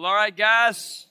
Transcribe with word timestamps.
Well, 0.00 0.08
all 0.08 0.16
right, 0.16 0.34
guys. 0.34 1.08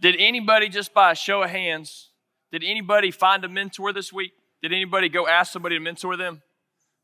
Did 0.00 0.16
anybody, 0.18 0.68
just 0.68 0.92
by 0.92 1.12
a 1.12 1.14
show 1.14 1.44
of 1.44 1.50
hands, 1.50 2.10
did 2.50 2.64
anybody 2.64 3.12
find 3.12 3.44
a 3.44 3.48
mentor 3.48 3.92
this 3.92 4.12
week? 4.12 4.32
Did 4.60 4.72
anybody 4.72 5.08
go 5.08 5.28
ask 5.28 5.52
somebody 5.52 5.76
to 5.76 5.80
mentor 5.80 6.16
them? 6.16 6.42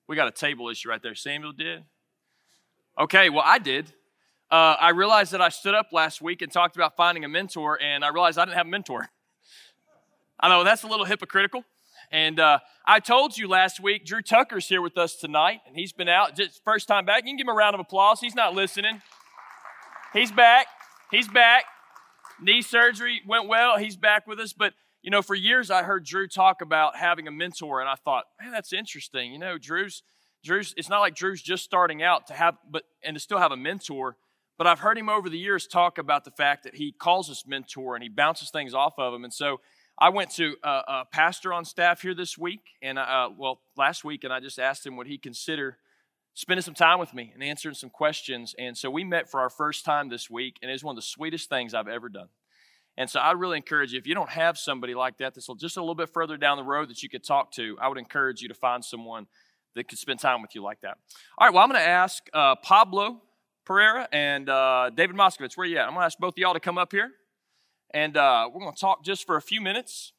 We 0.08 0.16
got 0.16 0.26
a 0.26 0.32
table 0.32 0.68
issue 0.68 0.88
right 0.88 1.00
there. 1.00 1.14
Samuel 1.14 1.52
did. 1.52 1.84
Okay, 2.98 3.30
well, 3.30 3.44
I 3.46 3.60
did. 3.60 3.92
Uh, 4.50 4.74
I 4.80 4.88
realized 4.88 5.30
that 5.30 5.40
I 5.40 5.50
stood 5.50 5.74
up 5.74 5.92
last 5.92 6.20
week 6.20 6.42
and 6.42 6.50
talked 6.50 6.74
about 6.74 6.96
finding 6.96 7.24
a 7.24 7.28
mentor, 7.28 7.80
and 7.80 8.04
I 8.04 8.08
realized 8.08 8.36
I 8.36 8.44
didn't 8.44 8.56
have 8.56 8.66
a 8.66 8.70
mentor. 8.70 9.08
I 10.40 10.48
know 10.48 10.64
that's 10.64 10.82
a 10.82 10.88
little 10.88 11.06
hypocritical. 11.06 11.64
And 12.10 12.40
uh, 12.40 12.58
I 12.84 12.98
told 12.98 13.38
you 13.38 13.46
last 13.46 13.78
week, 13.78 14.04
Drew 14.04 14.22
Tucker's 14.22 14.66
here 14.66 14.82
with 14.82 14.98
us 14.98 15.14
tonight, 15.14 15.60
and 15.68 15.76
he's 15.76 15.92
been 15.92 16.08
out 16.08 16.34
just 16.34 16.64
first 16.64 16.88
time 16.88 17.04
back. 17.04 17.22
You 17.22 17.30
can 17.30 17.36
give 17.36 17.44
him 17.44 17.50
a 17.50 17.56
round 17.56 17.74
of 17.74 17.80
applause. 17.80 18.18
He's 18.18 18.34
not 18.34 18.54
listening. 18.56 19.00
He's 20.12 20.32
back. 20.32 20.66
He's 21.12 21.28
back. 21.28 21.66
Knee 22.40 22.62
surgery 22.62 23.20
went 23.28 23.46
well. 23.46 23.76
He's 23.76 23.96
back 23.96 24.26
with 24.26 24.40
us. 24.40 24.54
But 24.54 24.72
you 25.02 25.10
know, 25.10 25.20
for 25.20 25.34
years 25.34 25.70
I 25.70 25.82
heard 25.82 26.06
Drew 26.06 26.26
talk 26.26 26.62
about 26.62 26.96
having 26.96 27.28
a 27.28 27.30
mentor, 27.30 27.80
and 27.80 27.88
I 27.88 27.96
thought, 27.96 28.24
man, 28.40 28.50
that's 28.50 28.72
interesting. 28.72 29.30
You 29.30 29.38
know, 29.38 29.58
Drew's 29.58 30.02
Drew's. 30.42 30.72
It's 30.74 30.88
not 30.88 31.00
like 31.00 31.14
Drew's 31.14 31.42
just 31.42 31.64
starting 31.64 32.02
out 32.02 32.28
to 32.28 32.32
have, 32.32 32.56
but 32.68 32.84
and 33.04 33.14
to 33.14 33.20
still 33.20 33.36
have 33.36 33.52
a 33.52 33.58
mentor. 33.58 34.16
But 34.56 34.66
I've 34.66 34.78
heard 34.78 34.96
him 34.96 35.10
over 35.10 35.28
the 35.28 35.38
years 35.38 35.66
talk 35.66 35.98
about 35.98 36.24
the 36.24 36.30
fact 36.30 36.64
that 36.64 36.76
he 36.76 36.92
calls 36.92 37.28
us 37.28 37.44
mentor 37.46 37.94
and 37.94 38.02
he 38.02 38.08
bounces 38.08 38.48
things 38.50 38.72
off 38.72 38.94
of 38.98 39.12
him. 39.12 39.24
And 39.24 39.34
so 39.34 39.60
I 39.98 40.08
went 40.08 40.30
to 40.36 40.56
a, 40.62 40.68
a 40.68 41.04
pastor 41.12 41.52
on 41.52 41.66
staff 41.66 42.00
here 42.00 42.14
this 42.14 42.38
week, 42.38 42.60
and 42.80 42.98
uh, 42.98 43.28
well, 43.36 43.60
last 43.76 44.02
week, 44.02 44.24
and 44.24 44.32
I 44.32 44.40
just 44.40 44.58
asked 44.58 44.86
him 44.86 44.96
would 44.96 45.08
he 45.08 45.18
consider 45.18 45.76
spending 46.34 46.62
some 46.62 46.74
time 46.74 46.98
with 46.98 47.12
me 47.12 47.30
and 47.34 47.42
answering 47.42 47.74
some 47.74 47.90
questions. 47.90 48.54
And 48.58 48.76
so 48.76 48.90
we 48.90 49.04
met 49.04 49.30
for 49.30 49.40
our 49.40 49.50
first 49.50 49.84
time 49.84 50.08
this 50.08 50.30
week, 50.30 50.56
and 50.62 50.70
it 50.70 50.74
was 50.74 50.84
one 50.84 50.94
of 50.94 50.96
the 50.96 51.06
sweetest 51.06 51.48
things 51.48 51.74
I've 51.74 51.88
ever 51.88 52.08
done. 52.08 52.28
And 52.96 53.08
so 53.08 53.20
I 53.20 53.32
really 53.32 53.56
encourage 53.56 53.92
you, 53.92 53.98
if 53.98 54.06
you 54.06 54.14
don't 54.14 54.30
have 54.30 54.58
somebody 54.58 54.94
like 54.94 55.18
that 55.18 55.34
that's 55.34 55.48
just 55.58 55.76
a 55.76 55.80
little 55.80 55.94
bit 55.94 56.10
further 56.10 56.36
down 56.36 56.58
the 56.58 56.64
road 56.64 56.90
that 56.90 57.02
you 57.02 57.08
could 57.08 57.24
talk 57.24 57.52
to, 57.52 57.76
I 57.80 57.88
would 57.88 57.98
encourage 57.98 58.42
you 58.42 58.48
to 58.48 58.54
find 58.54 58.84
someone 58.84 59.26
that 59.74 59.88
could 59.88 59.98
spend 59.98 60.20
time 60.20 60.42
with 60.42 60.54
you 60.54 60.62
like 60.62 60.80
that. 60.82 60.98
All 61.38 61.46
right, 61.46 61.54
well, 61.54 61.62
I'm 61.62 61.70
going 61.70 61.80
to 61.80 61.88
ask 61.88 62.22
uh, 62.34 62.56
Pablo 62.56 63.22
Pereira 63.64 64.08
and 64.12 64.48
uh, 64.48 64.90
David 64.94 65.16
Moskovitz, 65.16 65.56
where 65.56 65.66
you 65.66 65.78
at? 65.78 65.84
I'm 65.84 65.90
going 65.90 66.00
to 66.00 66.06
ask 66.06 66.18
both 66.18 66.34
of 66.34 66.38
y'all 66.38 66.52
to 66.52 66.60
come 66.60 66.76
up 66.76 66.92
here. 66.92 67.10
And 67.94 68.16
uh, 68.16 68.48
we're 68.52 68.60
going 68.60 68.74
to 68.74 68.80
talk 68.80 69.04
just 69.04 69.26
for 69.26 69.36
a 69.36 69.42
few 69.42 69.60
minutes. 69.60 70.12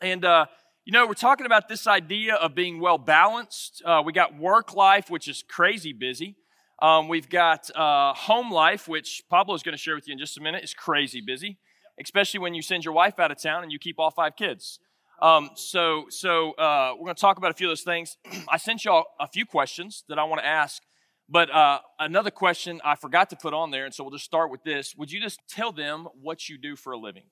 And, 0.00 0.24
uh, 0.24 0.46
you 0.84 0.92
know, 0.92 1.06
we're 1.06 1.14
talking 1.14 1.46
about 1.46 1.68
this 1.68 1.86
idea 1.86 2.34
of 2.34 2.54
being 2.54 2.80
well 2.80 2.98
balanced. 2.98 3.82
Uh, 3.84 4.02
we 4.04 4.12
got 4.12 4.38
work 4.38 4.74
life, 4.74 5.10
which 5.10 5.28
is 5.28 5.42
crazy 5.48 5.92
busy. 5.92 6.36
Um, 6.82 7.08
we've 7.08 7.28
got 7.28 7.70
uh, 7.74 8.12
home 8.14 8.50
life, 8.50 8.86
which 8.88 9.22
Pablo 9.30 9.54
is 9.54 9.62
going 9.62 9.72
to 9.72 9.78
share 9.78 9.94
with 9.94 10.06
you 10.06 10.12
in 10.12 10.18
just 10.18 10.36
a 10.36 10.40
minute, 10.40 10.62
is 10.62 10.74
crazy 10.74 11.20
busy, 11.20 11.58
especially 12.00 12.40
when 12.40 12.54
you 12.54 12.62
send 12.62 12.84
your 12.84 12.94
wife 12.94 13.18
out 13.18 13.30
of 13.30 13.40
town 13.40 13.62
and 13.62 13.72
you 13.72 13.78
keep 13.78 13.98
all 13.98 14.10
five 14.10 14.36
kids. 14.36 14.78
Um, 15.22 15.50
so, 15.54 16.06
so 16.10 16.52
uh, 16.52 16.92
we're 16.98 17.06
going 17.06 17.14
to 17.14 17.20
talk 17.20 17.38
about 17.38 17.50
a 17.50 17.54
few 17.54 17.68
of 17.68 17.70
those 17.70 17.82
things. 17.82 18.16
I 18.48 18.58
sent 18.58 18.84
y'all 18.84 19.04
a 19.20 19.28
few 19.28 19.46
questions 19.46 20.04
that 20.08 20.18
I 20.18 20.24
want 20.24 20.40
to 20.40 20.46
ask 20.46 20.82
but 21.28 21.50
uh, 21.50 21.80
another 21.98 22.30
question 22.30 22.80
I 22.84 22.96
forgot 22.96 23.30
to 23.30 23.36
put 23.36 23.54
on 23.54 23.70
there, 23.70 23.84
and 23.84 23.94
so 23.94 24.04
we'll 24.04 24.10
just 24.12 24.24
start 24.24 24.50
with 24.50 24.62
this. 24.62 24.94
Would 24.96 25.10
you 25.10 25.20
just 25.20 25.40
tell 25.48 25.72
them 25.72 26.06
what 26.20 26.48
you 26.48 26.58
do 26.58 26.76
for 26.76 26.92
a 26.92 26.98
living? 26.98 27.24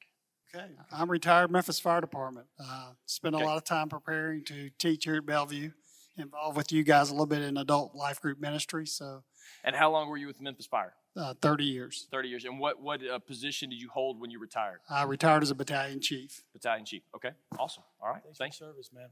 Okay, 0.55 0.67
I'm 0.91 1.11
retired 1.11 1.50
Memphis 1.50 1.81
Fire 1.81 2.03
Department. 2.03 2.47
Uh, 2.61 2.91
spend 3.06 3.34
okay. 3.34 3.42
a 3.42 3.47
lot 3.47 3.56
of 3.56 3.64
time 3.64 3.89
preparing 3.89 4.45
to 4.45 4.69
teach 4.78 5.05
here 5.05 5.17
at 5.17 5.25
Bellevue. 5.25 5.70
Involved 6.19 6.58
with 6.58 6.70
you 6.70 6.83
guys 6.83 7.08
a 7.08 7.12
little 7.12 7.25
bit 7.25 7.41
in 7.41 7.56
adult 7.56 7.95
life 7.95 8.20
group 8.20 8.39
ministry. 8.39 8.86
So, 8.86 9.23
and 9.64 9.75
how 9.75 9.91
long 9.91 10.11
were 10.11 10.19
you 10.19 10.27
with 10.27 10.42
Memphis 10.42 10.67
Fire? 10.67 10.92
Uh, 11.17 11.33
Thirty 11.41 11.64
years. 11.64 12.06
Thirty 12.11 12.28
years. 12.28 12.45
And 12.45 12.58
what 12.58 12.83
what 12.83 13.00
uh, 13.06 13.19
position 13.19 13.70
did 13.70 13.80
you 13.80 13.89
hold 13.89 14.20
when 14.20 14.30
you 14.30 14.39
retired? 14.39 14.80
I 14.91 15.05
retired 15.05 15.42
as 15.42 15.50
a 15.50 15.55
battalion 15.55 16.00
chief. 16.03 16.45
Battalion 16.53 16.84
chief. 16.84 17.03
Okay, 17.17 17.30
awesome. 17.58 17.84
All 18.03 18.11
right, 18.11 18.23
thanks, 18.23 18.39
thanks. 18.39 18.58
for 18.58 18.64
service, 18.64 18.91
man. 18.95 19.08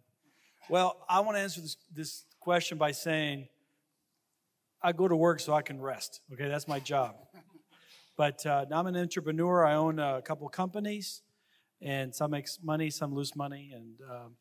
Well, 0.69 0.99
I 1.09 1.21
want 1.21 1.39
to 1.39 1.41
answer 1.41 1.63
this 1.63 1.79
this 1.91 2.25
question 2.39 2.77
by 2.77 2.93
saying 2.93 3.49
I 4.83 4.93
go 4.93 5.09
to 5.09 5.17
work 5.17 5.41
so 5.41 5.55
I 5.55 5.63
can 5.63 5.81
rest. 5.81 6.21
Okay, 6.35 6.49
that's 6.49 6.69
my 6.69 6.81
job. 6.81 7.15
But 8.19 8.45
uh, 8.45 8.67
I'm 8.71 8.87
an 8.87 8.97
entrepreneur. 8.99 9.65
I 9.65 9.77
own 9.77 9.99
a 9.99 10.21
couple 10.21 10.47
companies, 10.51 11.23
and 11.83 12.15
some 12.15 12.31
makes 12.31 12.59
money, 12.63 12.91
some 12.91 13.15
lose 13.15 13.35
money, 13.37 13.73
and 13.75 13.95
um, 14.11 14.37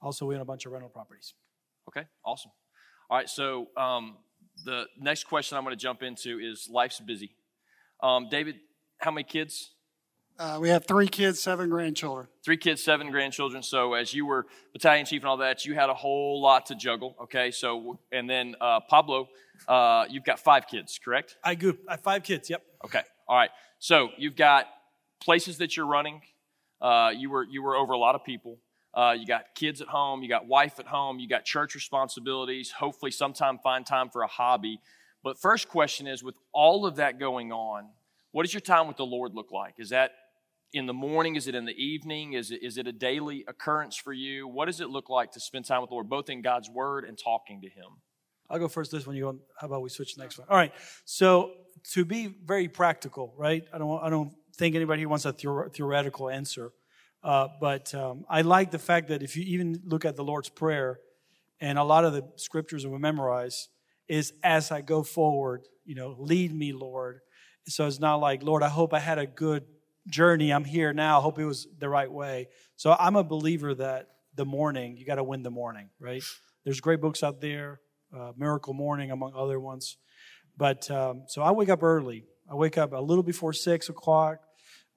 also 0.00 0.26
we 0.26 0.34
own 0.34 0.40
a 0.40 0.44
bunch 0.44 0.66
of 0.66 0.72
rental 0.72 0.90
properties. 0.90 1.34
Okay, 1.88 2.06
awesome. 2.24 2.52
All 3.10 3.16
right, 3.18 3.28
so 3.28 3.68
um, 3.76 4.16
the 4.64 4.86
next 4.98 5.24
question 5.24 5.58
I'm 5.58 5.64
going 5.64 5.76
to 5.76 5.80
jump 5.80 6.02
into 6.02 6.38
is 6.38 6.68
life's 6.70 7.00
busy. 7.00 7.34
Um, 8.02 8.28
David, 8.30 8.56
how 8.98 9.10
many 9.10 9.24
kids? 9.24 9.74
Uh, 10.38 10.58
we 10.60 10.70
have 10.70 10.86
three 10.86 11.08
kids, 11.08 11.40
seven 11.40 11.68
grandchildren. 11.68 12.26
Three 12.44 12.56
kids, 12.56 12.82
seven 12.82 13.10
grandchildren. 13.10 13.62
So 13.62 13.94
as 13.94 14.14
you 14.14 14.26
were 14.26 14.46
battalion 14.72 15.04
chief 15.06 15.22
and 15.22 15.28
all 15.28 15.36
that, 15.38 15.64
you 15.66 15.74
had 15.74 15.90
a 15.90 15.94
whole 15.94 16.40
lot 16.40 16.66
to 16.66 16.74
juggle. 16.74 17.16
Okay, 17.24 17.50
so 17.50 18.00
and 18.10 18.28
then 18.28 18.56
uh, 18.60 18.80
Pablo, 18.88 19.28
uh, 19.68 20.06
you've 20.08 20.24
got 20.24 20.40
five 20.40 20.66
kids, 20.66 20.98
correct? 21.02 21.36
I 21.44 21.54
do. 21.54 21.76
I 21.88 21.92
have 21.92 22.00
five 22.00 22.22
kids. 22.22 22.48
Yep. 22.48 22.62
Okay. 22.86 23.02
All 23.28 23.36
right. 23.36 23.50
So 23.78 24.08
you've 24.16 24.36
got 24.36 24.66
places 25.20 25.58
that 25.58 25.76
you're 25.76 25.86
running. 25.86 26.22
Uh, 26.82 27.12
you 27.16 27.30
were 27.30 27.44
you 27.44 27.62
were 27.62 27.76
over 27.76 27.92
a 27.92 27.98
lot 27.98 28.14
of 28.14 28.24
people. 28.24 28.58
Uh, 28.92 29.14
you 29.18 29.26
got 29.26 29.54
kids 29.54 29.80
at 29.80 29.88
home. 29.88 30.22
You 30.22 30.28
got 30.28 30.46
wife 30.46 30.78
at 30.78 30.86
home. 30.86 31.18
You 31.18 31.28
got 31.28 31.44
church 31.44 31.74
responsibilities. 31.74 32.72
Hopefully, 32.72 33.10
sometime 33.12 33.58
find 33.58 33.86
time 33.86 34.10
for 34.10 34.22
a 34.22 34.26
hobby. 34.26 34.80
But 35.22 35.40
first 35.40 35.68
question 35.68 36.06
is, 36.06 36.22
with 36.22 36.34
all 36.52 36.84
of 36.84 36.96
that 36.96 37.18
going 37.18 37.52
on, 37.52 37.88
what 38.32 38.42
does 38.42 38.52
your 38.52 38.60
time 38.60 38.88
with 38.88 38.96
the 38.96 39.06
Lord 39.06 39.34
look 39.34 39.52
like? 39.52 39.74
Is 39.78 39.90
that 39.90 40.10
in 40.72 40.86
the 40.86 40.92
morning? 40.92 41.36
Is 41.36 41.46
it 41.46 41.54
in 41.54 41.64
the 41.64 41.80
evening? 41.80 42.32
Is 42.32 42.50
it, 42.50 42.62
is 42.62 42.76
it 42.76 42.86
a 42.86 42.92
daily 42.92 43.44
occurrence 43.46 43.96
for 43.96 44.12
you? 44.12 44.48
What 44.48 44.66
does 44.66 44.80
it 44.80 44.90
look 44.90 45.08
like 45.08 45.32
to 45.32 45.40
spend 45.40 45.64
time 45.64 45.80
with 45.80 45.90
the 45.90 45.94
Lord, 45.94 46.08
both 46.08 46.28
in 46.28 46.42
God's 46.42 46.68
Word 46.68 47.04
and 47.04 47.16
talking 47.16 47.60
to 47.60 47.68
Him? 47.68 48.00
I'll 48.50 48.58
go 48.58 48.68
first 48.68 48.90
this 48.90 49.06
one. 49.06 49.16
You 49.16 49.22
go, 49.24 49.38
how 49.58 49.68
about 49.68 49.82
we 49.82 49.88
switch 49.88 50.18
next 50.18 50.38
one? 50.38 50.48
All 50.50 50.56
right. 50.56 50.72
So 51.04 51.52
to 51.92 52.04
be 52.04 52.26
very 52.26 52.68
practical, 52.68 53.32
right? 53.36 53.64
I 53.72 53.78
don't, 53.78 54.02
I 54.02 54.10
don't 54.10 54.32
think 54.54 54.74
anybody 54.74 55.06
wants 55.06 55.24
a 55.24 55.32
theoretical 55.32 56.28
answer. 56.28 56.72
Uh, 57.22 57.48
but 57.60 57.94
um, 57.94 58.24
I 58.28 58.42
like 58.42 58.70
the 58.70 58.78
fact 58.78 59.08
that 59.08 59.22
if 59.22 59.36
you 59.36 59.44
even 59.44 59.80
look 59.84 60.04
at 60.04 60.16
the 60.16 60.24
Lord's 60.24 60.48
Prayer, 60.48 60.98
and 61.60 61.78
a 61.78 61.84
lot 61.84 62.04
of 62.04 62.12
the 62.12 62.24
scriptures 62.36 62.82
that 62.82 62.90
we 62.90 62.98
memorize 62.98 63.68
is 64.08 64.32
as 64.42 64.72
I 64.72 64.80
go 64.80 65.04
forward, 65.04 65.62
you 65.84 65.94
know, 65.94 66.16
lead 66.18 66.52
me, 66.52 66.72
Lord. 66.72 67.20
So 67.68 67.86
it's 67.86 68.00
not 68.00 68.16
like, 68.16 68.42
Lord, 68.42 68.64
I 68.64 68.68
hope 68.68 68.92
I 68.92 68.98
had 68.98 69.18
a 69.18 69.26
good 69.26 69.64
journey. 70.08 70.52
I'm 70.52 70.64
here 70.64 70.92
now. 70.92 71.20
I 71.20 71.22
hope 71.22 71.38
it 71.38 71.44
was 71.44 71.68
the 71.78 71.88
right 71.88 72.10
way. 72.10 72.48
So 72.76 72.96
I'm 72.98 73.14
a 73.14 73.22
believer 73.22 73.74
that 73.76 74.08
the 74.34 74.44
morning, 74.44 74.96
you 74.96 75.06
got 75.06 75.16
to 75.16 75.24
win 75.24 75.44
the 75.44 75.50
morning, 75.50 75.88
right? 76.00 76.22
There's 76.64 76.80
great 76.80 77.00
books 77.00 77.22
out 77.22 77.40
there, 77.40 77.80
uh, 78.16 78.32
Miracle 78.36 78.74
Morning, 78.74 79.12
among 79.12 79.34
other 79.36 79.60
ones. 79.60 79.96
But 80.56 80.90
um, 80.90 81.24
so 81.28 81.42
I 81.42 81.52
wake 81.52 81.68
up 81.68 81.84
early. 81.84 82.24
I 82.50 82.54
wake 82.54 82.78
up 82.78 82.92
a 82.92 82.98
little 82.98 83.22
before 83.22 83.52
six 83.52 83.88
o'clock. 83.88 84.40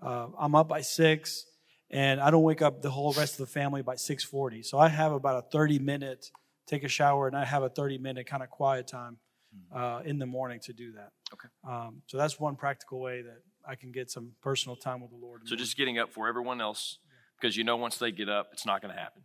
Uh, 0.02 0.28
I'm 0.38 0.56
up 0.56 0.68
by 0.68 0.82
six, 0.82 1.46
and 1.90 2.20
I 2.20 2.32
don't 2.32 2.44
wake 2.44 2.62
up 2.62 2.82
the 2.82 2.90
whole 2.90 3.14
rest 3.14 3.40
of 3.40 3.48
the 3.48 3.52
family 3.52 3.82
by 3.82 3.96
six 3.96 4.24
forty. 4.24 4.64
So 4.64 4.78
I 4.78 4.90
have 4.90 5.12
about 5.12 5.38
a 5.38 5.48
thirty 5.50 5.80
minute 5.80 6.30
take 6.68 6.84
a 6.84 6.88
shower, 6.88 7.28
and 7.28 7.36
I 7.36 7.46
have 7.46 7.64
a 7.64 7.70
thirty 7.70 7.98
minute 7.98 8.28
kind 8.28 8.44
of 8.44 8.50
quiet 8.50 8.88
time 8.88 9.18
hmm. 9.54 9.78
uh, 9.78 10.00
in 10.00 10.20
the 10.20 10.26
morning 10.26 10.60
to 10.62 10.74
do 10.74 10.94
that. 10.94 11.12
Okay. 11.34 11.48
Um, 11.68 12.02
so 12.08 12.18
that's 12.18 12.40
one 12.40 12.56
practical 12.56 13.00
way 13.00 13.22
that 13.22 13.42
I 13.68 13.76
can 13.76 13.92
get 13.92 14.12
some 14.12 14.32
personal 14.42 14.76
time 14.76 15.02
with 15.02 15.12
the 15.12 15.18
Lord. 15.18 15.42
So 15.46 15.56
just 15.56 15.78
getting 15.78 15.98
up 15.98 16.12
for 16.12 16.28
everyone 16.28 16.62
else, 16.62 17.00
because 17.40 17.58
you 17.58 17.64
know 17.64 17.78
once 17.78 17.98
they 17.98 18.12
get 18.12 18.30
up, 18.30 18.50
it's 18.52 18.66
not 18.66 18.82
going 18.82 18.94
to 18.94 19.00
happen. 19.00 19.24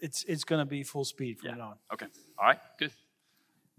It's 0.00 0.24
it's 0.24 0.44
going 0.44 0.60
to 0.60 0.66
be 0.66 0.82
full 0.82 1.04
speed 1.04 1.38
from 1.38 1.56
yeah. 1.56 1.64
on. 1.64 1.74
Okay. 1.92 2.06
All 2.38 2.46
right. 2.46 2.58
Good. 2.78 2.90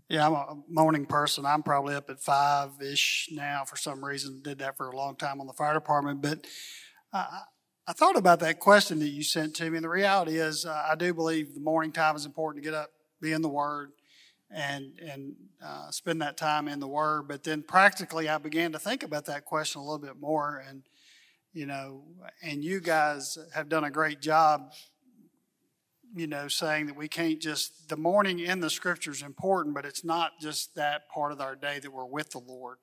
Yeah, 0.10 0.28
I'm 0.28 0.34
a 0.34 0.58
morning 0.70 1.06
person. 1.06 1.46
I'm 1.46 1.64
probably 1.64 1.96
up 1.96 2.10
at 2.10 2.22
five 2.22 2.72
ish 2.82 3.30
now 3.32 3.64
for 3.66 3.78
some 3.78 4.04
reason. 4.04 4.42
Did 4.44 4.60
that 4.60 4.76
for 4.76 4.90
a 4.90 4.96
long 4.96 5.16
time 5.16 5.40
on 5.40 5.48
the 5.48 5.54
fire 5.54 5.74
department, 5.74 6.22
but 6.22 6.46
I, 7.14 7.44
I 7.88 7.94
thought 7.94 8.18
about 8.18 8.40
that 8.42 8.60
question 8.60 9.00
that 9.00 9.10
you 9.10 9.24
sent 9.24 9.56
to 9.56 9.70
me, 9.70 9.78
and 9.78 9.84
the 9.84 9.90
reality 9.90 10.38
is, 10.38 10.66
uh, 10.66 10.88
I 10.90 10.96
do 10.96 11.14
believe 11.14 11.54
the 11.54 11.62
morning 11.62 11.92
time 11.92 12.16
is 12.16 12.26
important 12.26 12.64
to 12.64 12.70
get 12.70 12.78
up, 12.78 12.92
be 13.22 13.32
in 13.32 13.42
the 13.42 13.50
Word, 13.50 13.92
and 14.52 15.00
and 15.00 15.36
uh, 15.66 15.90
spend 15.92 16.22
that 16.22 16.38
time 16.38 16.68
in 16.68 16.80
the 16.80 16.88
Word. 16.88 17.28
But 17.28 17.44
then 17.44 17.64
practically, 17.64 18.28
I 18.28 18.38
began 18.38 18.74
to 18.74 18.80
think 18.80 19.04
about 19.04 19.26
that 19.26 19.46
question 19.46 19.80
a 19.80 19.84
little 19.84 20.00
bit 20.00 20.20
more, 20.20 20.64
and 20.68 20.84
you 21.54 21.66
know, 21.66 22.04
and 22.42 22.64
you 22.64 22.82
guys 22.82 23.38
have 23.54 23.70
done 23.70 23.86
a 23.86 23.92
great 23.92 24.22
job. 24.22 24.72
You 26.16 26.28
know, 26.28 26.48
saying 26.48 26.86
that 26.88 26.96
we 26.96 27.08
can't 27.08 27.42
just 27.42 27.90
the 27.90 27.98
morning 27.98 28.40
in 28.40 28.60
the 28.60 28.70
Scripture 28.70 29.12
is 29.12 29.22
important, 29.22 29.74
but 29.74 29.86
it's 29.86 30.04
not 30.04 30.34
just 30.40 30.76
that 30.76 31.10
part 31.10 31.32
of 31.32 31.42
our 31.42 31.56
day 31.56 31.80
that 31.80 31.92
we're 31.92 32.06
with 32.06 32.32
the 32.32 32.40
Lord. 32.40 32.78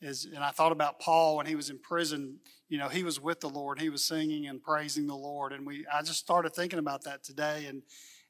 Is 0.00 0.24
and 0.24 0.42
I 0.42 0.50
thought 0.50 0.72
about 0.72 0.98
Paul 0.98 1.36
when 1.36 1.46
he 1.46 1.56
was 1.56 1.68
in 1.68 1.78
prison. 1.78 2.38
You 2.68 2.78
know, 2.78 2.88
he 2.88 3.04
was 3.04 3.20
with 3.20 3.40
the 3.40 3.50
Lord. 3.50 3.80
He 3.80 3.90
was 3.90 4.02
singing 4.02 4.46
and 4.46 4.62
praising 4.62 5.06
the 5.06 5.16
Lord, 5.16 5.52
and 5.52 5.66
we. 5.66 5.84
I 5.92 6.02
just 6.02 6.20
started 6.20 6.54
thinking 6.54 6.78
about 6.78 7.04
that 7.04 7.22
today, 7.22 7.66
and 7.66 7.82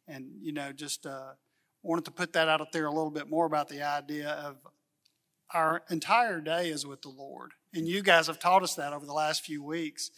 and 0.08 0.26
you 0.40 0.52
know, 0.52 0.72
just. 0.72 1.06
Uh, 1.06 1.32
wanted 1.82 2.04
to 2.04 2.10
put 2.10 2.32
that 2.34 2.48
out 2.48 2.72
there 2.72 2.86
a 2.86 2.92
little 2.92 3.10
bit 3.10 3.28
more 3.28 3.46
about 3.46 3.68
the 3.68 3.82
idea 3.82 4.30
of 4.30 4.56
our 5.52 5.82
entire 5.90 6.40
day 6.40 6.68
is 6.68 6.86
with 6.86 7.02
the 7.02 7.08
Lord. 7.08 7.52
And 7.74 7.88
you 7.88 8.02
guys 8.02 8.26
have 8.26 8.38
taught 8.38 8.62
us 8.62 8.74
that 8.74 8.92
over 8.92 9.06
the 9.06 9.12
last 9.12 9.44
few 9.44 9.62
weeks. 9.62 10.10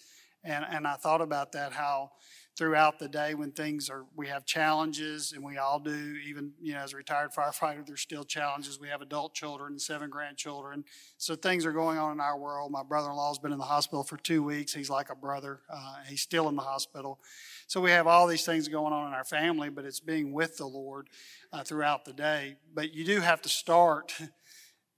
And, 0.45 0.65
and 0.69 0.87
I 0.87 0.95
thought 0.95 1.21
about 1.21 1.53
that, 1.53 1.73
how 1.73 2.11
throughout 2.57 2.99
the 2.99 3.09
day 3.09 3.35
when 3.35 3.51
things 3.51 3.89
are, 3.89 4.05
we 4.15 4.29
have 4.29 4.45
challenges, 4.45 5.33
and 5.33 5.43
we 5.43 5.57
all 5.57 5.79
do, 5.79 6.17
even, 6.27 6.53
you 6.61 6.75
know, 6.75 6.81
as 6.81 6.93
a 6.93 6.97
retired 6.97 7.31
firefighter, 7.33 7.87
there's 7.87 8.03
still 8.03 8.25
challenges. 8.25 8.79
We 8.79 8.89
have 8.89 9.01
adult 9.01 9.35
children, 9.35 9.79
seven 9.79 10.11
grandchildren. 10.11 10.85
So 11.17 11.35
things 11.35 11.65
are 11.65 11.73
going 11.73 11.99
on 11.99 12.13
in 12.13 12.21
our 12.21 12.39
world. 12.39 12.71
My 12.71 12.83
brother 12.83 13.11
in 13.11 13.17
law's 13.17 13.39
been 13.39 13.53
in 13.53 13.59
the 13.59 13.65
hospital 13.65 14.03
for 14.03 14.19
two 14.19 14.43
weeks. 14.43 14.75
He's 14.75 14.91
like 14.91 15.09
a 15.11 15.17
brother, 15.17 15.61
uh, 15.73 15.97
he's 16.07 16.21
still 16.21 16.49
in 16.49 16.57
the 16.57 16.63
hospital. 16.63 17.19
So 17.67 17.81
we 17.81 17.91
have 17.91 18.07
all 18.07 18.27
these 18.27 18.45
things 18.45 18.69
going 18.69 18.93
on 18.93 19.09
in 19.09 19.15
our 19.15 19.25
family, 19.25 19.71
but 19.71 19.87
it's 19.87 20.01
being 20.01 20.33
with 20.33 20.59
the 20.59 20.67
Lord 20.67 21.09
uh, 21.53 21.65
throughout 21.65 22.05
the 22.05 22.13
day. 22.13 22.57
But 22.75 22.93
you 22.93 23.05
do 23.05 23.21
have 23.21 23.41
to 23.43 23.49
start. 23.49 24.15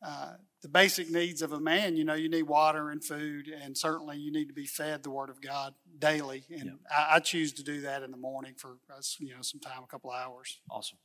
Uh, 0.04 0.34
the 0.60 0.68
basic 0.68 1.10
needs 1.10 1.40
of 1.42 1.52
a 1.52 1.60
man, 1.60 1.96
you 1.96 2.04
know, 2.04 2.14
you 2.14 2.28
need 2.28 2.44
water 2.44 2.90
and 2.90 3.02
food, 3.02 3.48
and 3.48 3.76
certainly 3.76 4.16
you 4.16 4.30
need 4.30 4.48
to 4.48 4.54
be 4.54 4.66
fed 4.66 5.02
the 5.02 5.10
Word 5.10 5.30
of 5.30 5.40
God 5.40 5.74
daily. 5.98 6.44
And 6.50 6.64
Yep. 6.64 6.74
I, 6.90 7.16
I 7.16 7.18
choose 7.20 7.52
to 7.54 7.62
do 7.62 7.82
that 7.82 8.02
in 8.02 8.10
the 8.10 8.16
morning 8.16 8.54
for 8.56 8.76
you 9.18 9.34
know, 9.34 9.42
some 9.42 9.60
time, 9.60 9.82
a 9.82 9.86
couple 9.86 10.10
of 10.10 10.16
hours. 10.20 10.58
Awesome. 10.70 10.98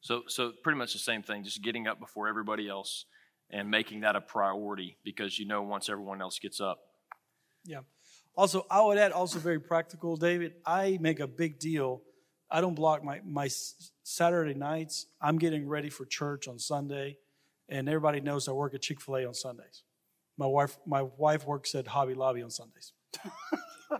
So, 0.00 0.22
so 0.28 0.52
pretty 0.62 0.78
much 0.78 0.92
the 0.92 0.98
same 0.98 1.22
thing, 1.22 1.44
just 1.44 1.62
getting 1.62 1.86
up 1.86 1.98
before 1.98 2.28
everybody 2.28 2.68
else 2.68 3.06
and 3.50 3.70
making 3.70 4.00
that 4.00 4.16
a 4.16 4.20
priority 4.20 4.96
because 5.04 5.38
you 5.38 5.46
know 5.46 5.62
once 5.62 5.88
everyone 5.88 6.20
else 6.20 6.38
gets 6.38 6.60
up. 6.60 6.78
Yeah. 7.64 7.80
Also, 8.36 8.66
I 8.70 8.82
would 8.82 8.98
add, 8.98 9.12
also 9.12 9.38
very 9.38 9.60
practical, 9.60 10.16
David. 10.16 10.54
I 10.64 10.98
make 11.00 11.20
a 11.20 11.26
big 11.26 11.58
deal. 11.58 12.02
I 12.50 12.60
don't 12.60 12.74
block 12.74 13.02
my 13.02 13.20
my 13.24 13.48
Saturday 14.02 14.54
nights. 14.54 15.06
I'm 15.20 15.38
getting 15.38 15.66
ready 15.66 15.90
for 15.90 16.04
church 16.04 16.46
on 16.46 16.58
Sunday, 16.58 17.18
and 17.68 17.88
everybody 17.88 18.20
knows 18.20 18.48
I 18.48 18.52
work 18.52 18.74
at 18.74 18.82
Chick 18.82 19.00
Fil 19.00 19.16
A 19.16 19.26
on 19.26 19.34
Sundays. 19.34 19.82
My 20.38 20.46
wife 20.46 20.78
my 20.86 21.02
wife 21.02 21.46
works 21.46 21.74
at 21.74 21.86
Hobby 21.86 22.14
Lobby 22.14 22.42
on 22.42 22.50
Sundays, 22.50 22.92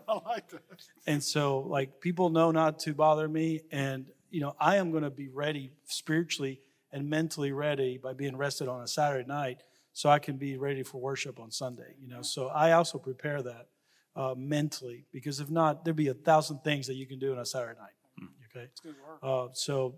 I 0.09 0.21
like 0.27 0.49
that. 0.51 0.63
and 1.07 1.23
so 1.23 1.61
like 1.61 2.01
people 2.01 2.29
know 2.31 2.51
not 2.51 2.79
to 2.81 2.95
bother 2.95 3.29
me. 3.29 3.63
And 3.71 4.07
you 4.31 4.41
know, 4.41 4.55
I 4.61 4.77
am 4.77 4.91
going 4.91 5.05
to 5.05 5.11
be 5.11 5.29
ready 5.29 5.73
spiritually 5.85 6.61
and 6.93 7.09
mentally 7.09 7.53
ready 7.53 7.97
by 7.97 8.13
being 8.13 8.37
rested 8.37 8.69
on 8.69 8.83
a 8.83 8.87
Saturday 8.89 9.27
night, 9.27 9.63
so 9.93 10.09
I 10.11 10.19
can 10.19 10.37
be 10.37 10.57
ready 10.57 10.83
for 10.83 10.99
worship 11.01 11.39
on 11.41 11.51
Sunday. 11.51 11.95
You 12.01 12.09
know, 12.09 12.23
so 12.23 12.49
I 12.49 12.73
also 12.73 12.99
prepare 12.99 13.43
that 13.43 13.69
uh, 14.15 14.35
mentally 14.37 15.07
because 15.13 15.41
if 15.41 15.49
not, 15.51 15.85
there'd 15.85 15.97
be 15.97 16.09
a 16.09 16.15
thousand 16.15 16.59
things 16.65 16.87
that 16.89 16.95
you 16.95 17.07
can 17.07 17.19
do 17.19 17.33
on 17.33 17.39
a 17.39 17.47
Saturday 17.47 17.79
night. 17.79 18.29
Okay, 18.51 18.65
It's 18.71 18.81
good 18.81 18.95
work. 19.07 19.19
uh, 19.23 19.53
so 19.53 19.95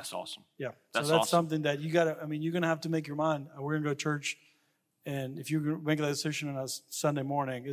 That's 0.00 0.14
awesome. 0.14 0.44
yeah, 0.56 0.68
That's 0.94 1.08
so 1.08 1.12
that's 1.12 1.22
awesome. 1.24 1.28
something 1.28 1.62
that 1.62 1.80
you 1.80 1.90
got 1.92 2.04
to. 2.04 2.16
I 2.22 2.24
mean, 2.24 2.40
you're 2.40 2.52
going 2.52 2.62
to 2.62 2.68
have 2.68 2.80
to 2.82 2.88
make 2.88 3.06
your 3.06 3.16
mind. 3.16 3.48
uh, 3.54 3.60
We're 3.60 3.72
going 3.74 3.82
to 3.82 3.88
go 3.90 3.92
to 3.92 4.00
church, 4.02 4.38
and 5.04 5.38
if 5.38 5.50
you 5.50 5.78
make 5.84 5.98
that 5.98 6.06
decision 6.08 6.48
on 6.48 6.56
a 6.56 6.66
Sunday 6.88 7.22
morning, 7.22 7.66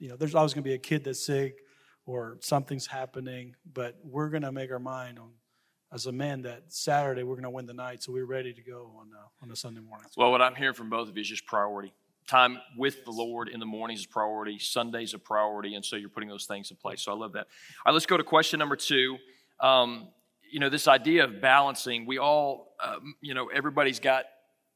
you 0.00 0.08
know, 0.08 0.16
there's 0.16 0.34
always 0.34 0.52
going 0.54 0.64
to 0.64 0.68
be 0.68 0.74
a 0.74 0.78
kid 0.78 1.04
that's 1.04 1.24
sick 1.24 1.58
or 2.04 2.38
something's 2.40 2.88
happening, 2.88 3.54
but 3.72 3.96
we're 4.02 4.28
going 4.28 4.42
to 4.42 4.50
make 4.50 4.72
our 4.72 4.80
mind 4.80 5.20
on 5.20 5.30
as 5.92 6.06
a 6.06 6.12
man 6.12 6.42
that 6.42 6.64
Saturday 6.66 7.22
we're 7.22 7.34
going 7.36 7.44
to 7.44 7.50
win 7.50 7.66
the 7.66 7.74
night, 7.74 8.02
so 8.02 8.10
we're 8.10 8.24
ready 8.26 8.52
to 8.52 8.62
go 8.62 8.90
on 8.98 9.10
uh, 9.16 9.26
on 9.44 9.52
a 9.52 9.56
Sunday 9.56 9.80
morning. 9.80 10.08
Well, 10.16 10.32
what 10.32 10.42
I'm 10.42 10.56
hearing 10.56 10.74
from 10.74 10.90
both 10.90 11.08
of 11.08 11.16
you 11.16 11.20
is 11.20 11.28
just 11.28 11.46
priority. 11.46 11.92
Time 12.26 12.58
with 12.76 13.04
the 13.04 13.12
Lord 13.12 13.48
in 13.48 13.60
the 13.60 13.66
mornings 13.66 14.00
is 14.00 14.06
priority. 14.06 14.58
Sunday's 14.58 15.14
a 15.14 15.18
priority, 15.20 15.76
and 15.76 15.84
so 15.84 15.94
you're 15.94 16.08
putting 16.08 16.28
those 16.28 16.46
things 16.46 16.72
in 16.72 16.76
place. 16.76 17.02
So 17.02 17.12
I 17.12 17.14
love 17.14 17.34
that. 17.34 17.46
All 17.86 17.86
right, 17.86 17.92
let's 17.92 18.06
go 18.06 18.16
to 18.16 18.24
question 18.24 18.58
number 18.58 18.76
two. 18.76 19.16
Um, 19.60 20.08
you 20.50 20.60
know, 20.60 20.68
this 20.68 20.88
idea 20.88 21.24
of 21.24 21.40
balancing. 21.40 22.06
We 22.06 22.18
all, 22.18 22.74
um, 22.82 23.14
you 23.20 23.34
know, 23.34 23.48
everybody's 23.48 24.00
got 24.00 24.24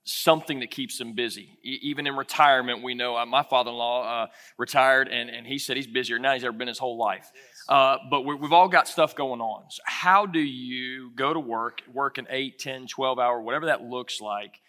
something 0.05 0.61
that 0.61 0.71
keeps 0.71 0.99
them 0.99 1.15
busy. 1.15 1.59
E- 1.65 1.79
even 1.83 2.07
in 2.07 2.17
retirement, 2.17 2.83
we 2.83 2.95
know 2.95 3.17
uh, 3.17 3.27
my 3.27 3.43
father-in-law 3.43 4.25
uh, 4.25 4.27
retired, 4.59 5.09
and, 5.09 5.31
and 5.31 5.47
he 5.47 5.59
said 5.59 5.77
he's 5.77 5.87
busier 5.87 6.19
now 6.19 6.35
he's 6.35 6.45
ever 6.45 6.57
been 6.57 6.69
his 6.69 6.79
whole 6.79 6.99
life. 6.99 7.31
Uh, 7.69 7.97
but 8.11 8.23
we 8.23 8.35
we've 8.35 8.53
all 8.53 8.69
got 8.69 8.87
stuff 8.87 9.15
going 9.17 9.41
on. 9.41 9.65
So 9.71 9.83
how 9.87 10.27
do 10.27 10.41
you 10.41 11.11
go 11.15 11.33
to 11.33 11.41
work, 11.41 11.83
work 11.93 12.19
an 12.19 12.27
8, 12.29 12.59
10, 12.59 12.87
12 12.87 13.19
hour, 13.19 13.41
whatever 13.41 13.67
that 13.67 13.83
looks 13.83 14.21
like, 14.21 14.61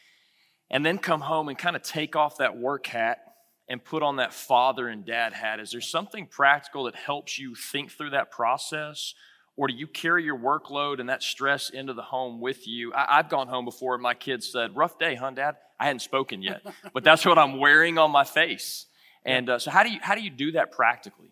and 0.69 0.85
then 0.85 0.97
come 0.97 1.21
home 1.21 1.49
and 1.49 1.57
kind 1.57 1.75
of 1.75 1.83
take 1.83 2.15
off 2.15 2.37
that 2.37 2.57
work 2.57 2.87
hat 2.87 3.19
and 3.67 3.83
put 3.83 4.03
on 4.03 4.17
that 4.17 4.33
father 4.33 4.87
and 4.87 5.05
dad 5.05 5.33
hat? 5.33 5.59
Is 5.59 5.71
there 5.71 5.81
something 5.81 6.27
practical 6.27 6.85
that 6.85 6.95
helps 6.95 7.37
you 7.37 7.55
think 7.55 7.91
through 7.91 8.11
that 8.11 8.31
process? 8.31 9.13
Or 9.57 9.67
do 9.67 9.73
you 9.73 9.87
carry 9.87 10.23
your 10.23 10.37
workload 10.37 10.99
and 10.99 11.09
that 11.09 11.23
stress 11.23 11.69
into 11.69 11.93
the 11.93 12.01
home 12.01 12.41
with 12.41 12.67
you? 12.67 12.93
I, 12.93 13.19
I've 13.19 13.29
gone 13.29 13.47
home 13.47 13.65
before 13.65 13.93
and 13.93 14.03
my 14.03 14.13
kids 14.13 14.51
said, 14.51 14.75
Rough 14.75 14.99
day, 14.99 15.15
huh, 15.15 15.31
Dad? 15.31 15.55
I 15.79 15.85
hadn't 15.85 16.01
spoken 16.01 16.41
yet, 16.41 16.61
but 16.93 17.03
that's 17.03 17.25
what 17.25 17.37
I'm 17.37 17.59
wearing 17.59 17.97
on 17.97 18.11
my 18.11 18.23
face. 18.23 18.85
And 19.23 19.49
uh, 19.49 19.59
so, 19.59 19.71
how 19.71 19.83
do, 19.83 19.89
you, 19.89 19.99
how 20.01 20.15
do 20.15 20.21
you 20.21 20.29
do 20.29 20.51
that 20.51 20.71
practically? 20.71 21.31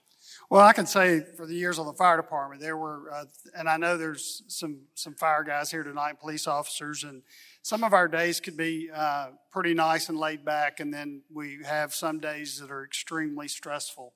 Well, 0.50 0.62
I 0.62 0.74
can 0.74 0.86
say 0.86 1.22
for 1.36 1.46
the 1.46 1.56
years 1.56 1.80
on 1.80 1.86
the 1.86 1.94
fire 1.94 2.18
department, 2.18 2.62
there 2.62 2.78
were, 2.78 3.12
uh, 3.12 3.26
and 3.58 3.70
I 3.70 3.78
know 3.78 3.98
there's 3.98 4.44
some 4.48 4.82
some 4.94 5.16
fire 5.16 5.44
guys 5.44 5.72
here 5.72 5.84
tonight, 5.84 6.20
police 6.20 6.48
officers, 6.48 7.04
and 7.04 7.24
some 7.62 7.84
of 7.84 7.94
our 7.94 8.08
days 8.08 8.40
could 8.40 8.58
be 8.58 8.90
uh, 8.94 9.30
pretty 9.52 9.74
nice 9.74 10.10
and 10.10 10.18
laid 10.18 10.44
back, 10.46 10.80
and 10.80 10.94
then 10.94 11.22
we 11.34 11.60
have 11.66 11.94
some 11.94 12.20
days 12.20 12.60
that 12.60 12.72
are 12.72 12.84
extremely 12.84 13.48
stressful. 13.48 14.14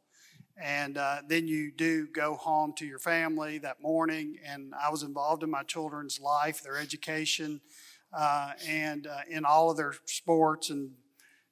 And 0.60 0.98
uh, 0.98 1.18
then 1.28 1.48
you 1.48 1.72
do 1.72 2.08
go 2.08 2.36
home 2.36 2.74
to 2.78 2.86
your 2.86 3.00
family 3.00 3.60
that 3.60 3.82
morning, 3.82 4.38
and 4.44 4.74
I 4.74 4.90
was 4.90 5.04
involved 5.04 5.44
in 5.44 5.52
my 5.52 5.64
children's 5.64 6.20
life, 6.20 6.64
their 6.64 6.78
education, 6.78 7.62
uh, 8.12 8.54
and 8.68 9.06
uh, 9.06 9.20
in 9.30 9.46
all 9.46 9.70
of 9.70 9.78
their 9.78 9.94
sports 10.06 10.70
and 10.72 10.92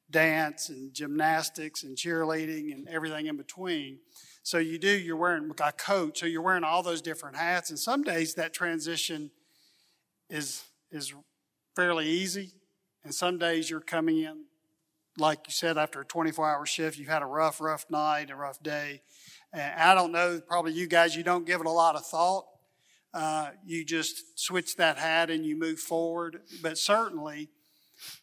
dance 0.10 0.69
and 0.69 0.94
gymnastics 0.94 1.84
and 1.84 1.98
cheerleading 1.98 2.72
and 2.72 2.88
everything 2.88 3.28
in 3.28 3.38
between. 3.38 4.00
So 4.44 4.57
you 4.57 4.78
do, 4.78 4.90
you're 4.90 5.18
wearing 5.18 5.52
a 5.60 5.72
coat, 5.72 6.18
so 6.18 6.25
you're 6.25 6.42
wearing 6.42 6.63
all 6.63 6.84
those 6.84 7.02
different 7.02 7.36
hats. 7.36 7.69
And 7.69 7.80
some 7.80 8.04
days 8.04 8.36
that 8.36 8.54
transition 8.54 9.31
is 10.30 10.63
is 10.92 11.13
fairly 11.75 12.07
easy. 12.07 12.54
And 13.04 13.13
some 13.13 13.38
days 13.38 13.69
you're 13.69 13.81
coming 13.81 14.19
in, 14.19 14.46
like 15.18 15.40
you 15.48 15.54
said, 15.54 15.78
after 15.78 16.02
a 16.02 16.06
24 16.06 16.50
hour 16.50 16.66
shift, 16.66 16.98
you've 16.98 17.08
had 17.08 17.22
a 17.22 17.28
rough, 17.28 17.62
rough 17.62 17.86
night, 17.90 18.30
a 18.30 18.36
rough 18.36 18.62
day. 18.62 19.02
And 19.54 19.80
I 19.80 19.96
don't 19.96 20.12
know, 20.12 20.42
probably 20.48 20.74
you 20.74 20.88
guys, 20.88 21.16
you 21.16 21.24
don't 21.24 21.46
give 21.46 21.62
it 21.62 21.68
a 21.68 21.72
lot 21.72 21.96
of 21.96 22.06
thought. 22.06 22.46
Uh, 23.14 23.52
you 23.66 23.86
just 23.86 24.38
switch 24.38 24.76
that 24.76 24.98
hat 24.98 25.30
and 25.30 25.46
you 25.46 25.58
move 25.58 25.80
forward. 25.80 26.42
But 26.62 26.78
certainly, 26.78 27.50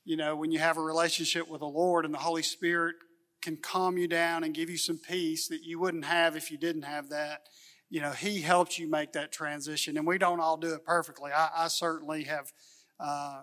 you 0.04 0.16
know, 0.16 0.36
when 0.36 0.50
you 0.50 0.58
have 0.58 0.76
a 0.76 0.82
relationship 0.82 1.48
with 1.48 1.60
the 1.60 1.66
Lord 1.66 2.04
and 2.04 2.12
the 2.12 2.18
Holy 2.18 2.42
Spirit 2.42 2.96
can 3.40 3.56
calm 3.56 3.96
you 3.96 4.06
down 4.06 4.44
and 4.44 4.54
give 4.54 4.70
you 4.70 4.76
some 4.76 4.98
peace 4.98 5.48
that 5.48 5.62
you 5.62 5.78
wouldn't 5.78 6.04
have 6.04 6.36
if 6.36 6.50
you 6.50 6.58
didn't 6.58 6.82
have 6.82 7.08
that. 7.08 7.42
You 7.90 8.00
know, 8.00 8.10
He 8.12 8.40
helps 8.42 8.78
you 8.78 8.88
make 8.88 9.12
that 9.12 9.32
transition, 9.32 9.96
and 9.96 10.06
we 10.06 10.18
don't 10.18 10.40
all 10.40 10.56
do 10.56 10.74
it 10.74 10.84
perfectly. 10.84 11.32
I, 11.32 11.50
I 11.56 11.68
certainly 11.68 12.24
have 12.24 12.52
uh, 13.00 13.42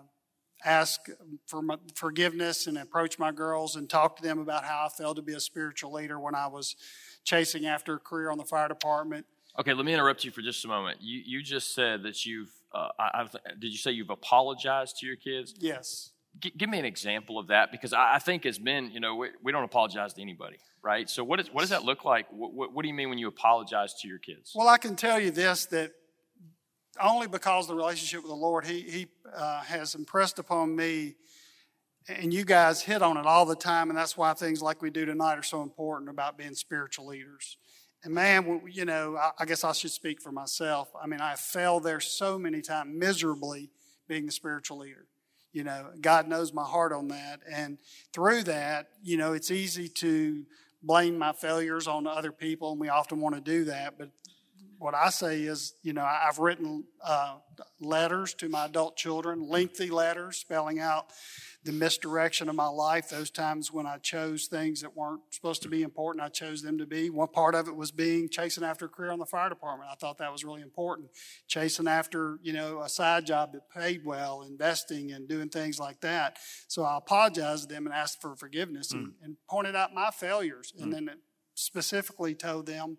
asked 0.64 1.10
for 1.46 1.62
my 1.62 1.76
forgiveness 1.94 2.66
and 2.66 2.78
approach 2.78 3.18
my 3.18 3.32
girls 3.32 3.76
and 3.76 3.88
talk 3.88 4.16
to 4.16 4.22
them 4.22 4.38
about 4.38 4.64
how 4.64 4.86
I 4.86 4.88
felt 4.88 5.16
to 5.16 5.22
be 5.22 5.34
a 5.34 5.40
spiritual 5.40 5.92
leader 5.92 6.18
when 6.18 6.34
I 6.34 6.46
was 6.46 6.76
chasing 7.24 7.66
after 7.66 7.94
a 7.94 7.98
career 7.98 8.30
on 8.30 8.38
the 8.38 8.44
fire 8.44 8.68
department. 8.68 9.26
Okay, 9.58 9.74
let 9.74 9.84
me 9.84 9.92
interrupt 9.92 10.24
you 10.24 10.30
for 10.30 10.42
just 10.42 10.64
a 10.64 10.68
moment. 10.68 10.98
You, 11.00 11.22
you 11.24 11.42
just 11.42 11.74
said 11.74 12.04
that 12.04 12.24
you've, 12.24 12.50
uh, 12.72 12.88
I, 12.98 13.22
I, 13.22 13.26
did 13.58 13.72
you 13.72 13.78
say 13.78 13.90
you've 13.90 14.10
apologized 14.10 14.98
to 14.98 15.06
your 15.06 15.16
kids? 15.16 15.54
Yes. 15.58 16.12
G- 16.38 16.52
give 16.56 16.68
me 16.70 16.78
an 16.78 16.84
example 16.84 17.38
of 17.38 17.48
that 17.48 17.72
because 17.72 17.92
I, 17.92 18.14
I 18.14 18.18
think 18.20 18.46
as 18.46 18.60
men, 18.60 18.90
you 18.92 19.00
know, 19.00 19.16
we, 19.16 19.28
we 19.42 19.50
don't 19.50 19.64
apologize 19.64 20.14
to 20.14 20.22
anybody, 20.22 20.58
right? 20.82 21.10
So 21.10 21.24
what, 21.24 21.40
is, 21.40 21.48
what 21.52 21.62
does 21.62 21.70
that 21.70 21.84
look 21.84 22.04
like? 22.04 22.26
What, 22.30 22.54
what, 22.54 22.72
what 22.72 22.82
do 22.82 22.88
you 22.88 22.94
mean 22.94 23.08
when 23.08 23.18
you 23.18 23.26
apologize 23.26 23.94
to 24.02 24.08
your 24.08 24.18
kids? 24.18 24.52
Well, 24.54 24.68
I 24.68 24.78
can 24.78 24.94
tell 24.94 25.18
you 25.18 25.32
this 25.32 25.66
that 25.66 25.90
only 27.00 27.28
because 27.28 27.68
the 27.68 27.74
relationship 27.74 28.22
with 28.22 28.30
the 28.30 28.36
Lord, 28.36 28.64
He, 28.64 28.80
he 28.80 29.06
uh, 29.36 29.62
has 29.62 29.94
impressed 29.94 30.38
upon 30.38 30.74
me, 30.74 31.16
and 32.08 32.32
you 32.32 32.44
guys 32.44 32.82
hit 32.82 33.02
on 33.02 33.16
it 33.16 33.26
all 33.26 33.44
the 33.44 33.54
time, 33.54 33.90
and 33.90 33.98
that's 33.98 34.16
why 34.16 34.32
things 34.34 34.62
like 34.62 34.82
we 34.82 34.90
do 34.90 35.04
tonight 35.04 35.38
are 35.38 35.42
so 35.42 35.62
important 35.62 36.10
about 36.10 36.38
being 36.38 36.54
spiritual 36.54 37.06
leaders. 37.06 37.56
And 38.02 38.14
man, 38.14 38.62
you 38.70 38.84
know, 38.84 39.16
I, 39.16 39.30
I 39.40 39.44
guess 39.44 39.62
I 39.62 39.72
should 39.72 39.90
speak 39.90 40.22
for 40.22 40.32
myself. 40.32 40.90
I 41.00 41.06
mean, 41.06 41.20
I 41.20 41.34
fell 41.36 41.80
there 41.80 42.00
so 42.00 42.38
many 42.38 42.62
times 42.62 42.90
miserably 42.94 43.70
being 44.08 44.26
the 44.26 44.32
spiritual 44.32 44.78
leader. 44.78 45.06
You 45.52 45.64
know, 45.64 45.90
God 46.00 46.28
knows 46.28 46.52
my 46.52 46.64
heart 46.64 46.92
on 46.92 47.08
that. 47.08 47.40
And 47.52 47.78
through 48.12 48.44
that, 48.44 48.88
you 49.02 49.16
know, 49.16 49.32
it's 49.32 49.50
easy 49.50 49.88
to 49.88 50.44
blame 50.82 51.18
my 51.18 51.32
failures 51.32 51.86
on 51.86 52.06
other 52.06 52.32
people, 52.32 52.72
and 52.72 52.80
we 52.80 52.88
often 52.88 53.20
want 53.20 53.34
to 53.34 53.40
do 53.40 53.64
that. 53.64 53.98
But 53.98 54.10
what 54.80 54.94
I 54.94 55.10
say 55.10 55.42
is, 55.42 55.74
you 55.82 55.92
know, 55.92 56.02
I've 56.02 56.38
written 56.38 56.84
uh, 57.04 57.36
letters 57.80 58.32
to 58.34 58.48
my 58.48 58.64
adult 58.64 58.96
children, 58.96 59.46
lengthy 59.46 59.90
letters 59.90 60.38
spelling 60.38 60.80
out 60.80 61.12
the 61.64 61.72
misdirection 61.72 62.48
of 62.48 62.54
my 62.54 62.68
life, 62.68 63.10
those 63.10 63.30
times 63.30 63.70
when 63.70 63.84
I 63.86 63.98
chose 63.98 64.46
things 64.46 64.80
that 64.80 64.96
weren't 64.96 65.20
supposed 65.30 65.60
to 65.64 65.68
be 65.68 65.82
important, 65.82 66.24
I 66.24 66.30
chose 66.30 66.62
them 66.62 66.78
to 66.78 66.86
be. 66.86 67.10
One 67.10 67.28
part 67.28 67.54
of 67.54 67.68
it 67.68 67.76
was 67.76 67.90
being 67.90 68.30
chasing 68.30 68.64
after 68.64 68.86
a 68.86 68.88
career 68.88 69.10
on 69.10 69.18
the 69.18 69.26
fire 69.26 69.50
department. 69.50 69.90
I 69.92 69.96
thought 69.96 70.16
that 70.18 70.32
was 70.32 70.44
really 70.44 70.62
important. 70.62 71.10
Chasing 71.46 71.86
after, 71.86 72.38
you 72.40 72.54
know, 72.54 72.80
a 72.80 72.88
side 72.88 73.26
job 73.26 73.52
that 73.52 73.68
paid 73.68 74.06
well, 74.06 74.40
investing 74.40 75.12
and 75.12 75.28
doing 75.28 75.50
things 75.50 75.78
like 75.78 76.00
that. 76.00 76.38
So 76.68 76.84
I 76.84 76.96
apologized 76.96 77.68
to 77.68 77.74
them 77.74 77.84
and 77.84 77.94
asked 77.94 78.22
for 78.22 78.34
forgiveness 78.34 78.94
mm. 78.94 78.98
and, 78.98 79.12
and, 79.22 79.36
pointed 79.46 79.76
out 79.76 79.92
my 79.92 80.10
failures. 80.10 80.72
Mm. 80.78 80.82
And 80.84 80.92
then 80.94 81.10
specifically 81.54 82.34
told 82.34 82.64
them 82.64 82.96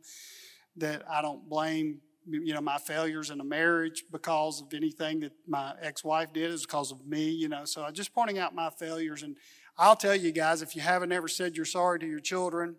that 0.77 1.03
I 1.09 1.21
don't 1.21 1.47
blame 1.49 2.01
you 2.29 2.53
know 2.53 2.61
my 2.61 2.77
failures 2.77 3.31
in 3.31 3.39
a 3.39 3.43
marriage 3.43 4.03
because 4.11 4.61
of 4.61 4.71
anything 4.73 5.21
that 5.21 5.31
my 5.47 5.73
ex-wife 5.81 6.31
did 6.31 6.51
is 6.51 6.61
because 6.65 6.91
of 6.91 7.05
me 7.05 7.31
you 7.31 7.49
know. 7.49 7.65
So 7.65 7.83
i'm 7.83 7.95
just 7.95 8.13
pointing 8.13 8.37
out 8.37 8.53
my 8.53 8.69
failures 8.69 9.23
and 9.23 9.35
i'll 9.75 9.95
tell 9.95 10.15
you 10.15 10.31
guys 10.31 10.61
if 10.61 10.75
you 10.75 10.83
haven't 10.83 11.11
ever 11.11 11.27
said 11.27 11.55
you're 11.55 11.65
sorry 11.65 11.97
to 11.97 12.05
your 12.05 12.19
children 12.19 12.75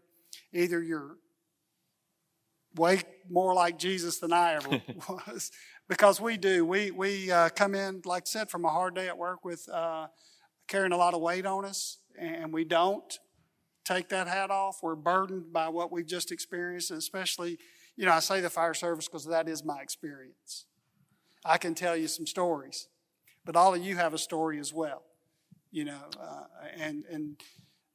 either 0.52 0.80
you're 0.80 1.16
way 2.76 3.02
more 3.28 3.52
like 3.52 3.80
jesus 3.80 4.20
than 4.20 4.32
i 4.32 4.54
ever 4.54 4.80
was 5.08 5.50
because 5.92 6.20
we 6.20 6.36
do. 6.36 6.64
We 6.64 6.90
we 6.90 7.30
uh, 7.30 7.50
come 7.50 7.74
in 7.74 8.02
like 8.04 8.22
i 8.22 8.30
said 8.30 8.50
from 8.50 8.64
a 8.64 8.70
hard 8.70 8.94
day 8.94 9.08
at 9.08 9.18
work 9.18 9.44
with 9.44 9.68
uh, 9.68 10.06
carrying 10.66 10.92
a 10.92 10.96
lot 10.96 11.12
of 11.14 11.20
weight 11.20 11.44
on 11.44 11.64
us 11.64 11.98
and 12.18 12.52
we 12.52 12.64
don't 12.64 13.18
take 13.84 14.08
that 14.10 14.28
hat 14.28 14.50
off. 14.50 14.78
We're 14.82 14.94
burdened 14.94 15.52
by 15.52 15.68
what 15.68 15.92
we've 15.92 16.06
just 16.06 16.32
experienced 16.32 16.90
and 16.90 16.98
especially 16.98 17.58
you 18.02 18.08
know, 18.08 18.14
I 18.14 18.18
say 18.18 18.40
the 18.40 18.50
fire 18.50 18.74
service 18.74 19.06
because 19.06 19.26
that 19.26 19.48
is 19.48 19.64
my 19.64 19.80
experience. 19.80 20.66
I 21.44 21.56
can 21.56 21.72
tell 21.72 21.96
you 21.96 22.08
some 22.08 22.26
stories, 22.26 22.88
but 23.44 23.54
all 23.54 23.76
of 23.76 23.80
you 23.80 23.94
have 23.94 24.12
a 24.12 24.18
story 24.18 24.58
as 24.58 24.74
well, 24.74 25.04
you 25.70 25.84
know, 25.84 26.00
uh, 26.20 26.42
and 26.76 27.04
and 27.08 27.40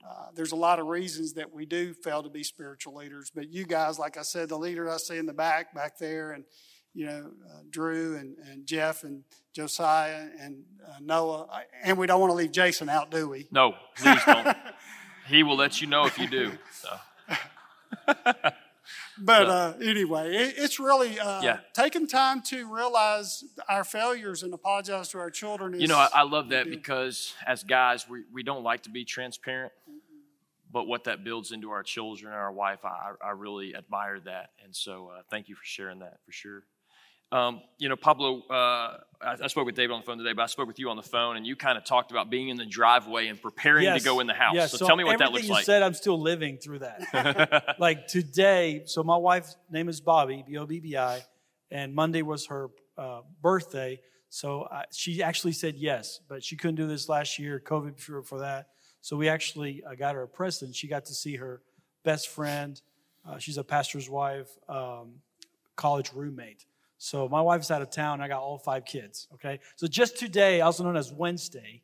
uh, 0.01 0.27
there's 0.33 0.53
a 0.53 0.55
lot 0.55 0.79
of 0.79 0.87
reasons 0.87 1.33
that 1.33 1.51
we 1.51 1.65
do 1.65 1.93
fail 1.93 2.23
to 2.23 2.29
be 2.29 2.41
spiritual 2.41 2.95
leaders. 2.95 3.33
But 3.35 3.51
you 3.51 3.65
guys, 3.65 3.99
like 3.99 4.15
I 4.15 4.21
said, 4.21 4.47
the 4.47 4.57
leader 4.57 4.89
I 4.89 4.95
see 4.95 5.17
in 5.17 5.25
the 5.25 5.33
back, 5.33 5.75
back 5.75 5.97
there, 5.97 6.31
and 6.31 6.45
you 6.93 7.05
know, 7.05 7.31
uh, 7.45 7.63
Drew 7.69 8.15
and, 8.15 8.37
and 8.49 8.65
Jeff 8.65 9.03
and 9.03 9.25
Josiah 9.53 10.29
and 10.39 10.63
uh, 10.87 10.99
Noah, 11.01 11.47
and 11.83 11.97
we 11.97 12.07
don't 12.07 12.21
want 12.21 12.31
to 12.31 12.35
leave 12.35 12.53
Jason 12.53 12.87
out, 12.87 13.11
do 13.11 13.27
we? 13.27 13.49
No, 13.51 13.73
please 13.97 14.21
don't. 14.25 14.55
he 15.27 15.43
will 15.43 15.57
let 15.57 15.81
you 15.81 15.87
know 15.87 16.05
if 16.05 16.17
you 16.17 16.29
do. 16.29 16.53
So. 16.71 18.13
but 19.19 19.47
uh, 19.47 19.73
anyway, 19.81 20.35
it, 20.35 20.55
it's 20.57 20.79
really 20.79 21.19
uh, 21.19 21.41
yeah. 21.41 21.59
taking 21.73 22.07
time 22.07 22.41
to 22.43 22.71
realize 22.71 23.43
our 23.69 23.83
failures 23.83 24.43
and 24.43 24.53
apologize 24.53 25.09
to 25.09 25.19
our 25.19 25.29
children. 25.29 25.73
Is, 25.73 25.81
you 25.81 25.87
know, 25.87 25.97
I, 25.97 26.09
I 26.13 26.23
love 26.23 26.49
that 26.49 26.69
because 26.69 27.33
as 27.45 27.63
guys, 27.63 28.07
we, 28.09 28.23
we 28.31 28.43
don't 28.43 28.63
like 28.63 28.83
to 28.83 28.89
be 28.89 29.05
transparent, 29.05 29.73
but 30.71 30.85
what 30.87 31.05
that 31.05 31.23
builds 31.23 31.51
into 31.51 31.71
our 31.71 31.83
children 31.83 32.31
and 32.31 32.39
our 32.39 32.51
wife, 32.51 32.79
I, 32.83 33.13
I 33.23 33.31
really 33.31 33.75
admire 33.75 34.19
that. 34.21 34.51
And 34.63 34.75
so 34.75 35.11
uh, 35.15 35.21
thank 35.29 35.49
you 35.49 35.55
for 35.55 35.65
sharing 35.65 35.99
that 35.99 36.19
for 36.25 36.31
sure. 36.31 36.63
Um, 37.31 37.61
you 37.77 37.89
know, 37.89 37.95
Pablo, 37.95 38.41
uh, 38.47 38.97
I, 39.21 39.35
I, 39.43 39.47
spoke 39.47 39.65
with 39.65 39.75
David 39.75 39.93
on 39.93 40.01
the 40.01 40.05
phone 40.05 40.17
today, 40.17 40.33
but 40.33 40.43
I 40.43 40.45
spoke 40.47 40.67
with 40.67 40.79
you 40.79 40.89
on 40.89 40.97
the 40.97 41.03
phone, 41.03 41.37
and 41.37 41.45
you 41.45 41.55
kind 41.55 41.77
of 41.77 41.85
talked 41.85 42.11
about 42.11 42.29
being 42.29 42.49
in 42.49 42.57
the 42.57 42.65
driveway 42.65 43.27
and 43.27 43.41
preparing 43.41 43.83
yes. 43.83 44.01
to 44.01 44.05
go 44.05 44.19
in 44.19 44.27
the 44.27 44.33
house. 44.33 44.55
Yes. 44.55 44.71
So, 44.71 44.77
so 44.77 44.87
tell 44.87 44.95
me 44.95 45.03
what 45.03 45.19
that 45.19 45.31
looks 45.31 45.43
like. 45.43 45.47
you 45.47 45.53
like. 45.53 45.65
said, 45.65 45.81
I'm 45.81 45.93
still 45.93 46.19
living 46.19 46.57
through 46.57 46.79
that. 46.79 47.75
like 47.79 48.07
today, 48.07 48.83
so 48.85 49.03
my 49.03 49.17
wife's 49.17 49.55
name 49.71 49.89
is 49.89 50.01
Bobbi, 50.01 50.45
B 50.45 50.57
O 50.57 50.65
B 50.65 50.79
B 50.79 50.97
I, 50.97 51.23
and 51.71 51.93
Monday 51.95 52.21
was 52.21 52.47
her 52.47 52.69
uh, 52.97 53.21
birthday. 53.41 53.99
So 54.29 54.67
I, 54.71 54.83
she 54.91 55.23
actually 55.23 55.53
said 55.53 55.75
yes, 55.77 56.19
but 56.27 56.43
she 56.43 56.55
couldn't 56.55 56.75
do 56.75 56.87
this 56.87 57.09
last 57.09 57.39
year, 57.39 57.61
COVID 57.65 57.99
for, 57.99 58.21
for 58.23 58.39
that. 58.39 58.67
So 59.01 59.15
we 59.15 59.29
actually 59.29 59.83
uh, 59.83 59.95
got 59.95 60.15
her 60.15 60.23
a 60.23 60.27
present. 60.27 60.75
She 60.75 60.87
got 60.87 61.05
to 61.05 61.13
see 61.13 61.37
her 61.37 61.61
best 62.03 62.27
friend. 62.27 62.79
Uh, 63.27 63.37
she's 63.39 63.57
a 63.57 63.63
pastor's 63.63 64.09
wife, 64.09 64.49
um, 64.69 65.15
college 65.75 66.11
roommate. 66.13 66.65
So 66.97 67.29
my 67.29 67.41
wife's 67.41 67.69
out 67.71 67.81
of 67.81 67.89
town. 67.89 68.21
I 68.21 68.27
got 68.27 68.41
all 68.41 68.57
five 68.57 68.85
kids. 68.85 69.27
Okay. 69.35 69.59
So 69.75 69.87
just 69.87 70.17
today, 70.17 70.61
also 70.61 70.83
known 70.83 70.97
as 70.97 71.11
Wednesday, 71.11 71.81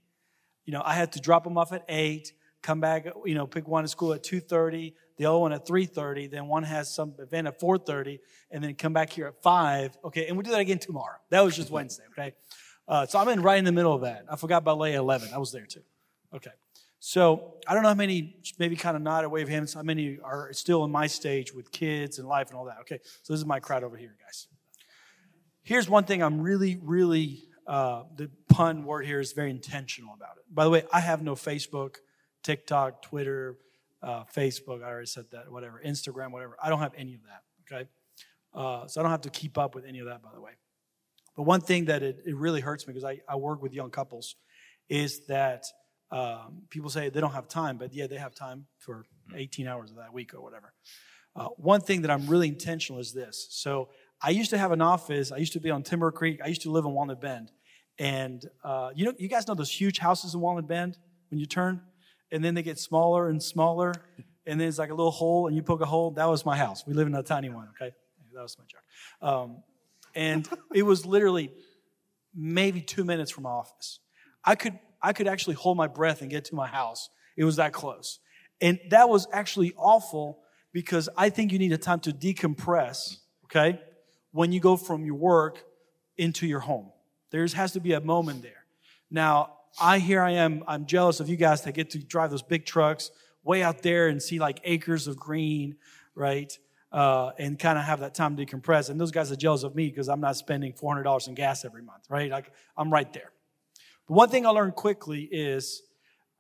you 0.66 0.74
know, 0.74 0.82
I 0.84 0.94
had 0.94 1.12
to 1.14 1.20
drop 1.20 1.44
them 1.44 1.58
off 1.58 1.72
at 1.74 1.84
eight, 1.90 2.34
come 2.62 2.80
back, 2.80 3.06
you 3.26 3.36
know, 3.36 3.46
pick 3.46 3.68
one 3.68 3.84
at 3.84 3.90
school 3.90 4.14
at 4.14 4.24
two 4.24 4.40
thirty, 4.40 4.96
the 5.18 5.26
other 5.26 5.38
one 5.38 5.54
at 5.54 5.68
three 5.68 5.86
thirty, 5.86 6.28
then 6.28 6.48
one 6.48 6.64
has 6.64 6.94
some 6.94 7.14
event 7.20 7.48
at 7.48 7.60
four 7.60 7.78
thirty, 7.78 8.20
and 8.50 8.64
then 8.64 8.74
come 8.76 8.94
back 8.94 9.12
here 9.12 9.28
at 9.28 9.42
five. 9.44 9.96
Okay, 10.04 10.28
and 10.28 10.36
we'll 10.36 10.44
do 10.44 10.52
that 10.52 10.62
again 10.62 10.80
tomorrow. 10.80 11.18
That 11.30 11.42
was 11.42 11.56
just 11.56 11.70
Wednesday. 11.70 12.04
Okay. 12.12 12.34
Uh, 12.88 13.06
so 13.06 13.20
I'm 13.20 13.28
in 13.30 13.42
right 13.42 13.58
in 13.58 13.66
the 13.66 13.72
middle 13.72 13.94
of 13.94 14.02
that. 14.02 14.26
I 14.30 14.36
forgot 14.36 14.58
about 14.58 14.78
Leia 14.78 14.96
11. 14.96 15.30
I 15.34 15.38
was 15.38 15.52
there 15.52 15.66
too. 15.66 15.84
Okay. 16.36 16.52
So 17.00 17.56
I 17.68 17.74
don't 17.74 17.84
know 17.84 17.90
how 17.90 17.96
many, 17.96 18.38
maybe 18.60 18.76
kind 18.76 18.96
of 18.96 19.02
nod 19.02 19.24
or 19.24 19.30
wave 19.30 19.50
hands, 19.50 19.74
how 19.74 19.84
many 19.84 20.20
are 20.24 20.52
still 20.54 20.84
in 20.84 20.92
my 20.92 21.08
stage 21.08 21.54
with 21.54 21.72
kids 21.72 22.20
and 22.20 22.28
life 22.28 22.50
and 22.50 22.58
all 22.58 22.66
that. 22.66 22.78
Okay. 22.82 23.00
So 23.24 23.34
this 23.34 23.40
is 23.40 23.46
my 23.46 23.60
crowd 23.60 23.84
over 23.84 23.98
here, 23.98 24.16
guys. 24.22 24.48
Here's 25.66 25.88
one 25.88 26.04
thing 26.04 26.22
I'm 26.22 26.42
really, 26.42 26.78
really, 26.82 27.46
uh, 27.66 28.04
the 28.18 28.30
pun 28.50 28.84
word 28.84 29.06
here 29.06 29.22
is 29.22 29.32
very 29.32 29.50
intentional 29.50 30.14
about 30.14 30.36
it. 30.36 30.44
By 30.54 30.66
the 30.66 30.70
way, 30.70 30.84
I 30.92 31.00
have 31.00 31.24
no 31.24 31.36
Facebook, 31.36 31.96
TikTok, 32.44 33.02
Twitter, 33.02 33.58
uh, 34.02 34.26
Facebook. 34.36 34.84
I 34.84 34.90
already 34.90 35.08
said 35.08 35.24
that, 35.32 35.50
whatever, 35.50 35.82
Instagram, 35.86 36.32
whatever. 36.32 36.58
I 36.62 36.68
don't 36.68 36.80
have 36.80 36.92
any 36.98 37.14
of 37.14 37.22
that, 37.24 37.44
okay? 37.74 37.88
Uh, 38.54 38.88
so 38.88 39.00
I 39.00 39.04
don't 39.04 39.12
have 39.12 39.22
to 39.22 39.30
keep 39.30 39.58
up 39.58 39.74
with 39.74 39.86
any 39.86 40.00
of 40.00 40.08
that, 40.08 40.22
by 40.22 40.32
the 40.34 40.42
way. 40.42 40.52
But 41.38 41.44
one 41.44 41.62
thing 41.62 41.86
that 41.86 42.04
it, 42.04 42.20
it 42.26 42.36
really 42.36 42.60
hurts 42.60 42.86
me 42.86 42.92
because 42.92 43.06
I, 43.06 43.22
I 43.28 43.38
work 43.38 43.62
with 43.62 43.72
young 43.72 43.90
couples 43.90 44.36
is 44.90 45.26
that 45.28 45.64
um, 46.12 46.64
people 46.70 46.90
say 46.90 47.08
they 47.08 47.22
don't 47.22 47.32
have 47.32 47.48
time, 47.48 47.78
but 47.78 47.94
yeah, 47.94 48.08
they 48.08 48.18
have 48.18 48.36
time 48.36 48.66
for 48.80 49.06
18 49.34 49.66
hours 49.66 49.92
of 49.92 49.96
that 49.96 50.12
week 50.12 50.34
or 50.34 50.42
whatever. 50.42 50.74
Uh, 51.36 51.48
one 51.56 51.80
thing 51.80 52.02
that 52.02 52.12
I'm 52.12 52.28
really 52.28 52.50
intentional 52.50 53.00
is 53.00 53.14
this. 53.14 53.48
So 53.50 53.90
I 54.26 54.30
used 54.30 54.52
to 54.52 54.58
have 54.58 54.72
an 54.72 54.82
office. 54.82 55.34
I 55.34 55.38
used 55.38 55.52
to 55.54 55.60
be 55.60 55.70
on 55.70 55.84
Timber 55.84 56.10
Creek. 56.10 56.40
I 56.42 56.48
used 56.48 56.62
to 56.62 56.72
live 56.72 56.86
in 56.86 56.92
Walnut 56.92 57.20
Bend. 57.20 57.52
And 58.00 58.44
uh, 58.64 58.92
you 58.96 59.04
know, 59.06 59.14
you 59.18 59.28
guys 59.28 59.48
know 59.48 59.54
those 59.54 59.70
huge 59.70 60.00
houses 60.00 60.34
in 60.34 60.40
Walnut 60.40 60.66
Bend 60.66 60.98
when 61.30 61.40
you 61.40 61.46
turn, 61.46 61.82
and 62.32 62.44
then 62.44 62.56
they 62.56 62.64
get 62.64 62.80
smaller 62.80 63.28
and 63.28 63.44
smaller, 63.44 63.94
and 64.48 64.60
then 64.60 64.68
it's 64.68 64.80
like 64.80 64.90
a 64.90 64.96
little 64.96 65.12
hole, 65.12 65.48
and 65.48 65.56
you 65.56 65.62
poke 65.62 65.82
a 65.82 65.86
hole. 65.86 66.12
That 66.12 66.26
was 66.26 66.46
my 66.46 66.58
house. 66.58 66.88
We 66.88 66.94
live 66.94 67.06
in 67.06 67.14
a 67.14 67.22
tiny 67.22 67.50
one. 67.50 67.68
Okay, 67.70 67.94
that 68.34 68.42
was 68.42 68.58
my 68.58 68.66
joke. 68.66 69.30
Um, 69.30 69.64
and 70.16 70.48
it 70.74 70.84
was 70.84 71.06
literally 71.06 71.52
maybe 72.34 72.82
two 72.82 73.04
minutes 73.04 73.30
from 73.30 73.44
my 73.44 73.52
office. 73.52 74.00
I 74.44 74.56
could 74.56 74.80
I 75.02 75.14
could 75.14 75.28
actually 75.28 75.56
hold 75.56 75.78
my 75.78 75.88
breath 75.88 76.22
and 76.22 76.32
get 76.32 76.46
to 76.46 76.56
my 76.56 76.68
house. 76.68 77.10
It 77.38 77.44
was 77.44 77.58
that 77.58 77.74
close, 77.74 78.20
and 78.62 78.80
that 78.90 79.10
was 79.10 79.28
actually 79.32 79.74
awful 79.78 80.40
because 80.72 81.10
I 81.16 81.30
think 81.30 81.52
you 81.52 81.60
need 81.60 81.74
a 81.74 81.78
time 81.78 82.00
to 82.02 82.12
decompress. 82.12 83.18
Okay, 83.46 83.80
when 84.34 84.52
you 84.52 84.60
go 84.60 84.76
from 84.76 85.06
your 85.06 85.16
work 85.16 85.64
into 86.18 86.46
your 86.46 86.60
home. 86.60 86.92
There 87.30 87.48
has 87.48 87.72
to 87.72 87.80
be 87.80 87.94
a 87.94 88.02
moment 88.02 88.42
there. 88.42 88.66
Now, 89.10 89.54
I 89.80 90.00
here 90.00 90.22
I 90.22 90.32
am, 90.32 90.64
I'm 90.68 90.86
jealous 90.86 91.20
of 91.20 91.30
you 91.30 91.38
guys 91.38 91.62
that 91.64 91.74
get 91.74 91.92
to 91.92 92.00
drive 92.00 92.32
those 92.32 92.42
big 92.42 92.66
trucks 92.66 93.12
way 93.44 93.64
out 93.64 93.82
there 93.82 94.08
and 94.08 94.22
see 94.22 94.40
like 94.40 94.60
acres 94.64 95.08
of 95.08 95.18
green, 95.18 95.78
right? 96.16 96.58
Uh, 96.92 97.32
and 97.40 97.58
kind 97.58 97.80
of 97.80 97.86
have 97.86 98.02
that 98.02 98.14
time 98.14 98.36
to 98.36 98.46
decompress. 98.46 98.90
And 98.90 99.00
those 99.00 99.12
guys 99.12 99.32
are 99.32 99.36
jealous 99.36 99.64
of 99.64 99.76
me 99.76 99.88
because 99.90 100.10
I'm 100.10 100.22
not 100.22 100.36
spending 100.36 100.74
$400 100.74 101.28
in 101.28 101.34
gas 101.34 101.66
every 101.66 101.82
month, 101.82 102.06
right? 102.10 102.30
Like 102.30 102.52
I'm 102.78 102.92
right 102.92 103.12
there. 103.14 103.32
But 104.08 104.16
one 104.16 104.30
thing 104.30 104.46
I 104.46 104.50
learned 104.50 104.76
quickly 104.76 105.24
is 105.32 105.82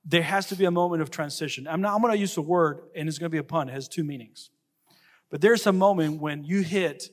there 0.06 0.22
has 0.22 0.48
to 0.48 0.56
be 0.56 0.66
a 0.66 0.72
moment 0.72 1.02
of 1.02 1.10
transition. 1.10 1.68
I'm, 1.68 1.82
not, 1.82 1.96
I'm 1.96 2.02
going 2.02 2.14
to 2.14 2.20
use 2.20 2.36
a 2.38 2.42
word, 2.42 2.82
and 2.96 3.08
it's 3.08 3.18
going 3.18 3.30
to 3.30 3.34
be 3.34 3.38
a 3.38 3.44
pun. 3.44 3.70
It 3.70 3.74
has 3.74 3.88
two 3.88 4.04
meanings. 4.04 4.50
But 5.30 5.42
there's 5.42 5.66
a 5.66 5.72
moment 5.72 6.22
when 6.22 6.44
you 6.44 6.62
hit 6.62 7.10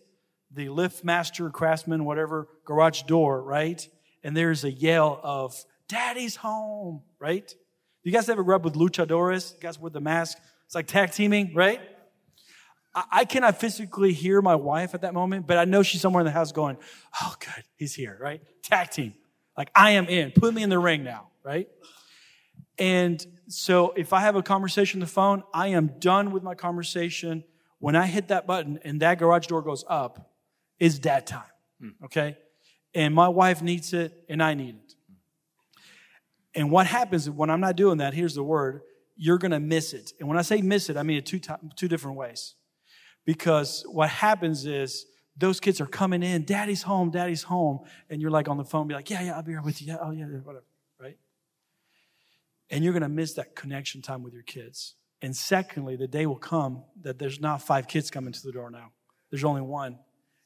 the 0.53 0.67
LiftMaster, 0.67 1.53
craftsman, 1.53 2.05
whatever, 2.05 2.49
garage 2.65 3.03
door, 3.03 3.43
right? 3.43 3.87
And 4.23 4.37
there's 4.37 4.65
a 4.65 4.71
yell 4.71 5.21
of, 5.23 5.65
Daddy's 5.89 6.37
home, 6.37 7.03
right? 7.19 7.53
You 8.05 8.13
guys 8.13 8.29
ever 8.29 8.55
up 8.55 8.63
with 8.63 8.75
luchadores? 8.75 9.55
You 9.55 9.61
guys 9.61 9.79
with 9.79 9.93
the 9.93 10.01
mask? 10.01 10.39
It's 10.67 10.75
like 10.75 10.87
tag 10.87 11.11
teaming, 11.11 11.53
right? 11.53 11.81
I, 12.95 13.05
I 13.11 13.25
cannot 13.25 13.59
physically 13.59 14.13
hear 14.13 14.41
my 14.41 14.55
wife 14.55 14.95
at 14.95 15.03
that 15.03 15.15
moment, 15.15 15.49
but 15.49 15.59
I 15.59 15.65
know 15.65 15.83
she's 15.83 16.01
somewhere 16.01 16.21
in 16.21 16.27
the 16.27 16.31
house 16.31 16.53
going, 16.53 16.77
Oh, 17.21 17.35
good, 17.41 17.65
he's 17.77 17.95
here, 17.95 18.17
right? 18.21 18.41
Tag 18.63 18.91
team. 18.91 19.15
Like, 19.57 19.71
I 19.75 19.91
am 19.93 20.07
in. 20.07 20.31
Put 20.31 20.55
me 20.55 20.63
in 20.63 20.71
the 20.71 20.79
ring 20.79 21.03
now, 21.03 21.29
right? 21.43 21.69
And 22.79 23.25
so 23.49 23.93
if 23.97 24.13
I 24.13 24.21
have 24.21 24.37
a 24.37 24.43
conversation 24.43 24.99
on 24.99 25.01
the 25.01 25.13
phone, 25.13 25.43
I 25.53 25.69
am 25.69 25.99
done 25.99 26.31
with 26.31 26.43
my 26.43 26.55
conversation. 26.55 27.45
When 27.81 27.97
I 27.97 28.07
hit 28.07 28.29
that 28.29 28.47
button 28.47 28.79
and 28.85 29.03
that 29.03 29.19
garage 29.19 29.49
door 29.49 29.61
goes 29.61 29.85
up, 29.89 30.30
is 30.81 30.99
dad 30.99 31.27
time. 31.27 31.43
Hmm. 31.81 32.05
Okay? 32.07 32.37
And 32.95 33.15
my 33.15 33.29
wife 33.29 33.63
needs 33.63 33.93
it 33.93 34.25
and 34.29 34.43
I 34.43 34.55
need 34.55 34.75
it. 34.75 34.95
And 36.55 36.71
what 36.71 36.87
happens 36.87 37.31
when 37.31 37.51
I'm 37.51 37.61
not 37.61 37.77
doing 37.77 37.99
that, 37.99 38.13
here's 38.15 38.35
the 38.35 38.43
word, 38.43 38.81
you're 39.17 39.39
going 39.39 39.53
to 39.53 39.61
miss 39.61 39.93
it. 39.93 40.13
And 40.19 40.29
when 40.29 40.39
I 40.39 40.43
say 40.43 40.63
miss 40.63 40.91
it, 40.91 40.97
I 40.97 41.03
mean 41.03 41.19
it 41.19 41.27
two, 41.27 41.41
two 41.77 41.87
different 41.87 42.17
ways. 42.17 42.55
Because 43.25 43.85
what 43.87 44.09
happens 44.09 44.67
is 44.67 45.07
those 45.37 45.61
kids 45.61 45.81
are 45.81 45.87
coming 45.87 46.23
in, 46.23 46.45
daddy's 46.45 46.83
home, 46.83 47.11
daddy's 47.11 47.45
home. 47.45 47.81
And 48.09 48.21
you're 48.21 48.31
like 48.31 48.49
on 48.49 48.57
the 48.57 48.65
phone, 48.65 48.89
be 48.89 48.95
like, 48.95 49.11
yeah, 49.11 49.23
yeah, 49.23 49.37
I'll 49.37 49.43
be 49.43 49.53
here 49.53 49.63
with 49.63 49.81
you. 49.81 49.89
Yeah, 49.89 49.99
oh, 50.03 50.11
yeah, 50.11 50.25
whatever, 50.25 50.65
right? 50.99 51.19
And 52.71 52.83
you're 52.83 52.93
going 52.93 53.03
to 53.03 53.09
miss 53.09 53.35
that 53.35 53.55
connection 53.55 54.03
time 54.03 54.23
with 54.23 54.33
your 54.33 54.43
kids. 54.43 54.95
And 55.23 55.37
secondly, 55.37 55.97
the 55.97 56.09
day 56.09 56.27
will 56.27 56.37
come 56.37 56.83
that 57.03 57.19
there's 57.19 57.41
not 57.41 57.63
five 57.63 57.87
kids 57.87 58.11
coming 58.11 58.33
to 58.33 58.43
the 58.43 58.53
door 58.53 58.71
now. 58.71 58.91
There's 59.31 59.45
only 59.45 59.61
one. 59.61 59.99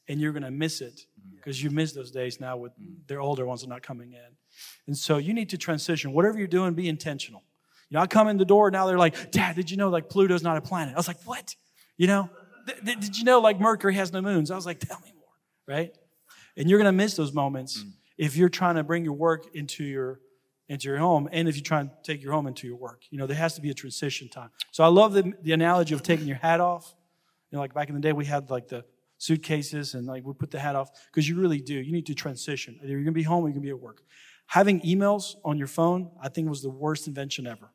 And 0.07 0.19
you're 0.19 0.33
going 0.33 0.43
to 0.43 0.51
miss 0.51 0.81
it 0.81 1.01
because 1.35 1.61
you 1.61 1.69
miss 1.69 1.93
those 1.93 2.11
days 2.11 2.39
now 2.39 2.57
with 2.57 2.73
their 3.07 3.21
older 3.21 3.45
ones 3.45 3.63
are 3.63 3.67
not 3.67 3.81
coming 3.81 4.13
in. 4.13 4.35
And 4.87 4.97
so 4.97 5.17
you 5.17 5.33
need 5.33 5.49
to 5.49 5.57
transition. 5.57 6.13
Whatever 6.13 6.37
you're 6.37 6.47
doing, 6.47 6.73
be 6.73 6.87
intentional. 6.87 7.43
You 7.89 7.95
know, 7.95 8.01
I 8.01 8.07
come 8.07 8.27
in 8.27 8.37
the 8.37 8.45
door 8.45 8.71
now, 8.71 8.87
they're 8.87 8.97
like, 8.97 9.31
Dad, 9.31 9.55
did 9.55 9.69
you 9.69 9.77
know 9.77 9.89
like 9.89 10.09
Pluto's 10.09 10.43
not 10.43 10.57
a 10.57 10.61
planet? 10.61 10.93
I 10.95 10.97
was 10.97 11.07
like, 11.07 11.21
what? 11.23 11.55
You 11.97 12.07
know, 12.07 12.29
th- 12.83 12.99
did 12.99 13.17
you 13.17 13.23
know 13.23 13.39
like 13.39 13.59
Mercury 13.59 13.95
has 13.95 14.11
no 14.11 14.21
moons? 14.21 14.51
I 14.51 14.55
was 14.55 14.65
like, 14.65 14.79
tell 14.79 14.99
me 14.99 15.13
more, 15.15 15.75
right? 15.75 15.95
And 16.57 16.69
you're 16.69 16.79
going 16.79 16.87
to 16.87 16.91
miss 16.91 17.15
those 17.15 17.33
moments 17.33 17.83
mm. 17.83 17.91
if 18.17 18.35
you're 18.35 18.49
trying 18.49 18.75
to 18.75 18.83
bring 18.83 19.03
your 19.03 19.13
work 19.13 19.45
into 19.53 19.83
your 19.83 20.19
into 20.67 20.87
your 20.87 20.97
home 20.97 21.29
and 21.31 21.47
if 21.47 21.55
you 21.55 21.61
try 21.61 21.79
and 21.79 21.91
take 22.03 22.23
your 22.23 22.33
home 22.33 22.47
into 22.47 22.65
your 22.65 22.75
work. 22.75 23.03
You 23.11 23.19
know, 23.19 23.27
there 23.27 23.37
has 23.37 23.53
to 23.53 23.61
be 23.61 23.69
a 23.69 23.73
transition 23.73 24.29
time. 24.29 24.49
So 24.71 24.83
I 24.83 24.87
love 24.87 25.13
the, 25.13 25.33
the 25.43 25.51
analogy 25.51 25.93
of 25.93 26.01
taking 26.01 26.25
your 26.25 26.37
hat 26.37 26.59
off. 26.59 26.91
You 27.51 27.57
know, 27.57 27.61
like 27.61 27.75
back 27.75 27.89
in 27.89 27.93
the 27.93 28.01
day, 28.01 28.13
we 28.13 28.25
had 28.25 28.49
like 28.49 28.67
the 28.67 28.83
suitcases 29.17 29.93
and 29.93 30.05
like 30.05 30.25
we 30.25 30.33
put 30.33 30.51
the 30.51 30.59
hat 30.59 30.75
off 30.75 30.89
because 31.07 31.27
you 31.27 31.39
really 31.39 31.61
do. 31.61 31.75
You 31.75 31.91
need 31.91 32.05
to 32.07 32.15
transition. 32.15 32.79
Either 32.81 32.91
you're 32.91 32.99
going 32.99 33.05
to 33.07 33.11
be 33.11 33.23
home 33.23 33.43
or 33.43 33.47
you're 33.47 33.53
going 33.53 33.63
to 33.63 33.67
be 33.67 33.69
at 33.69 33.79
work. 33.79 34.03
Having 34.47 34.81
emails 34.81 35.35
on 35.43 35.57
your 35.57 35.67
phone, 35.67 36.11
I 36.21 36.29
think 36.29 36.49
was 36.49 36.61
the 36.61 36.69
worst 36.69 37.07
invention 37.07 37.47
ever. 37.47 37.71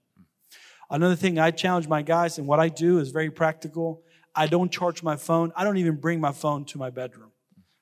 Another 0.90 1.16
thing 1.16 1.38
I 1.38 1.50
challenge 1.50 1.88
my 1.88 2.02
guys 2.02 2.38
and 2.38 2.47
what 2.47 2.61
I 2.61 2.68
do 2.68 2.99
is 2.99 3.11
very 3.11 3.30
practical. 3.30 4.02
I 4.35 4.47
don't 4.47 4.70
charge 4.70 5.02
my 5.02 5.16
phone. 5.16 5.52
I 5.56 5.64
don't 5.64 5.78
even 5.78 5.97
bring 5.97 6.20
my 6.20 6.32
phone 6.32 6.64
to 6.66 6.78
my 6.78 6.90
bedroom. 6.90 7.32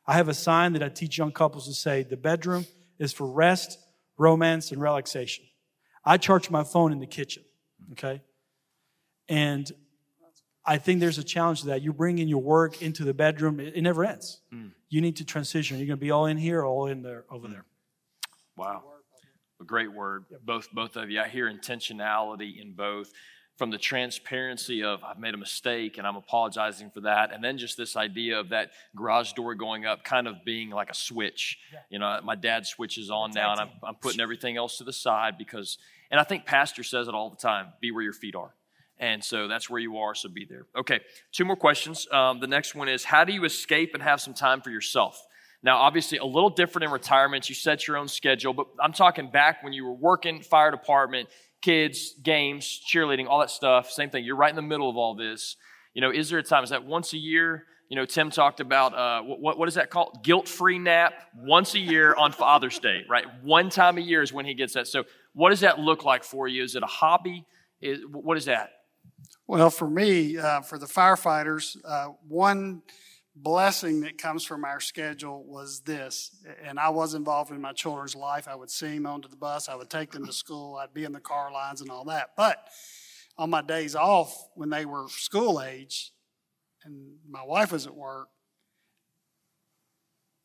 I 0.06 0.14
have 0.14 0.28
a 0.28 0.34
sign 0.34 0.72
that 0.72 0.82
I 0.82 0.88
teach 0.88 1.18
young 1.18 1.32
couples 1.32 1.66
to 1.66 1.74
say 1.74 2.02
the 2.02 2.16
bedroom 2.16 2.66
is 2.98 3.12
for 3.12 3.26
rest 3.26 3.78
romance, 4.18 4.72
and 4.72 4.82
relaxation. 4.82 5.44
I 6.04 6.18
charge 6.18 6.50
my 6.50 6.64
phone 6.64 6.92
in 6.92 6.98
the 6.98 7.06
kitchen, 7.06 7.44
okay? 7.92 8.20
And 9.28 9.70
I 10.68 10.76
think 10.76 11.00
there's 11.00 11.16
a 11.16 11.24
challenge 11.24 11.62
to 11.62 11.68
that. 11.68 11.80
You 11.80 11.94
bring 11.94 12.18
in 12.18 12.28
your 12.28 12.42
work 12.42 12.82
into 12.82 13.02
the 13.02 13.14
bedroom, 13.14 13.58
it, 13.58 13.82
never 13.82 14.04
ends. 14.04 14.42
Mm. 14.52 14.72
You 14.90 15.00
need 15.00 15.16
to 15.16 15.24
transition. 15.24 15.78
You're 15.78 15.86
going 15.86 15.98
to 15.98 16.04
be 16.04 16.10
all 16.10 16.26
in 16.26 16.36
here, 16.36 16.62
all 16.62 16.86
in 16.86 17.02
there, 17.02 17.24
over 17.30 17.48
mm. 17.48 17.52
there. 17.52 17.64
Wow. 18.56 18.82
A 19.62 19.64
great 19.64 19.90
word. 19.92 20.26
Both 20.44 20.70
both 20.72 20.96
of 20.96 21.10
you. 21.10 21.20
I 21.20 21.28
hear 21.28 21.50
intentionality 21.50 22.60
in 22.60 22.74
both 22.74 23.10
from 23.56 23.70
the 23.70 23.78
transparency 23.78 24.84
of 24.84 25.02
I've 25.02 25.18
made 25.18 25.34
a 25.34 25.38
mistake 25.38 25.98
and 25.98 26.06
I'm 26.06 26.16
apologizing 26.16 26.90
for 26.90 27.00
that, 27.00 27.32
and 27.32 27.42
then 27.42 27.56
just 27.56 27.76
this 27.76 27.96
idea 27.96 28.38
of 28.38 28.50
that 28.50 28.70
garage 28.94 29.32
door 29.32 29.54
going 29.54 29.86
up, 29.86 30.04
kind 30.04 30.28
of 30.28 30.44
being 30.44 30.70
like 30.70 30.90
a 30.90 30.94
switch. 30.94 31.58
Yeah. 31.72 31.80
You 31.90 31.98
know, 31.98 32.20
my 32.22 32.36
dad 32.36 32.66
switches 32.66 33.10
on 33.10 33.32
now, 33.32 33.52
and 33.52 33.60
I'm, 33.60 33.70
I'm 33.82 33.94
putting 33.96 34.20
everything 34.20 34.56
else 34.56 34.78
to 34.78 34.84
the 34.84 34.92
side 34.92 35.38
because, 35.38 35.78
and 36.10 36.20
I 36.20 36.24
think 36.24 36.44
Pastor 36.44 36.84
says 36.84 37.08
it 37.08 37.14
all 37.14 37.30
the 37.30 37.36
time: 37.36 37.68
be 37.80 37.90
where 37.90 38.02
your 38.02 38.12
feet 38.12 38.36
are. 38.36 38.54
And 39.00 39.22
so 39.22 39.46
that's 39.46 39.70
where 39.70 39.80
you 39.80 39.98
are, 39.98 40.14
so 40.14 40.28
be 40.28 40.44
there. 40.44 40.66
Okay, 40.76 41.00
two 41.30 41.44
more 41.44 41.56
questions. 41.56 42.08
Um, 42.10 42.40
the 42.40 42.46
next 42.46 42.74
one 42.74 42.88
is 42.88 43.04
How 43.04 43.24
do 43.24 43.32
you 43.32 43.44
escape 43.44 43.94
and 43.94 44.02
have 44.02 44.20
some 44.20 44.34
time 44.34 44.60
for 44.60 44.70
yourself? 44.70 45.24
Now, 45.62 45.78
obviously, 45.78 46.18
a 46.18 46.24
little 46.24 46.50
different 46.50 46.84
in 46.84 46.90
retirement. 46.90 47.48
You 47.48 47.54
set 47.54 47.86
your 47.88 47.96
own 47.96 48.08
schedule, 48.08 48.52
but 48.52 48.68
I'm 48.80 48.92
talking 48.92 49.30
back 49.30 49.62
when 49.64 49.72
you 49.72 49.84
were 49.84 49.94
working 49.94 50.40
fire 50.40 50.70
department, 50.70 51.28
kids, 51.62 52.14
games, 52.22 52.80
cheerleading, 52.88 53.26
all 53.28 53.40
that 53.40 53.50
stuff. 53.50 53.90
Same 53.90 54.10
thing. 54.10 54.24
You're 54.24 54.36
right 54.36 54.50
in 54.50 54.56
the 54.56 54.62
middle 54.62 54.88
of 54.88 54.96
all 54.96 55.16
this. 55.16 55.56
You 55.94 56.00
know, 56.00 56.10
is 56.10 56.30
there 56.30 56.38
a 56.38 56.44
time? 56.44 56.62
Is 56.62 56.70
that 56.70 56.84
once 56.84 57.12
a 57.12 57.18
year? 57.18 57.64
You 57.88 57.96
know, 57.96 58.04
Tim 58.04 58.30
talked 58.30 58.60
about 58.60 58.94
uh, 58.94 59.22
what, 59.22 59.58
what 59.58 59.66
is 59.66 59.74
that 59.74 59.90
called? 59.90 60.22
Guilt 60.22 60.46
free 60.46 60.78
nap 60.78 61.14
once 61.34 61.74
a 61.74 61.78
year 61.78 62.14
on 62.14 62.32
Father's 62.32 62.78
Day, 62.78 63.02
right? 63.08 63.24
One 63.42 63.70
time 63.70 63.96
a 63.96 64.00
year 64.00 64.22
is 64.22 64.32
when 64.32 64.44
he 64.44 64.54
gets 64.54 64.74
that. 64.74 64.86
So, 64.86 65.04
what 65.32 65.50
does 65.50 65.60
that 65.60 65.78
look 65.78 66.04
like 66.04 66.22
for 66.22 66.46
you? 66.46 66.62
Is 66.62 66.76
it 66.76 66.82
a 66.82 66.86
hobby? 66.86 67.44
Is, 67.80 68.00
what 68.10 68.36
is 68.36 68.44
that? 68.44 68.70
Well, 69.48 69.70
for 69.70 69.88
me, 69.88 70.36
uh, 70.36 70.60
for 70.60 70.78
the 70.78 70.84
firefighters, 70.84 71.78
uh, 71.82 72.08
one 72.28 72.82
blessing 73.34 74.02
that 74.02 74.18
comes 74.18 74.44
from 74.44 74.62
our 74.62 74.78
schedule 74.78 75.42
was 75.42 75.80
this. 75.80 76.36
And 76.62 76.78
I 76.78 76.90
was 76.90 77.14
involved 77.14 77.50
in 77.50 77.58
my 77.62 77.72
children's 77.72 78.14
life. 78.14 78.46
I 78.46 78.54
would 78.54 78.70
see 78.70 78.88
them 78.88 79.06
onto 79.06 79.26
the 79.26 79.36
bus, 79.36 79.70
I 79.70 79.74
would 79.74 79.88
take 79.88 80.10
them 80.10 80.26
to 80.26 80.34
school, 80.34 80.76
I'd 80.76 80.92
be 80.92 81.04
in 81.04 81.12
the 81.12 81.20
car 81.20 81.50
lines 81.50 81.80
and 81.80 81.90
all 81.90 82.04
that. 82.04 82.32
But 82.36 82.58
on 83.38 83.48
my 83.48 83.62
days 83.62 83.94
off, 83.94 84.36
when 84.54 84.68
they 84.68 84.84
were 84.84 85.06
school 85.08 85.62
age 85.62 86.12
and 86.84 87.14
my 87.26 87.42
wife 87.42 87.72
was 87.72 87.86
at 87.86 87.94
work, 87.94 88.28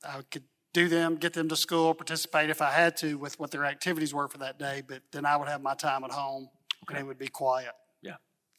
I 0.08 0.22
could 0.32 0.46
do 0.74 0.88
them, 0.88 1.18
get 1.18 1.34
them 1.34 1.50
to 1.50 1.58
school, 1.58 1.94
participate 1.94 2.50
if 2.50 2.62
I 2.62 2.72
had 2.72 2.96
to 2.98 3.18
with 3.18 3.38
what 3.38 3.52
their 3.52 3.66
activities 3.66 4.14
were 4.14 4.30
for 4.30 4.38
that 4.38 4.58
day, 4.58 4.82
but 4.88 5.02
then 5.12 5.26
I 5.26 5.36
would 5.36 5.50
have 5.50 5.62
my 5.62 5.76
time 5.76 6.06
at 6.06 6.12
home 6.12 6.48
okay. 6.84 6.98
and 6.98 7.04
it 7.04 7.08
would 7.08 7.20
be 7.20 7.28
quiet. 7.28 7.74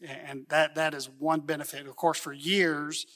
And 0.03 0.47
that, 0.49 0.75
that 0.75 0.95
is 0.95 1.09
one 1.19 1.41
benefit. 1.41 1.87
Of 1.87 1.97
course, 1.97 2.19
for 2.19 2.33
years, 2.33 3.07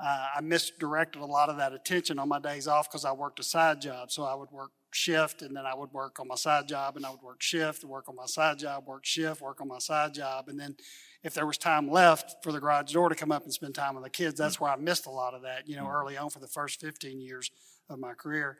uh, 0.00 0.26
I 0.36 0.40
misdirected 0.40 1.22
a 1.22 1.26
lot 1.26 1.48
of 1.48 1.58
that 1.58 1.72
attention 1.72 2.18
on 2.18 2.28
my 2.28 2.40
days 2.40 2.66
off 2.66 2.90
because 2.90 3.04
I 3.04 3.12
worked 3.12 3.38
a 3.38 3.44
side 3.44 3.80
job. 3.80 4.10
So 4.10 4.24
I 4.24 4.34
would 4.34 4.50
work 4.50 4.72
shift 4.94 5.42
and 5.42 5.56
then 5.56 5.64
I 5.64 5.74
would 5.74 5.92
work 5.92 6.20
on 6.20 6.28
my 6.28 6.34
side 6.34 6.68
job 6.68 6.96
and 6.96 7.06
I 7.06 7.10
would 7.10 7.22
work 7.22 7.42
shift, 7.42 7.84
work 7.84 8.08
on 8.08 8.16
my 8.16 8.26
side 8.26 8.58
job, 8.58 8.86
work 8.86 9.04
shift, 9.04 9.40
work 9.40 9.60
on 9.60 9.68
my 9.68 9.78
side 9.78 10.14
job. 10.14 10.48
And 10.48 10.58
then 10.58 10.76
if 11.22 11.34
there 11.34 11.46
was 11.46 11.58
time 11.58 11.90
left 11.90 12.42
for 12.42 12.52
the 12.52 12.60
garage 12.60 12.92
door 12.92 13.08
to 13.08 13.14
come 13.14 13.32
up 13.32 13.44
and 13.44 13.52
spend 13.52 13.74
time 13.74 13.94
with 13.94 14.04
the 14.04 14.10
kids, 14.10 14.38
that's 14.38 14.60
where 14.60 14.70
I 14.70 14.76
missed 14.76 15.06
a 15.06 15.10
lot 15.10 15.34
of 15.34 15.42
that, 15.42 15.68
you 15.68 15.76
know, 15.76 15.88
early 15.88 16.16
on 16.16 16.30
for 16.30 16.40
the 16.40 16.48
first 16.48 16.80
15 16.80 17.20
years 17.20 17.50
of 17.88 17.98
my 17.98 18.14
career. 18.14 18.58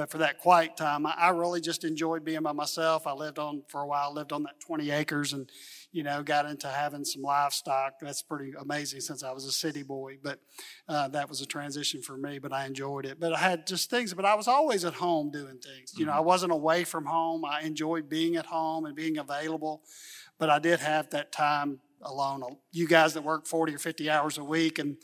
But 0.00 0.10
for 0.10 0.16
that 0.16 0.38
quiet 0.38 0.78
time, 0.78 1.04
I, 1.04 1.12
I 1.18 1.28
really 1.28 1.60
just 1.60 1.84
enjoyed 1.84 2.24
being 2.24 2.40
by 2.40 2.52
myself. 2.52 3.06
I 3.06 3.12
lived 3.12 3.38
on, 3.38 3.64
for 3.68 3.82
a 3.82 3.86
while, 3.86 4.14
lived 4.14 4.32
on 4.32 4.44
that 4.44 4.58
20 4.58 4.90
acres 4.90 5.34
and 5.34 5.50
you 5.92 6.02
know, 6.02 6.22
got 6.22 6.46
into 6.46 6.68
having 6.68 7.04
some 7.04 7.20
livestock. 7.20 7.98
That's 8.00 8.22
pretty 8.22 8.54
amazing 8.58 9.00
since 9.00 9.22
I 9.22 9.32
was 9.32 9.44
a 9.44 9.52
city 9.52 9.82
boy, 9.82 10.16
but 10.22 10.40
uh, 10.88 11.08
that 11.08 11.28
was 11.28 11.42
a 11.42 11.46
transition 11.46 12.00
for 12.00 12.16
me, 12.16 12.38
but 12.38 12.50
I 12.50 12.64
enjoyed 12.64 13.04
it. 13.04 13.20
But 13.20 13.34
I 13.34 13.40
had 13.40 13.66
just 13.66 13.90
things, 13.90 14.14
but 14.14 14.24
I 14.24 14.34
was 14.36 14.48
always 14.48 14.86
at 14.86 14.94
home 14.94 15.30
doing 15.30 15.58
things. 15.58 15.92
You 15.98 16.06
know, 16.06 16.12
I 16.12 16.16
mm-hmm. 16.16 16.24
wasn't 16.28 16.52
away 16.52 16.84
from 16.84 17.04
home. 17.04 17.44
I 17.44 17.60
enjoyed 17.60 18.08
being 18.08 18.36
at 18.36 18.46
home 18.46 18.86
and 18.86 18.96
being 18.96 19.18
available, 19.18 19.82
but 20.38 20.48
I 20.48 20.60
did 20.60 20.80
have 20.80 21.10
that 21.10 21.30
time 21.30 21.80
alone. 22.00 22.56
You 22.72 22.88
guys 22.88 23.12
that 23.12 23.22
work 23.22 23.46
40 23.46 23.74
or 23.74 23.78
50 23.78 24.08
hours 24.08 24.38
a 24.38 24.44
week 24.44 24.78
and 24.78 24.96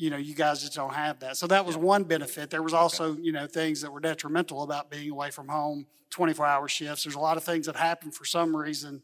you 0.00 0.08
know, 0.08 0.16
you 0.16 0.34
guys 0.34 0.62
just 0.62 0.74
don't 0.74 0.94
have 0.94 1.20
that. 1.20 1.36
So 1.36 1.46
that 1.48 1.66
was 1.66 1.76
one 1.76 2.04
benefit. 2.04 2.48
There 2.48 2.62
was 2.62 2.72
also, 2.72 3.16
you 3.16 3.32
know, 3.32 3.46
things 3.46 3.82
that 3.82 3.92
were 3.92 4.00
detrimental 4.00 4.62
about 4.62 4.90
being 4.90 5.10
away 5.10 5.30
from 5.30 5.46
home, 5.46 5.86
24 6.08 6.46
hour 6.46 6.68
shifts. 6.68 7.04
There's 7.04 7.16
a 7.16 7.20
lot 7.20 7.36
of 7.36 7.44
things 7.44 7.66
that 7.66 7.76
happen 7.76 8.10
for 8.10 8.24
some 8.24 8.56
reason 8.56 9.02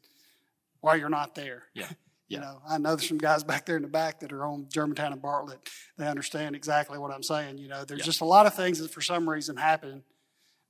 while 0.81 0.97
you're 0.97 1.11
not 1.11 1.35
there. 1.35 1.65
Yeah. 1.75 1.89
You 2.29 2.41
know, 2.41 2.61
I 2.69 2.79
know 2.79 2.97
there's 2.97 3.07
some 3.07 3.19
guys 3.19 3.45
back 3.45 3.67
there 3.67 3.77
in 3.77 3.83
the 3.83 3.89
back 3.89 4.19
that 4.19 4.33
are 4.33 4.45
on 4.45 4.67
Germantown 4.69 5.13
and 5.13 5.23
Bartlett. 5.23 5.61
They 5.97 6.09
understand 6.09 6.57
exactly 6.57 6.99
what 6.99 7.13
I'm 7.13 7.23
saying. 7.23 7.59
You 7.59 7.69
know, 7.69 7.85
there's 7.85 8.01
yeah. 8.01 8.05
just 8.05 8.21
a 8.21 8.25
lot 8.25 8.47
of 8.47 8.55
things 8.55 8.81
that 8.81 8.91
for 8.91 9.01
some 9.01 9.31
reason 9.31 9.57
happen 9.57 10.03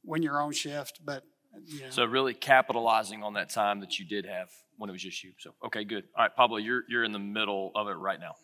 when 0.04 0.22
you're 0.22 0.38
on 0.38 0.52
shift, 0.52 1.00
but 1.02 1.24
you 1.64 1.80
know. 1.80 1.88
So 1.88 2.04
really 2.04 2.34
capitalizing 2.34 3.22
on 3.22 3.32
that 3.32 3.48
time 3.48 3.80
that 3.80 3.98
you 3.98 4.04
did 4.04 4.26
have 4.26 4.50
when 4.76 4.90
it 4.90 4.92
was 4.92 5.02
just 5.02 5.24
you. 5.24 5.32
So 5.38 5.54
okay, 5.64 5.84
good. 5.84 6.04
All 6.14 6.24
right, 6.24 6.36
Pablo, 6.36 6.58
you're 6.58 6.82
you're 6.90 7.04
in 7.04 7.12
the 7.12 7.18
middle 7.18 7.72
of 7.74 7.88
it 7.88 7.94
right 7.94 8.20
now. 8.20 8.34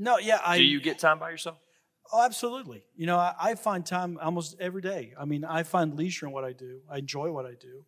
No, 0.00 0.18
yeah. 0.18 0.40
I, 0.44 0.56
Do 0.56 0.64
you 0.64 0.80
get 0.80 0.98
time 0.98 1.18
by 1.18 1.28
yourself? 1.28 1.58
Oh, 2.10 2.24
absolutely. 2.24 2.82
You 2.96 3.06
know, 3.06 3.18
I, 3.18 3.34
I, 3.38 3.54
find 3.54 3.84
time 3.84 4.18
almost 4.20 4.56
every 4.58 4.80
day. 4.80 5.12
I 5.20 5.26
mean, 5.26 5.44
I 5.44 5.62
find 5.62 5.94
leisure 5.94 6.26
in 6.26 6.32
what 6.32 6.42
I 6.42 6.52
do. 6.52 6.80
I 6.90 6.98
enjoy 6.98 7.30
what 7.30 7.44
I 7.44 7.54
do. 7.60 7.84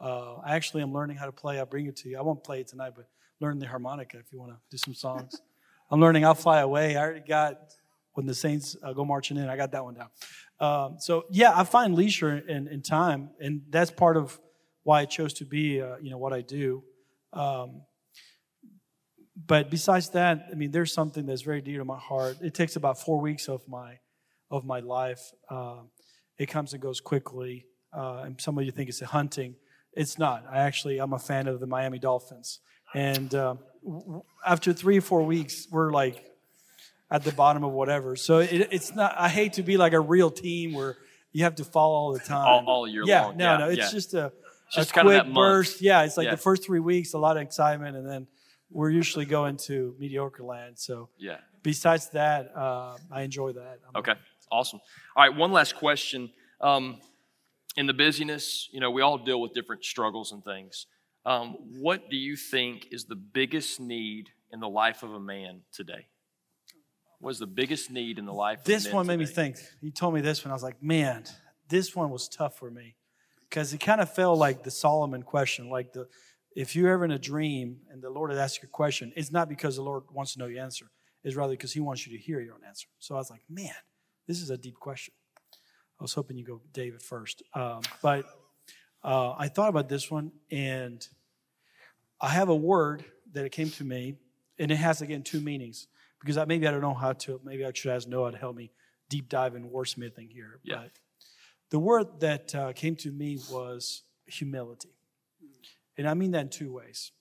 Uh, 0.00 0.36
actually, 0.46 0.82
I'm 0.82 0.92
learning 0.92 1.16
how 1.16 1.26
to 1.26 1.32
play. 1.32 1.58
I'll 1.58 1.66
bring 1.66 1.86
it 1.86 1.96
to 1.96 2.08
you. 2.08 2.16
I 2.16 2.22
won't 2.22 2.44
play 2.44 2.60
it 2.60 2.68
tonight, 2.68 2.92
but 2.94 3.08
learn 3.40 3.58
the 3.58 3.66
harmonica 3.66 4.18
if 4.18 4.32
you 4.32 4.38
want 4.38 4.52
to 4.52 4.58
do 4.70 4.78
some 4.78 4.94
songs. 4.94 5.42
I'm 5.90 6.00
learning 6.00 6.24
I'll 6.24 6.36
Fly 6.36 6.60
Away. 6.60 6.96
I 6.96 7.02
already 7.02 7.26
got 7.26 7.58
when 8.14 8.24
the 8.24 8.34
Saints 8.34 8.76
uh, 8.82 8.92
go 8.92 9.04
marching 9.04 9.36
in. 9.36 9.48
I 9.48 9.56
got 9.56 9.72
that 9.72 9.84
one 9.84 9.94
down. 9.94 10.08
Um, 10.60 10.96
so 11.00 11.24
yeah, 11.28 11.52
I 11.54 11.64
find 11.64 11.94
leisure 11.96 12.38
in, 12.38 12.68
in, 12.68 12.82
time, 12.82 13.30
and 13.40 13.62
that's 13.68 13.90
part 13.90 14.16
of 14.16 14.38
why 14.84 15.00
I 15.00 15.04
chose 15.06 15.34
to 15.34 15.44
be, 15.44 15.82
uh, 15.82 15.96
you 16.00 16.10
know, 16.10 16.18
what 16.18 16.32
I 16.32 16.40
do. 16.40 16.84
Um, 17.32 17.82
but 19.46 19.70
besides 19.70 20.10
that, 20.10 20.46
I 20.50 20.54
mean, 20.54 20.70
there's 20.70 20.92
something 20.92 21.26
that's 21.26 21.42
very 21.42 21.60
dear 21.60 21.78
to 21.78 21.84
my 21.84 21.98
heart. 21.98 22.38
It 22.42 22.54
takes 22.54 22.76
about 22.76 23.00
four 23.00 23.20
weeks 23.20 23.48
of 23.48 23.66
my 23.68 23.98
of 24.50 24.64
my 24.64 24.80
life. 24.80 25.20
Uh, 25.50 25.80
it 26.38 26.46
comes 26.46 26.72
and 26.72 26.82
goes 26.82 27.00
quickly, 27.00 27.66
uh, 27.92 28.22
and 28.24 28.40
some 28.40 28.58
of 28.58 28.64
you 28.64 28.72
think 28.72 28.88
it's 28.88 29.02
a 29.02 29.06
hunting. 29.06 29.54
It's 29.92 30.18
not. 30.18 30.44
I 30.50 30.58
actually, 30.58 30.98
I'm 30.98 31.12
a 31.12 31.18
fan 31.18 31.48
of 31.48 31.60
the 31.60 31.66
Miami 31.66 31.98
Dolphins. 31.98 32.60
And 32.94 33.34
uh, 33.34 33.56
after 34.46 34.72
three 34.72 34.98
or 34.98 35.00
four 35.00 35.22
weeks, 35.22 35.66
we're 35.70 35.90
like 35.90 36.24
at 37.10 37.24
the 37.24 37.32
bottom 37.32 37.64
of 37.64 37.72
whatever. 37.72 38.16
So 38.16 38.38
it, 38.38 38.68
it's 38.70 38.94
not, 38.94 39.14
I 39.18 39.28
hate 39.28 39.54
to 39.54 39.62
be 39.62 39.76
like 39.76 39.92
a 39.92 40.00
real 40.00 40.30
team 40.30 40.72
where 40.72 40.96
you 41.32 41.44
have 41.44 41.56
to 41.56 41.64
fall 41.64 41.94
all 41.94 42.12
the 42.12 42.20
time. 42.20 42.46
All, 42.46 42.64
all 42.66 42.88
year 42.88 43.02
yeah, 43.04 43.26
long. 43.26 43.36
No, 43.36 43.44
yeah, 43.44 43.58
no, 43.58 43.68
it's 43.68 43.78
yeah. 43.78 43.90
just 43.90 44.14
a, 44.14 44.32
just 44.72 44.96
a 44.96 45.00
quick 45.00 45.34
burst. 45.34 45.82
Yeah, 45.82 46.02
it's 46.02 46.16
like 46.16 46.26
yeah. 46.26 46.32
the 46.32 46.36
first 46.36 46.64
three 46.64 46.80
weeks, 46.80 47.14
a 47.14 47.18
lot 47.18 47.36
of 47.36 47.42
excitement, 47.42 47.96
and 47.96 48.08
then 48.08 48.26
we're 48.70 48.90
usually 48.90 49.24
going 49.24 49.56
to 49.56 49.94
mediocre 49.98 50.42
land. 50.42 50.78
So 50.78 51.08
yeah. 51.18 51.38
Besides 51.62 52.10
that, 52.10 52.52
uh, 52.56 52.96
I 53.10 53.22
enjoy 53.22 53.52
that. 53.52 53.80
I'm, 53.88 53.98
okay. 54.00 54.14
Awesome. 54.50 54.80
All 55.16 55.28
right, 55.28 55.36
one 55.36 55.52
last 55.52 55.76
question. 55.76 56.30
Um, 56.60 56.98
in 57.76 57.86
the 57.86 57.92
busyness, 57.92 58.68
you 58.72 58.80
know, 58.80 58.90
we 58.90 59.02
all 59.02 59.18
deal 59.18 59.40
with 59.40 59.52
different 59.52 59.84
struggles 59.84 60.32
and 60.32 60.42
things. 60.44 60.86
Um, 61.26 61.56
what 61.78 62.08
do 62.10 62.16
you 62.16 62.36
think 62.36 62.88
is 62.90 63.04
the 63.04 63.16
biggest 63.16 63.80
need 63.80 64.30
in 64.52 64.60
the 64.60 64.68
life 64.68 65.02
of 65.02 65.12
a 65.12 65.20
man 65.20 65.60
today? 65.72 66.06
What 67.20 67.30
is 67.30 67.38
the 67.38 67.46
biggest 67.46 67.90
need 67.90 68.18
in 68.18 68.26
the 68.26 68.32
life 68.32 68.64
This 68.64 68.90
one 68.90 69.06
made 69.06 69.18
me 69.18 69.26
think. 69.26 69.56
He 69.80 69.90
told 69.90 70.14
me 70.14 70.20
this 70.20 70.44
one. 70.44 70.52
I 70.52 70.54
was 70.54 70.62
like, 70.62 70.82
man, 70.82 71.24
this 71.68 71.94
one 71.94 72.10
was 72.10 72.28
tough 72.28 72.56
for 72.56 72.70
me 72.70 72.94
because 73.48 73.72
it 73.72 73.78
kind 73.78 74.00
of 74.00 74.12
felt 74.12 74.38
like 74.38 74.62
the 74.62 74.70
Solomon 74.70 75.22
question, 75.22 75.68
like 75.68 75.92
the 75.92 76.08
if 76.58 76.74
you're 76.74 76.90
ever 76.90 77.04
in 77.04 77.12
a 77.12 77.18
dream 77.20 77.78
and 77.88 78.02
the 78.02 78.10
Lord 78.10 78.30
had 78.32 78.38
asked 78.40 78.60
you 78.60 78.66
a 78.66 78.68
question, 78.68 79.12
it's 79.14 79.30
not 79.30 79.48
because 79.48 79.76
the 79.76 79.82
Lord 79.82 80.02
wants 80.10 80.32
to 80.32 80.40
know 80.40 80.46
your 80.46 80.60
answer. 80.60 80.90
It's 81.22 81.36
rather 81.36 81.52
because 81.52 81.72
He 81.72 81.78
wants 81.78 82.04
you 82.04 82.18
to 82.18 82.18
hear 82.20 82.40
your 82.40 82.54
own 82.54 82.64
answer. 82.66 82.88
So 82.98 83.14
I 83.14 83.18
was 83.18 83.30
like, 83.30 83.42
man, 83.48 83.70
this 84.26 84.42
is 84.42 84.50
a 84.50 84.58
deep 84.58 84.74
question. 84.74 85.14
I 86.00 86.02
was 86.02 86.14
hoping 86.14 86.36
you 86.36 86.44
go 86.44 86.60
David 86.72 87.00
first, 87.00 87.44
um, 87.54 87.82
but 88.02 88.24
uh, 89.04 89.34
I 89.38 89.46
thought 89.46 89.68
about 89.68 89.88
this 89.88 90.10
one, 90.10 90.32
and 90.50 91.06
I 92.20 92.30
have 92.30 92.48
a 92.48 92.56
word 92.56 93.04
that 93.34 93.44
it 93.44 93.52
came 93.52 93.70
to 93.70 93.84
me, 93.84 94.16
and 94.58 94.72
it 94.72 94.76
has 94.76 95.00
again 95.00 95.22
two 95.22 95.40
meanings 95.40 95.86
because 96.18 96.36
I, 96.38 96.44
maybe 96.44 96.66
I 96.66 96.72
don't 96.72 96.80
know 96.80 96.92
how 96.92 97.12
to. 97.12 97.40
Maybe 97.44 97.64
I 97.64 97.70
should 97.72 97.92
ask 97.92 98.08
Noah 98.08 98.32
to 98.32 98.38
help 98.38 98.56
me 98.56 98.72
deep 99.08 99.28
dive 99.28 99.54
in 99.54 99.70
wordsmithing 99.70 100.32
here. 100.32 100.58
Yeah. 100.64 100.78
But 100.82 100.90
the 101.70 101.78
word 101.78 102.18
that 102.18 102.52
uh, 102.52 102.72
came 102.72 102.96
to 102.96 103.12
me 103.12 103.38
was 103.48 104.02
humility, 104.26 104.97
and 105.98 106.08
I 106.08 106.14
mean 106.14 106.30
that 106.30 106.40
in 106.40 106.48
two 106.48 106.72
ways. 106.72 107.12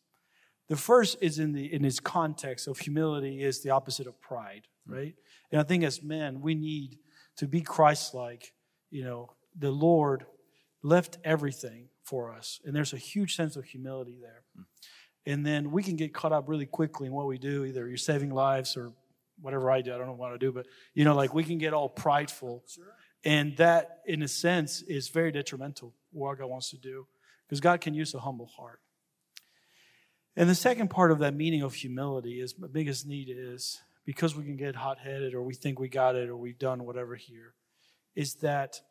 The 0.70 0.78
first 0.78 1.18
is 1.22 1.40
in 1.40 1.54
the 1.54 1.74
in 1.74 1.84
its 1.84 2.00
context 2.00 2.68
of 2.68 2.80
humility 2.80 3.42
is 3.42 3.64
the 3.64 3.72
opposite 3.72 4.08
of 4.08 4.22
pride, 4.22 4.68
hmm. 4.86 4.94
right? 4.94 5.16
And 5.52 5.60
I 5.60 5.64
think 5.64 5.84
as 5.84 6.04
men 6.04 6.42
we 6.42 6.56
need 6.56 7.00
to 7.38 7.48
be 7.48 7.62
Christ-like. 7.62 8.54
You 8.90 9.04
know, 9.04 9.32
the 9.58 9.72
Lord 9.72 10.26
left 10.84 11.18
everything 11.24 11.90
for 12.04 12.34
us, 12.34 12.62
and 12.64 12.76
there's 12.76 12.94
a 12.94 12.98
huge 12.98 13.36
sense 13.36 13.56
of 13.58 13.66
humility 13.66 14.18
there. 14.22 14.44
Hmm. 14.56 14.64
And 15.26 15.46
then 15.46 15.72
we 15.72 15.84
can 15.84 15.98
get 15.98 16.14
caught 16.14 16.32
up 16.32 16.48
really 16.48 16.66
quickly 16.66 17.08
in 17.08 17.14
what 17.14 17.28
we 17.28 17.38
do. 17.38 17.66
Either 17.66 17.88
you're 17.88 17.98
saving 17.98 18.30
lives 18.30 18.78
or 18.78 18.94
whatever 19.42 19.70
I 19.70 19.82
do. 19.82 19.94
I 19.94 19.98
don't 19.98 20.08
know 20.08 20.14
what 20.14 20.32
I 20.32 20.38
do, 20.38 20.52
but 20.52 20.68
you 20.94 21.04
know, 21.06 21.16
like 21.16 21.34
we 21.34 21.44
can 21.44 21.58
get 21.58 21.74
all 21.74 21.90
prideful, 21.90 22.64
and 23.24 23.56
that, 23.58 24.00
in 24.06 24.22
a 24.22 24.28
sense, 24.28 24.82
is 24.82 25.10
very 25.10 25.32
detrimental. 25.32 25.94
What 26.12 26.40
God 26.40 26.48
wants 26.48 26.70
to 26.72 26.78
do, 26.78 27.08
because 27.48 27.60
God 27.62 27.82
can 27.82 27.94
use 27.94 28.14
a 28.14 28.20
humble 28.20 28.48
heart. 28.48 28.82
And 30.36 30.50
the 30.50 30.56
second 30.56 30.90
part 30.90 31.12
of 31.12 31.20
that 31.20 31.34
meaning 31.34 31.64
of 31.64 31.74
humility 31.74 32.42
is 32.42 32.58
my 32.60 32.68
biggest 32.68 33.08
need 33.08 33.30
is 33.32 33.82
because 34.06 34.36
we 34.36 34.44
can 34.44 34.56
get 34.56 34.76
hot 34.76 35.00
headed 35.00 35.34
or 35.34 35.42
we 35.42 35.56
think 35.56 35.80
we 35.80 35.90
got 35.90 36.16
it 36.16 36.30
or 36.30 36.38
we've 36.38 36.60
done 36.60 36.86
whatever 36.86 37.16
here, 37.16 37.56
is 38.16 38.36
that 38.36 38.82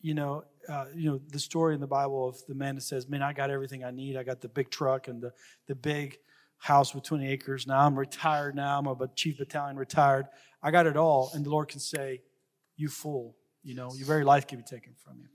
you 0.00 0.12
know, 0.12 0.44
uh, 0.68 0.84
you 0.94 1.10
know 1.10 1.18
the 1.32 1.38
story 1.38 1.74
in 1.74 1.80
the 1.80 1.86
Bible 1.86 2.28
of 2.28 2.36
the 2.46 2.54
man 2.54 2.74
that 2.74 2.82
says, 2.82 3.08
"Man, 3.08 3.22
I 3.22 3.32
got 3.32 3.48
everything 3.48 3.84
I 3.84 3.90
need. 3.90 4.18
I 4.18 4.22
got 4.22 4.42
the 4.42 4.48
big 4.48 4.68
truck 4.68 5.08
and 5.08 5.22
the 5.22 5.32
the 5.66 5.74
big 5.74 6.18
house 6.58 6.94
with 6.94 7.04
20 7.04 7.26
acres. 7.26 7.66
Now 7.66 7.80
I'm 7.80 7.98
retired. 7.98 8.54
Now 8.54 8.78
I'm 8.78 8.86
a 8.86 9.08
chief 9.16 9.38
battalion 9.38 9.76
retired. 9.76 10.26
I 10.62 10.70
got 10.70 10.86
it 10.86 10.98
all." 10.98 11.30
And 11.32 11.42
the 11.42 11.48
Lord 11.48 11.68
can 11.68 11.80
say, 11.80 12.20
"You 12.76 12.90
fool! 12.90 13.34
You 13.62 13.74
know, 13.74 13.94
your 13.94 14.06
very 14.06 14.24
life 14.24 14.46
can 14.46 14.58
be 14.58 14.64
taken 14.64 14.94
from 14.94 15.20
you." 15.20 15.28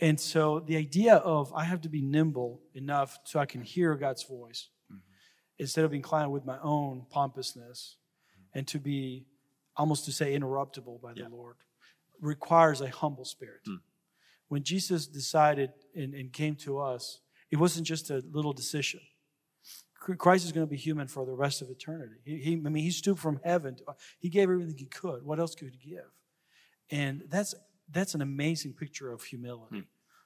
And 0.00 0.18
so 0.18 0.60
the 0.60 0.76
idea 0.76 1.16
of 1.16 1.52
I 1.54 1.64
have 1.64 1.80
to 1.82 1.88
be 1.88 2.02
nimble 2.02 2.60
enough 2.74 3.18
so 3.24 3.38
I 3.38 3.46
can 3.46 3.62
hear 3.62 3.94
God's 3.94 4.24
voice 4.24 4.68
mm-hmm. 4.92 5.00
instead 5.58 5.84
of 5.84 5.94
inclined 5.94 6.32
with 6.32 6.44
my 6.44 6.58
own 6.62 7.06
pompousness 7.10 7.96
mm-hmm. 8.32 8.58
and 8.58 8.68
to 8.68 8.78
be 8.78 9.26
almost 9.76 10.04
to 10.06 10.12
say 10.12 10.36
interruptible 10.36 11.00
by 11.00 11.12
the 11.14 11.28
Lord 11.28 11.56
requires 12.20 12.80
a 12.80 12.88
humble 12.88 13.24
spirit. 13.24 13.60
Hmm. 13.66 13.76
When 14.48 14.62
Jesus 14.62 15.06
decided 15.06 15.70
and, 15.94 16.14
and 16.14 16.32
came 16.32 16.54
to 16.56 16.78
us, 16.78 17.20
it 17.50 17.56
wasn't 17.56 17.86
just 17.86 18.10
a 18.10 18.22
little 18.32 18.52
decision. 18.52 19.00
Christ 20.18 20.44
is 20.44 20.52
going 20.52 20.66
to 20.66 20.70
be 20.70 20.76
human 20.76 21.08
for 21.08 21.24
the 21.24 21.32
rest 21.32 21.62
of 21.62 21.70
eternity. 21.70 22.16
He, 22.24 22.36
he, 22.38 22.52
I 22.52 22.68
mean, 22.68 22.84
he 22.84 22.90
stooped 22.90 23.20
from 23.20 23.40
heaven. 23.42 23.76
To, 23.76 23.84
he 24.18 24.28
gave 24.28 24.50
everything 24.50 24.76
he 24.76 24.84
could. 24.84 25.24
What 25.24 25.40
else 25.40 25.54
could 25.54 25.70
he 25.70 25.90
give? 25.90 26.10
And 26.90 27.22
that's 27.28 27.54
that's 27.94 28.14
an 28.14 28.22
amazing 28.22 28.74
picture 28.74 29.10
of 29.10 29.22
humility. 29.22 29.76
Hmm. 29.76 29.82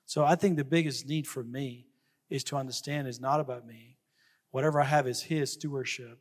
So 0.06 0.24
I 0.24 0.34
think 0.34 0.56
the 0.56 0.64
biggest 0.64 1.06
need 1.06 1.26
for 1.26 1.44
me 1.44 1.86
is 2.30 2.42
to 2.44 2.56
understand 2.56 3.06
it's 3.06 3.20
not 3.20 3.40
about 3.40 3.66
me. 3.66 3.98
Whatever 4.50 4.80
I 4.80 4.84
have 4.84 5.06
is 5.06 5.22
his 5.22 5.52
stewardship. 5.52 6.18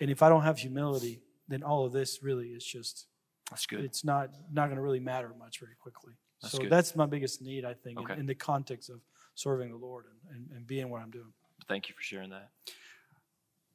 And 0.00 0.10
if 0.10 0.22
I 0.22 0.28
don't 0.28 0.42
have 0.42 0.58
humility, 0.58 1.20
then 1.48 1.62
all 1.62 1.84
of 1.84 1.92
this 1.92 2.22
really 2.22 2.48
is 2.48 2.64
just 2.64 3.06
That's 3.50 3.66
good. 3.66 3.84
it's 3.84 4.04
not 4.04 4.30
not 4.52 4.66
going 4.66 4.76
to 4.76 4.82
really 4.82 5.00
matter 5.00 5.30
much 5.38 5.60
very 5.60 5.74
quickly. 5.78 6.14
That's 6.40 6.52
so 6.52 6.58
good. 6.58 6.70
that's 6.70 6.94
my 6.96 7.06
biggest 7.06 7.42
need, 7.42 7.64
I 7.64 7.74
think, 7.74 7.98
Okay. 8.00 8.14
in, 8.14 8.20
in 8.20 8.26
the 8.26 8.34
context 8.34 8.90
of 8.90 9.00
serving 9.34 9.70
the 9.70 9.76
Lord 9.76 10.06
and, 10.06 10.36
and, 10.36 10.56
and 10.56 10.66
being 10.66 10.88
what 10.88 11.02
I'm 11.02 11.10
doing. 11.10 11.32
Thank 11.68 11.88
you 11.88 11.94
for 11.94 12.02
sharing 12.02 12.30
that. 12.30 12.50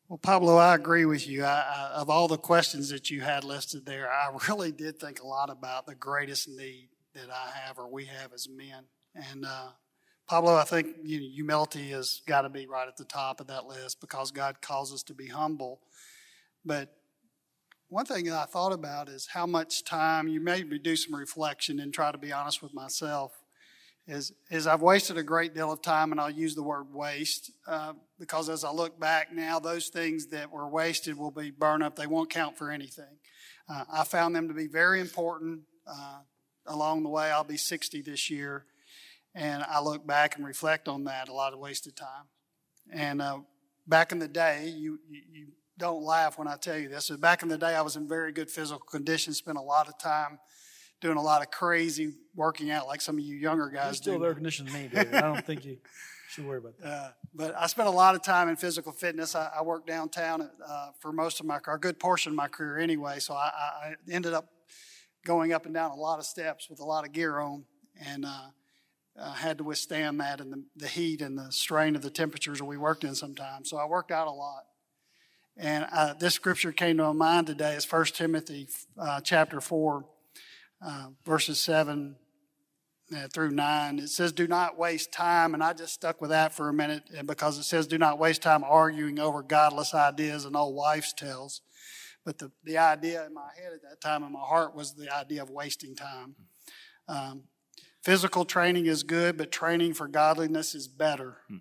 Well, 0.08 0.17
Pablo, 0.17 0.58
I 0.58 0.76
agree 0.76 1.06
with 1.06 1.28
you. 1.28 1.43
I, 1.43 1.91
I, 1.93 2.02
of 2.02 2.10
all 2.10 2.28
the 2.28 2.38
questions 2.38 2.89
that 2.89 3.10
you 3.10 3.21
had 3.21 3.43
listed 3.43 3.86
there, 3.86 4.12
I 4.12 4.32
really 4.47 4.71
did 4.71 4.99
think 4.99 5.21
a 5.21 5.28
lot 5.28 5.49
about 5.49 5.86
the 5.86 5.95
greatest 5.95 6.47
need 6.49 6.89
that 7.13 7.30
I 7.30 7.52
have 7.65 7.78
or 7.78 7.88
we 7.88 8.06
have 8.06 8.34
as 8.34 8.47
men. 8.49 8.86
And 9.15 9.45
uh, 9.45 9.69
Pablo, 10.28 10.56
I 10.56 10.63
think 10.63 10.88
you 11.04 11.19
know, 11.19 11.28
humility 11.34 11.89
has 11.91 12.21
got 12.28 12.41
to 12.41 12.49
be 12.49 12.65
right 12.65 12.88
at 12.88 12.97
the 12.97 13.06
top 13.06 13.39
of 13.39 13.47
that 13.47 13.65
list 13.65 14.02
because 14.02 14.32
God 14.32 14.62
calls 14.62 14.93
us 14.93 15.04
to 15.04 15.13
be 15.13 15.28
humble. 15.28 15.82
But 16.65 16.95
one 17.89 18.06
thing 18.06 18.26
that 18.26 18.34
I 18.34 18.45
thought 18.45 18.73
about 18.73 19.10
is 19.10 19.28
how 19.28 19.45
much 19.45 19.84
time 19.84 20.28
you 20.28 20.39
made 20.39 20.69
me 20.69 20.80
do 20.80 20.95
some 20.95 21.13
reflection 21.13 21.80
and 21.80 21.93
try 21.93 22.12
to 22.12 22.17
be 22.17 22.32
honest 22.32 22.63
with 22.63 22.73
myself. 22.73 23.34
Is, 24.06 24.34
is 24.49 24.67
I've 24.67 24.82
wasted 24.82 25.17
a 25.17 25.23
great 25.23 25.54
deal 25.54 25.71
of 25.71 25.82
time, 25.82 26.12
and 26.12 26.19
I'll 26.19 26.30
use 26.30 26.56
the 26.56 26.63
word 26.63 26.93
waste 26.93 27.52
uh, 27.67 27.93
because 28.19 28.49
as 28.49 28.65
I 28.65 28.71
look 28.71 28.99
back 28.99 29.34
now, 29.34 29.60
those 29.60 29.88
things 29.88 30.28
that 30.28 30.52
were 30.52 30.67
wasted 30.67 31.17
will 31.17 31.32
be 31.32 31.52
burned 31.52 31.84
up. 31.84 31.95
They 31.95 32.08
won't 32.08 32.30
count 32.30 32.58
for 32.58 32.69
anything. 32.69 33.19
Uh, 33.69 33.86
I 33.93 34.04
found 34.04 34.36
them 34.36 34.49
to 34.49 34.54
be 34.54 34.67
very 34.67 34.99
important 34.99 35.62
uh, 35.88 36.19
along 36.65 37.04
the 37.04 37.10
way. 37.10 37.32
I'll 37.32 37.43
be 37.43 37.58
60 37.58 38.02
this 38.02 38.30
year, 38.30 38.65
and 39.36 39.63
I 39.63 39.82
look 39.82 40.06
back 40.06 40.36
and 40.36 40.45
reflect 40.45 40.88
on 40.88 41.06
that 41.06 41.30
a 41.30 41.34
lot 41.34 41.54
of 41.54 41.60
wasted 41.60 41.95
time. 41.95 42.26
And 42.91 43.21
uh, 43.21 43.39
back 43.88 44.12
in 44.12 44.19
the 44.19 44.28
day, 44.28 44.67
you, 44.67 44.99
you, 45.10 45.21
you 45.32 45.47
don't 45.78 46.04
laugh 46.04 46.38
when 46.38 46.47
I 46.47 46.56
tell 46.56 46.78
you 46.78 46.89
this. 46.89 47.10
But 47.10 47.21
back 47.21 47.43
in 47.43 47.49
the 47.49 47.58
day, 47.58 47.76
I 47.76 47.82
was 47.82 47.95
in 47.95 48.08
very 48.08 48.32
good 48.32 48.49
physical 48.49 48.86
condition, 48.86 49.34
spent 49.34 49.58
a 49.58 49.62
lot 49.62 49.88
of 49.88 49.97
time 49.97 50.39
doing 51.02 51.17
a 51.17 51.21
lot 51.21 51.41
of 51.41 51.52
crazy 51.52 52.13
working 52.34 52.71
out 52.71 52.88
like 52.88 53.02
some 53.02 53.17
of 53.17 53.23
you 53.23 53.36
younger 53.36 53.65
You're 53.65 53.82
guys 53.82 53.97
still 53.97 54.15
do. 54.15 54.23
there 54.23 54.34
conditioned 54.34 54.69
than 54.69 54.84
me, 54.84 54.88
David. 54.88 55.15
I 55.15 55.21
don't 55.21 55.45
think 55.45 55.65
you 55.65 55.78
should 56.30 56.45
worry 56.47 56.60
about 56.60 56.78
that. 56.80 56.88
Uh, 56.88 57.10
but 57.36 57.56
I 57.58 57.67
spent 57.67 57.88
a 57.89 57.91
lot 57.91 58.15
of 58.15 58.21
time 58.21 58.47
in 58.47 58.56
physical 58.56 58.91
fitness. 58.91 59.36
I, 59.36 59.52
I 59.58 59.62
worked 59.63 59.88
downtown 59.88 60.49
uh, 60.65 60.91
for 60.99 61.12
most 61.12 61.39
of 61.39 61.45
my, 61.45 61.60
a 61.67 61.78
good 61.78 61.99
portion 61.99 62.32
of 62.32 62.36
my 62.38 62.47
career 62.47 62.78
anyway. 62.78 63.19
So 63.19 63.34
I 63.34 63.49
I 63.49 63.95
ended 64.10 64.34
up 64.34 64.47
going 65.25 65.53
up 65.53 65.65
and 65.65 65.73
down 65.73 65.91
a 65.91 65.95
lot 65.95 66.19
of 66.19 66.25
steps 66.25 66.69
with 66.69 66.79
a 66.79 66.86
lot 66.86 67.05
of 67.05 67.13
gear 67.13 67.39
on, 67.39 67.65
and 68.05 68.25
uh, 68.25 68.47
I 69.21 69.36
had 69.36 69.59
to 69.59 69.63
withstand 69.63 70.19
that 70.19 70.41
and 70.41 70.51
the, 70.51 70.63
the 70.75 70.88
heat 70.88 71.21
and 71.21 71.38
the 71.38 71.51
strain 71.51 71.95
of 71.95 72.01
the 72.01 72.09
temperatures 72.09 72.59
that 72.59 72.65
we 72.65 72.77
worked 72.77 73.03
in 73.03 73.15
sometimes. 73.15 73.69
So 73.69 73.77
I 73.77 73.86
worked 73.86 74.12
out 74.12 74.27
a 74.27 74.31
lot. 74.31 74.65
And 75.55 75.86
uh, 75.93 76.13
this 76.13 76.33
scripture 76.33 76.71
came 76.71 76.97
to 76.97 77.03
my 77.03 77.12
mind 77.12 77.47
today. 77.47 77.75
is 77.75 77.89
1 77.89 78.05
Timothy 78.05 78.67
uh, 78.97 79.21
chapter 79.21 79.62
4, 79.62 80.03
uh, 80.81 81.07
verses 81.25 81.59
7 81.62 82.15
uh, 83.15 83.27
through 83.31 83.51
9. 83.51 83.99
It 83.99 84.09
says, 84.09 84.31
Do 84.31 84.47
not 84.47 84.79
waste 84.79 85.12
time. 85.12 85.53
And 85.53 85.63
I 85.63 85.73
just 85.73 85.93
stuck 85.93 86.19
with 86.19 86.31
that 86.31 86.53
for 86.53 86.69
a 86.69 86.73
minute 86.73 87.03
because 87.27 87.59
it 87.59 87.63
says, 87.63 87.86
Do 87.86 87.99
not 87.99 88.17
waste 88.17 88.41
time 88.41 88.63
arguing 88.63 89.19
over 89.19 89.43
godless 89.43 89.93
ideas 89.93 90.45
and 90.45 90.55
old 90.55 90.75
wives' 90.75 91.13
tales. 91.13 91.62
But 92.25 92.38
the, 92.38 92.51
the 92.63 92.77
idea 92.77 93.25
in 93.25 93.33
my 93.33 93.49
head 93.55 93.73
at 93.73 93.81
that 93.81 94.01
time 94.01 94.23
in 94.23 94.31
my 94.31 94.39
heart 94.39 94.75
was 94.75 94.93
the 94.93 95.13
idea 95.13 95.41
of 95.41 95.49
wasting 95.49 95.95
time. 95.95 96.36
Um, 97.07 97.43
physical 98.01 98.45
training 98.45 98.86
is 98.86 99.03
good, 99.03 99.38
but 99.38 99.51
training 99.51 99.93
for 99.93 100.07
godliness 100.07 100.73
is 100.73 100.88
better. 100.88 101.38
Hmm. 101.47 101.57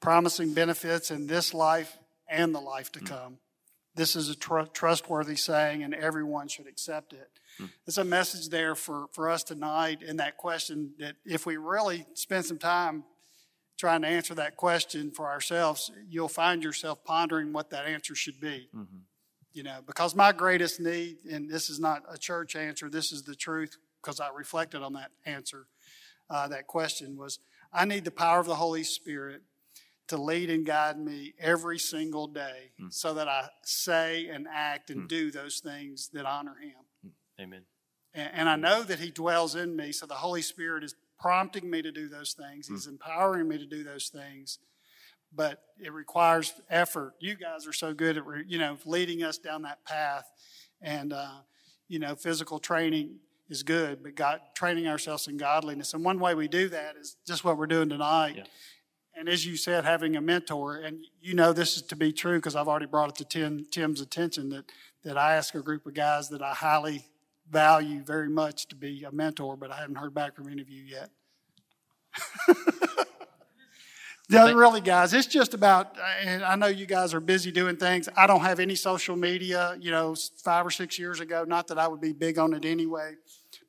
Promising 0.00 0.54
benefits 0.54 1.10
in 1.10 1.26
this 1.26 1.54
life 1.54 1.98
and 2.28 2.54
the 2.54 2.60
life 2.60 2.90
to 2.92 2.98
hmm. 3.00 3.06
come. 3.06 3.38
This 3.94 4.14
is 4.16 4.28
a 4.28 4.34
tr- 4.34 4.60
trustworthy 4.72 5.36
saying, 5.36 5.82
and 5.82 5.94
everyone 5.94 6.48
should 6.48 6.66
accept 6.66 7.12
it. 7.12 7.30
Hmm. 7.58 7.66
There's 7.84 7.98
a 7.98 8.04
message 8.04 8.48
there 8.48 8.74
for, 8.74 9.06
for 9.12 9.30
us 9.30 9.44
tonight 9.44 10.02
in 10.02 10.16
that 10.16 10.36
question 10.36 10.94
that 10.98 11.14
if 11.24 11.46
we 11.46 11.56
really 11.56 12.06
spend 12.14 12.44
some 12.44 12.58
time 12.58 13.04
trying 13.78 14.02
to 14.02 14.08
answer 14.08 14.34
that 14.34 14.56
question 14.56 15.10
for 15.10 15.26
ourselves, 15.26 15.92
you'll 16.08 16.28
find 16.28 16.62
yourself 16.62 17.04
pondering 17.04 17.52
what 17.52 17.70
that 17.70 17.86
answer 17.86 18.14
should 18.14 18.40
be. 18.40 18.68
Mm-hmm. 18.74 18.98
You 19.56 19.62
know, 19.62 19.78
because 19.86 20.14
my 20.14 20.32
greatest 20.32 20.80
need, 20.80 21.16
and 21.32 21.48
this 21.48 21.70
is 21.70 21.80
not 21.80 22.02
a 22.10 22.18
church 22.18 22.54
answer, 22.54 22.90
this 22.90 23.10
is 23.10 23.22
the 23.22 23.34
truth 23.34 23.78
because 24.02 24.20
I 24.20 24.28
reflected 24.28 24.82
on 24.82 24.92
that 24.92 25.12
answer, 25.24 25.66
uh, 26.28 26.46
that 26.48 26.66
question 26.66 27.16
was 27.16 27.38
I 27.72 27.86
need 27.86 28.04
the 28.04 28.10
power 28.10 28.38
of 28.38 28.44
the 28.44 28.56
Holy 28.56 28.84
Spirit 28.84 29.40
to 30.08 30.18
lead 30.18 30.50
and 30.50 30.66
guide 30.66 30.98
me 30.98 31.32
every 31.40 31.78
single 31.78 32.26
day 32.26 32.72
hmm. 32.78 32.88
so 32.90 33.14
that 33.14 33.28
I 33.28 33.48
say 33.62 34.26
and 34.28 34.46
act 34.52 34.90
and 34.90 35.00
hmm. 35.00 35.06
do 35.06 35.30
those 35.30 35.60
things 35.60 36.10
that 36.12 36.26
honor 36.26 36.56
Him. 36.60 36.74
Hmm. 37.02 37.42
Amen. 37.42 37.62
And, 38.12 38.30
and 38.34 38.48
I 38.50 38.56
know 38.56 38.82
that 38.82 38.98
He 38.98 39.10
dwells 39.10 39.54
in 39.54 39.74
me, 39.74 39.90
so 39.90 40.04
the 40.04 40.16
Holy 40.16 40.42
Spirit 40.42 40.84
is 40.84 40.94
prompting 41.18 41.70
me 41.70 41.80
to 41.80 41.90
do 41.90 42.10
those 42.10 42.34
things. 42.34 42.68
He's 42.68 42.86
empowering 42.86 43.48
me 43.48 43.56
to 43.56 43.64
do 43.64 43.82
those 43.82 44.08
things. 44.10 44.58
But 45.34 45.62
it 45.78 45.92
requires 45.92 46.54
effort. 46.70 47.14
You 47.20 47.34
guys 47.34 47.66
are 47.66 47.72
so 47.72 47.92
good 47.92 48.16
at, 48.16 48.24
you 48.46 48.58
know, 48.58 48.78
leading 48.86 49.22
us 49.22 49.38
down 49.38 49.62
that 49.62 49.84
path. 49.84 50.24
And, 50.80 51.12
uh, 51.12 51.40
you 51.88 51.98
know, 51.98 52.14
physical 52.14 52.58
training 52.58 53.18
is 53.48 53.62
good, 53.62 54.02
but 54.02 54.14
God, 54.14 54.40
training 54.54 54.88
ourselves 54.88 55.28
in 55.28 55.36
godliness. 55.36 55.94
And 55.94 56.04
one 56.04 56.18
way 56.18 56.34
we 56.34 56.48
do 56.48 56.68
that 56.70 56.96
is 56.96 57.16
just 57.26 57.44
what 57.44 57.56
we're 57.56 57.66
doing 57.66 57.88
tonight. 57.88 58.34
Yeah. 58.38 58.44
And 59.14 59.28
as 59.28 59.46
you 59.46 59.56
said, 59.56 59.84
having 59.84 60.16
a 60.16 60.20
mentor, 60.20 60.76
and 60.76 60.98
you 61.20 61.34
know 61.34 61.52
this 61.52 61.76
is 61.76 61.82
to 61.82 61.96
be 61.96 62.12
true 62.12 62.36
because 62.36 62.54
I've 62.54 62.68
already 62.68 62.86
brought 62.86 63.08
it 63.08 63.16
to 63.16 63.24
Tim, 63.24 63.66
Tim's 63.70 64.00
attention 64.00 64.50
that, 64.50 64.64
that 65.04 65.16
I 65.16 65.36
ask 65.36 65.54
a 65.54 65.62
group 65.62 65.86
of 65.86 65.94
guys 65.94 66.28
that 66.30 66.42
I 66.42 66.52
highly 66.52 67.06
value 67.50 68.02
very 68.02 68.28
much 68.28 68.66
to 68.68 68.76
be 68.76 69.04
a 69.04 69.12
mentor, 69.12 69.56
but 69.56 69.70
I 69.70 69.76
haven't 69.76 69.96
heard 69.96 70.12
back 70.12 70.34
from 70.34 70.48
any 70.50 70.60
of 70.60 70.68
you 70.68 70.82
yet. 70.82 71.10
no, 74.28 74.52
really, 74.54 74.80
guys, 74.80 75.14
it's 75.14 75.26
just 75.26 75.54
about, 75.54 75.96
and 76.20 76.42
I 76.42 76.56
know 76.56 76.66
you 76.66 76.86
guys 76.86 77.14
are 77.14 77.20
busy 77.20 77.52
doing 77.52 77.76
things. 77.76 78.08
I 78.16 78.26
don't 78.26 78.40
have 78.40 78.58
any 78.58 78.74
social 78.74 79.14
media, 79.14 79.76
you 79.80 79.90
know, 79.92 80.16
five 80.42 80.66
or 80.66 80.70
six 80.70 80.98
years 80.98 81.20
ago, 81.20 81.44
not 81.46 81.68
that 81.68 81.78
I 81.78 81.86
would 81.86 82.00
be 82.00 82.12
big 82.12 82.38
on 82.38 82.52
it 82.52 82.64
anyway, 82.64 83.14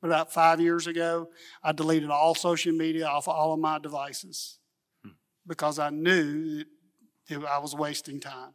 but 0.01 0.07
about 0.07 0.33
five 0.33 0.59
years 0.59 0.87
ago, 0.87 1.29
I 1.63 1.73
deleted 1.73 2.09
all 2.09 2.33
social 2.33 2.73
media 2.73 3.05
off 3.05 3.27
all 3.27 3.53
of 3.53 3.59
my 3.59 3.77
devices 3.77 4.57
because 5.45 5.79
I 5.79 5.91
knew 5.91 6.63
that 7.29 7.43
I 7.45 7.59
was 7.59 7.75
wasting 7.75 8.19
time. 8.19 8.53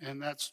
And 0.00 0.22
that's, 0.22 0.52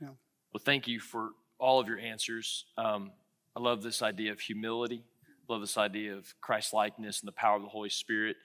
you 0.00 0.06
know. 0.06 0.16
Well, 0.52 0.62
thank 0.64 0.88
you 0.88 1.00
for 1.00 1.30
all 1.58 1.80
of 1.80 1.88
your 1.88 1.98
answers. 1.98 2.64
Um, 2.76 3.12
I 3.56 3.60
love 3.60 3.82
this 3.82 4.02
idea 4.02 4.32
of 4.32 4.40
humility. 4.40 5.04
Love 5.48 5.60
this 5.60 5.76
idea 5.78 6.14
of 6.14 6.34
Christ 6.40 6.72
likeness 6.72 7.20
and 7.20 7.28
the 7.28 7.32
power 7.32 7.56
of 7.56 7.62
the 7.62 7.68
Holy 7.68 7.88
Spirit. 7.88 8.36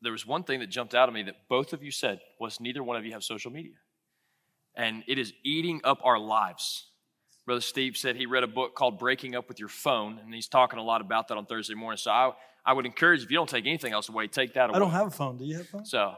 There 0.00 0.12
was 0.12 0.24
one 0.26 0.44
thing 0.44 0.60
that 0.60 0.68
jumped 0.68 0.94
out 0.94 1.08
at 1.08 1.12
me 1.14 1.22
that 1.24 1.34
both 1.48 1.72
of 1.72 1.82
you 1.82 1.90
said 1.90 2.20
was 2.38 2.60
neither 2.60 2.82
one 2.82 2.96
of 2.96 3.04
you 3.04 3.12
have 3.12 3.24
social 3.24 3.50
media. 3.50 3.72
And 4.76 5.02
it 5.08 5.18
is 5.18 5.32
eating 5.44 5.80
up 5.82 5.98
our 6.04 6.18
lives. 6.18 6.86
Brother 7.46 7.60
Steve 7.60 7.96
said 7.96 8.14
he 8.14 8.26
read 8.26 8.44
a 8.44 8.48
book 8.48 8.74
called 8.76 8.98
Breaking 8.98 9.34
Up 9.34 9.48
with 9.48 9.58
Your 9.58 9.68
Phone, 9.70 10.20
and 10.22 10.32
he's 10.32 10.46
talking 10.48 10.78
a 10.78 10.82
lot 10.82 11.00
about 11.00 11.28
that 11.28 11.36
on 11.38 11.46
Thursday 11.46 11.74
morning. 11.74 11.96
So 11.96 12.10
I, 12.10 12.30
I 12.64 12.74
would 12.74 12.86
encourage, 12.86 13.22
if 13.24 13.30
you 13.30 13.36
don't 13.36 13.48
take 13.48 13.66
anything 13.66 13.92
else 13.92 14.08
away, 14.08 14.28
take 14.28 14.54
that 14.54 14.68
away. 14.70 14.76
I 14.76 14.78
don't 14.78 14.90
have 14.90 15.06
a 15.08 15.10
phone. 15.10 15.36
Do 15.38 15.44
you 15.44 15.56
have 15.56 15.64
a 15.64 15.68
phone? 15.68 15.84
So, 15.84 16.14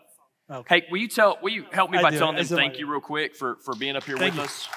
Okay. 0.50 0.80
hey, 0.80 0.86
will 0.90 0.98
you 0.98 1.06
tell? 1.08 1.38
Will 1.40 1.52
you 1.52 1.64
help 1.72 1.90
me 1.92 1.98
I 1.98 2.02
by 2.02 2.10
do. 2.10 2.18
telling 2.18 2.34
them 2.34 2.42
It's 2.42 2.50
in 2.50 2.56
my- 2.56 2.62
thank 2.64 2.78
you 2.80 2.90
real 2.90 3.00
quick 3.00 3.36
for 3.36 3.56
for 3.64 3.74
being 3.76 3.94
up 3.94 4.02
here 4.02 4.16
Thank 4.18 4.34
with 4.34 4.38
you. 4.40 4.44
us? 4.44 4.68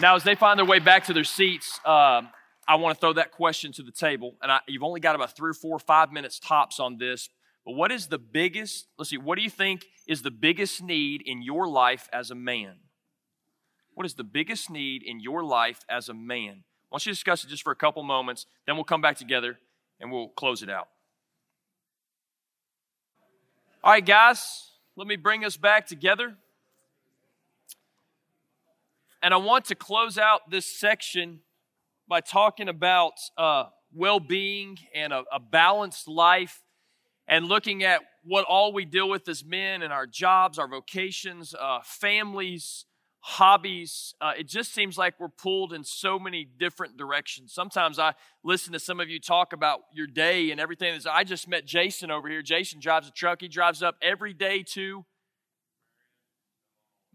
Now, 0.00 0.14
as 0.16 0.24
they 0.24 0.34
find 0.34 0.58
their 0.58 0.66
way 0.66 0.78
back 0.78 1.04
to 1.04 1.14
their 1.14 1.24
seats, 1.24 1.80
um, 1.86 2.28
I 2.66 2.76
want 2.76 2.96
to 2.96 3.00
throw 3.00 3.12
that 3.14 3.32
question 3.32 3.72
to 3.72 3.82
the 3.82 3.92
table. 3.92 4.36
And 4.42 4.50
I, 4.50 4.60
you've 4.66 4.82
only 4.82 5.00
got 5.00 5.14
about 5.14 5.36
three 5.36 5.50
or 5.50 5.54
four, 5.54 5.78
five 5.78 6.12
minutes 6.12 6.38
tops 6.38 6.80
on 6.80 6.98
this. 6.98 7.28
But 7.64 7.72
what 7.72 7.90
is 7.90 8.08
the 8.08 8.18
biggest, 8.18 8.86
let's 8.98 9.10
see, 9.10 9.18
what 9.18 9.36
do 9.36 9.42
you 9.42 9.50
think 9.50 9.86
is 10.06 10.22
the 10.22 10.30
biggest 10.30 10.82
need 10.82 11.22
in 11.24 11.42
your 11.42 11.66
life 11.66 12.08
as 12.12 12.30
a 12.30 12.34
man? 12.34 12.76
What 13.94 14.06
is 14.06 14.14
the 14.14 14.24
biggest 14.24 14.70
need 14.70 15.02
in 15.02 15.20
your 15.20 15.42
life 15.42 15.80
as 15.88 16.08
a 16.08 16.14
man? 16.14 16.64
I 16.90 16.94
want 16.94 17.06
you 17.06 17.12
to 17.12 17.16
discuss 17.16 17.44
it 17.44 17.48
just 17.48 17.62
for 17.62 17.72
a 17.72 17.76
couple 17.76 18.02
moments. 18.02 18.46
Then 18.66 18.76
we'll 18.76 18.84
come 18.84 19.00
back 19.00 19.16
together 19.16 19.58
and 20.00 20.12
we'll 20.12 20.28
close 20.28 20.62
it 20.62 20.68
out. 20.68 20.88
All 23.82 23.92
right, 23.92 24.04
guys, 24.04 24.70
let 24.96 25.06
me 25.06 25.16
bring 25.16 25.44
us 25.44 25.56
back 25.56 25.86
together. 25.86 26.34
And 29.22 29.32
I 29.32 29.38
want 29.38 29.66
to 29.66 29.74
close 29.74 30.18
out 30.18 30.50
this 30.50 30.66
section 30.66 31.40
by 32.08 32.20
talking 32.20 32.68
about 32.68 33.14
uh, 33.36 33.64
well 33.92 34.20
being 34.20 34.78
and 34.94 35.12
a, 35.12 35.24
a 35.32 35.40
balanced 35.40 36.08
life 36.08 36.62
and 37.26 37.46
looking 37.46 37.82
at 37.82 38.02
what 38.22 38.44
all 38.44 38.72
we 38.72 38.84
deal 38.84 39.08
with 39.08 39.28
as 39.28 39.44
men 39.44 39.82
and 39.82 39.92
our 39.92 40.06
jobs, 40.06 40.58
our 40.58 40.68
vocations, 40.68 41.54
uh, 41.54 41.78
families, 41.84 42.84
hobbies. 43.20 44.14
Uh, 44.20 44.32
it 44.38 44.46
just 44.46 44.74
seems 44.74 44.98
like 44.98 45.14
we're 45.18 45.28
pulled 45.28 45.72
in 45.72 45.82
so 45.82 46.18
many 46.18 46.44
different 46.44 46.96
directions. 46.98 47.52
Sometimes 47.54 47.98
I 47.98 48.12
listen 48.42 48.72
to 48.74 48.78
some 48.78 49.00
of 49.00 49.08
you 49.08 49.18
talk 49.18 49.54
about 49.54 49.80
your 49.94 50.06
day 50.06 50.50
and 50.50 50.60
everything. 50.60 50.98
I 51.10 51.24
just 51.24 51.48
met 51.48 51.64
Jason 51.64 52.10
over 52.10 52.28
here. 52.28 52.42
Jason 52.42 52.80
drives 52.80 53.08
a 53.08 53.10
truck, 53.10 53.40
he 53.40 53.48
drives 53.48 53.82
up 53.82 53.96
every 54.02 54.34
day 54.34 54.62
to 54.72 55.04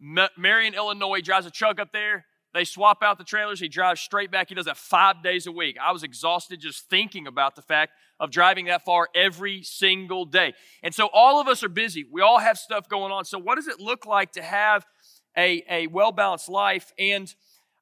Marion, 0.02 0.73
Illinois, 0.73 1.17
he 1.17 1.21
drives 1.21 1.45
a 1.45 1.52
truck 1.52 1.80
up 1.80 1.91
there. 1.91 2.25
They 2.54 2.66
swap 2.66 3.04
out 3.04 3.18
the 3.18 3.24
trailers. 3.24 3.60
He 3.60 3.68
drives 3.68 4.02
straight 4.02 4.32
back. 4.32 4.50
He 4.50 4.56
does 4.56 4.66
that 4.66 4.78
five 4.78 5.22
days 5.22 5.46
a 5.46 5.52
week. 5.52 5.78
I 5.82 5.92
was 5.92 6.04
exhausted 6.04 6.60
just 6.60 6.90
thinking 6.90 7.28
about 7.28 7.56
the 7.56 7.62
fact 7.62 7.94
of 8.20 8.32
driving 8.32 8.66
that 8.66 8.84
far 8.84 9.08
every 9.14 9.62
single 9.62 10.26
day. 10.26 10.54
And 10.82 10.94
so 10.94 11.10
all 11.14 11.40
of 11.40 11.48
us 11.48 11.64
are 11.64 11.70
busy. 11.70 12.06
We 12.12 12.22
all 12.22 12.40
have 12.40 12.58
stuff 12.58 12.90
going 12.90 13.12
on. 13.12 13.26
So 13.26 13.38
what 13.38 13.56
does 13.56 13.68
it 13.68 13.80
look 13.80 14.06
like 14.06 14.32
to 14.34 14.42
have 14.42 14.86
a, 15.38 15.64
a 15.70 15.88
well 15.88 16.12
balanced 16.12 16.50
life? 16.50 16.92
And 16.98 17.34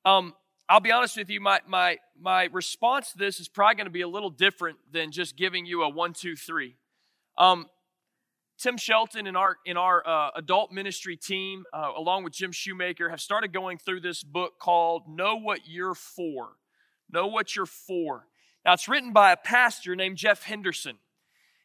um, 0.04 0.34
I'll 0.68 0.82
be 0.82 0.92
honest 0.92 1.16
with 1.16 1.30
you, 1.30 1.40
my, 1.40 1.62
my, 1.66 1.98
my 2.20 2.50
response 2.52 3.14
to 3.14 3.18
this 3.18 3.40
is 3.40 3.48
probably 3.48 3.76
going 3.76 3.86
to 3.86 3.92
be 3.92 4.02
a 4.02 4.08
little 4.08 4.30
different 4.30 4.78
than 4.92 5.12
just 5.12 5.38
giving 5.38 5.66
you 5.66 5.84
a 5.84 5.90
one, 5.90 6.12
two, 6.12 6.36
three. 6.36 6.76
Um, 7.38 7.68
Tim 8.58 8.78
Shelton 8.78 9.28
and 9.28 9.38
our 9.38 9.58
in 9.66 9.78
our 9.78 10.08
uh, 10.08 10.32
adult 10.36 10.72
ministry 10.72 11.16
team, 11.16 11.66
uh, 11.72 11.92
along 11.96 12.24
with 12.24 12.34
Jim 12.34 12.52
Shoemaker, 12.52 13.10
have 13.10 13.22
started 13.22 13.54
going 13.54 13.78
through 13.78 14.02
this 14.02 14.24
book 14.24 14.60
called 14.60 15.04
"Know 15.08 15.36
What 15.36 15.62
You're 15.68 15.96
For." 15.96 16.50
Know 17.10 17.28
what 17.28 17.56
you're 17.56 17.66
for. 17.66 18.28
Now, 18.66 18.74
it's 18.74 18.90
written 18.90 19.14
by 19.14 19.32
a 19.32 19.38
pastor 19.38 19.96
named 19.96 20.18
Jeff 20.18 20.44
Henderson. 20.44 20.98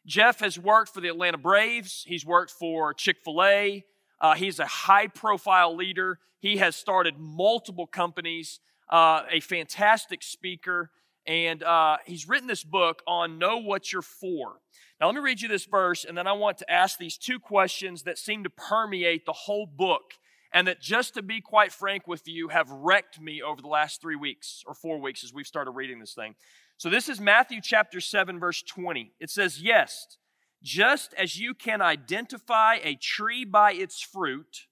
Jeff 0.05 0.39
has 0.39 0.57
worked 0.57 0.93
for 0.93 1.01
the 1.01 1.09
Atlanta 1.09 1.37
Braves. 1.37 2.05
He's 2.07 2.25
worked 2.25 2.51
for 2.51 2.93
Chick 2.93 3.17
Fil 3.23 3.43
A. 3.43 3.85
Uh, 4.21 4.35
he's 4.35 4.59
a 4.59 4.65
high-profile 4.65 5.75
leader. 5.75 6.19
He 6.39 6.57
has 6.57 6.75
started 6.75 7.15
multiple 7.17 7.87
companies. 7.87 8.59
Uh, 8.89 9.23
a 9.29 9.39
fantastic 9.41 10.23
speaker, 10.23 10.91
and 11.25 11.63
uh, 11.63 11.97
he's 12.05 12.27
written 12.27 12.47
this 12.47 12.63
book 12.63 13.01
on 13.07 13.37
"Know 13.39 13.57
What 13.57 13.91
You're 13.91 14.01
For." 14.01 14.59
Now, 14.99 15.07
let 15.07 15.15
me 15.15 15.21
read 15.21 15.41
you 15.41 15.47
this 15.47 15.65
verse, 15.65 16.05
and 16.05 16.17
then 16.17 16.27
I 16.27 16.33
want 16.33 16.57
to 16.59 16.71
ask 16.71 16.97
these 16.97 17.17
two 17.17 17.39
questions 17.39 18.03
that 18.03 18.17
seem 18.17 18.43
to 18.43 18.49
permeate 18.49 19.25
the 19.25 19.33
whole 19.33 19.65
book, 19.65 20.13
and 20.53 20.67
that, 20.67 20.81
just 20.81 21.13
to 21.15 21.21
be 21.21 21.41
quite 21.41 21.71
frank 21.71 22.07
with 22.07 22.27
you, 22.27 22.49
have 22.49 22.69
wrecked 22.69 23.19
me 23.19 23.41
over 23.41 23.61
the 23.61 23.67
last 23.67 24.01
three 24.01 24.15
weeks 24.15 24.63
or 24.65 24.73
four 24.73 25.01
weeks 25.01 25.23
as 25.23 25.33
we've 25.33 25.47
started 25.47 25.71
reading 25.71 25.99
this 25.99 26.13
thing. 26.13 26.35
So, 26.77 26.89
this 26.89 27.09
is 27.09 27.19
Matthew 27.19 27.59
chapter 27.61 27.99
7, 27.99 28.39
verse 28.39 28.61
20. 28.61 29.13
It 29.19 29.29
says, 29.29 29.61
Yes, 29.61 30.17
just 30.61 31.13
as 31.15 31.37
you 31.37 31.53
can 31.53 31.81
identify 31.81 32.75
a 32.83 32.95
tree 32.95 33.43
by 33.43 33.73
its 33.73 34.01
fruit, 34.01 34.67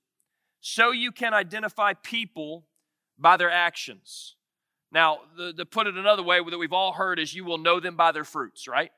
so 0.61 0.91
you 0.91 1.11
can 1.11 1.33
identify 1.33 1.93
people 1.93 2.67
by 3.17 3.37
their 3.37 3.51
actions. 3.51 4.35
Now, 4.91 5.19
the, 5.37 5.53
to 5.53 5.65
put 5.65 5.87
it 5.87 5.95
another 5.95 6.23
way 6.23 6.39
that 6.43 6.57
we've 6.57 6.73
all 6.73 6.93
heard 6.93 7.19
is 7.19 7.33
you 7.33 7.45
will 7.45 7.57
know 7.57 7.79
them 7.79 7.95
by 7.95 8.11
their 8.11 8.25
fruits, 8.25 8.67
right? 8.67 8.91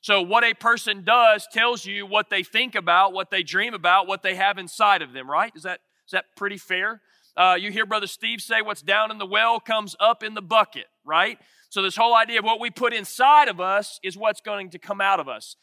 So, 0.00 0.22
what 0.22 0.44
a 0.44 0.54
person 0.54 1.04
does 1.04 1.46
tells 1.52 1.84
you 1.84 2.06
what 2.06 2.30
they 2.30 2.42
think 2.42 2.74
about, 2.74 3.12
what 3.12 3.30
they 3.30 3.42
dream 3.42 3.74
about, 3.74 4.06
what 4.06 4.22
they 4.22 4.36
have 4.36 4.58
inside 4.58 5.02
of 5.02 5.12
them, 5.12 5.30
right? 5.30 5.52
Is 5.56 5.64
that, 5.64 5.80
is 6.06 6.12
that 6.12 6.26
pretty 6.36 6.56
fair? 6.56 7.00
Uh, 7.36 7.56
you 7.58 7.70
hear 7.70 7.86
Brother 7.86 8.06
Steve 8.06 8.40
say, 8.40 8.62
What's 8.62 8.82
down 8.82 9.10
in 9.10 9.18
the 9.18 9.26
well 9.26 9.60
comes 9.60 9.96
up 10.00 10.22
in 10.22 10.34
the 10.34 10.42
bucket, 10.42 10.86
right? 11.04 11.38
So, 11.68 11.82
this 11.82 11.96
whole 11.96 12.14
idea 12.14 12.38
of 12.38 12.44
what 12.44 12.60
we 12.60 12.70
put 12.70 12.92
inside 12.92 13.48
of 13.48 13.60
us 13.60 13.98
is 14.02 14.16
what's 14.16 14.40
going 14.40 14.70
to 14.70 14.78
come 14.78 15.00
out 15.00 15.20
of 15.20 15.28
us. 15.28 15.56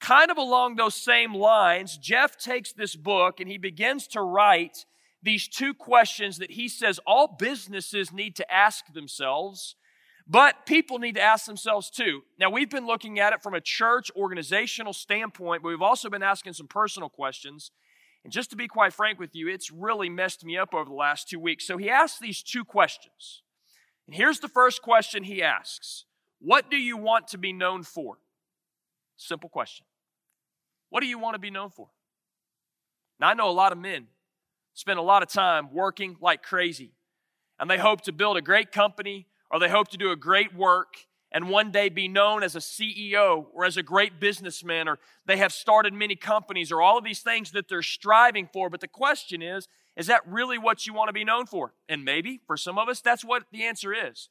Kind 0.00 0.30
of 0.30 0.36
along 0.36 0.76
those 0.76 0.94
same 0.94 1.34
lines, 1.34 1.96
Jeff 1.96 2.38
takes 2.38 2.72
this 2.72 2.96
book 2.96 3.40
and 3.40 3.48
he 3.48 3.58
begins 3.58 4.06
to 4.08 4.20
write 4.20 4.84
these 5.22 5.46
two 5.48 5.72
questions 5.72 6.38
that 6.38 6.52
he 6.52 6.68
says 6.68 6.98
all 7.06 7.36
businesses 7.38 8.12
need 8.12 8.36
to 8.36 8.52
ask 8.52 8.92
themselves 8.92 9.76
but 10.26 10.66
people 10.66 10.98
need 10.98 11.14
to 11.16 11.20
ask 11.20 11.46
themselves 11.46 11.90
too. 11.90 12.22
Now, 12.38 12.50
we've 12.50 12.70
been 12.70 12.86
looking 12.86 13.18
at 13.18 13.32
it 13.32 13.42
from 13.42 13.54
a 13.54 13.60
church 13.60 14.10
organizational 14.16 14.92
standpoint, 14.92 15.62
but 15.62 15.70
we've 15.70 15.82
also 15.82 16.08
been 16.08 16.22
asking 16.22 16.52
some 16.52 16.68
personal 16.68 17.08
questions. 17.08 17.70
And 18.24 18.32
just 18.32 18.50
to 18.50 18.56
be 18.56 18.68
quite 18.68 18.92
frank 18.92 19.18
with 19.18 19.34
you, 19.34 19.48
it's 19.48 19.72
really 19.72 20.08
messed 20.08 20.44
me 20.44 20.56
up 20.56 20.74
over 20.74 20.88
the 20.88 20.94
last 20.94 21.28
two 21.28 21.40
weeks. 21.40 21.66
So 21.66 21.76
he 21.76 21.90
asks 21.90 22.20
these 22.20 22.42
two 22.42 22.64
questions. 22.64 23.42
And 24.06 24.14
here's 24.14 24.38
the 24.38 24.48
first 24.48 24.82
question 24.82 25.24
he 25.24 25.42
asks 25.42 26.04
What 26.40 26.70
do 26.70 26.76
you 26.76 26.96
want 26.96 27.28
to 27.28 27.38
be 27.38 27.52
known 27.52 27.82
for? 27.82 28.18
Simple 29.16 29.48
question. 29.48 29.86
What 30.88 31.00
do 31.00 31.06
you 31.06 31.18
want 31.18 31.34
to 31.34 31.40
be 31.40 31.50
known 31.50 31.70
for? 31.70 31.88
Now, 33.18 33.28
I 33.28 33.34
know 33.34 33.48
a 33.48 33.52
lot 33.52 33.72
of 33.72 33.78
men 33.78 34.06
spend 34.74 34.98
a 34.98 35.02
lot 35.02 35.22
of 35.22 35.28
time 35.28 35.72
working 35.72 36.16
like 36.20 36.42
crazy, 36.42 36.92
and 37.58 37.70
they 37.70 37.78
hope 37.78 38.02
to 38.02 38.12
build 38.12 38.36
a 38.36 38.42
great 38.42 38.72
company 38.72 39.26
or 39.50 39.60
they 39.60 39.68
hope 39.68 39.88
to 39.88 39.98
do 39.98 40.10
a 40.10 40.16
great 40.16 40.54
work 40.54 40.94
and 41.32 41.48
one 41.48 41.70
day 41.70 41.88
be 41.88 42.08
known 42.08 42.42
as 42.42 42.56
a 42.56 42.58
CEO 42.58 43.46
or 43.52 43.64
as 43.64 43.76
a 43.76 43.82
great 43.82 44.20
businessman, 44.20 44.88
or 44.88 44.98
they 45.26 45.38
have 45.38 45.52
started 45.52 45.92
many 45.94 46.14
companies, 46.14 46.70
or 46.70 46.82
all 46.82 46.98
of 46.98 47.04
these 47.04 47.20
things 47.20 47.52
that 47.52 47.68
they're 47.68 47.82
striving 47.82 48.48
for. 48.52 48.68
But 48.68 48.80
the 48.80 48.88
question 48.88 49.42
is, 49.42 49.66
is 49.96 50.06
that 50.06 50.20
really 50.26 50.58
what 50.58 50.86
you 50.86 50.92
want 50.92 51.08
to 51.08 51.12
be 51.12 51.24
known 51.24 51.46
for? 51.46 51.74
And 51.88 52.04
maybe 52.04 52.40
for 52.46 52.56
some 52.56 52.78
of 52.78 52.88
us, 52.88 53.00
that's 53.00 53.24
what 53.24 53.44
the 53.50 53.64
answer 53.64 53.94
is. 53.94 54.28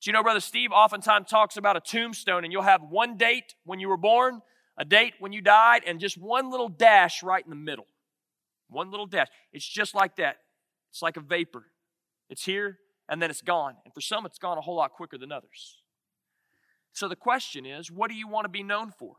Do 0.00 0.10
you 0.10 0.12
know, 0.12 0.22
Brother 0.22 0.40
Steve 0.40 0.72
oftentimes 0.72 1.28
talks 1.28 1.56
about 1.56 1.76
a 1.76 1.80
tombstone, 1.80 2.44
and 2.44 2.52
you'll 2.52 2.62
have 2.62 2.82
one 2.82 3.16
date 3.16 3.54
when 3.64 3.80
you 3.80 3.88
were 3.88 3.96
born, 3.96 4.42
a 4.76 4.84
date 4.84 5.14
when 5.20 5.32
you 5.32 5.40
died, 5.40 5.82
and 5.86 6.00
just 6.00 6.18
one 6.18 6.50
little 6.50 6.68
dash 6.68 7.22
right 7.22 7.44
in 7.44 7.50
the 7.50 7.56
middle. 7.56 7.86
One 8.72 8.90
little 8.90 9.06
dash. 9.06 9.28
It's 9.52 9.66
just 9.66 9.94
like 9.94 10.16
that. 10.16 10.36
It's 10.90 11.02
like 11.02 11.16
a 11.16 11.20
vapor. 11.20 11.64
It's 12.28 12.44
here, 12.44 12.78
and 13.08 13.20
then 13.20 13.30
it's 13.30 13.42
gone. 13.42 13.76
And 13.84 13.94
for 13.94 14.00
some, 14.00 14.26
it's 14.26 14.38
gone 14.38 14.58
a 14.58 14.60
whole 14.60 14.76
lot 14.76 14.92
quicker 14.92 15.18
than 15.18 15.30
others. 15.32 15.78
So 16.92 17.08
the 17.08 17.16
question 17.16 17.64
is, 17.64 17.90
what 17.90 18.10
do 18.10 18.16
you 18.16 18.28
want 18.28 18.44
to 18.44 18.50
be 18.50 18.62
known 18.62 18.90
for? 18.90 19.16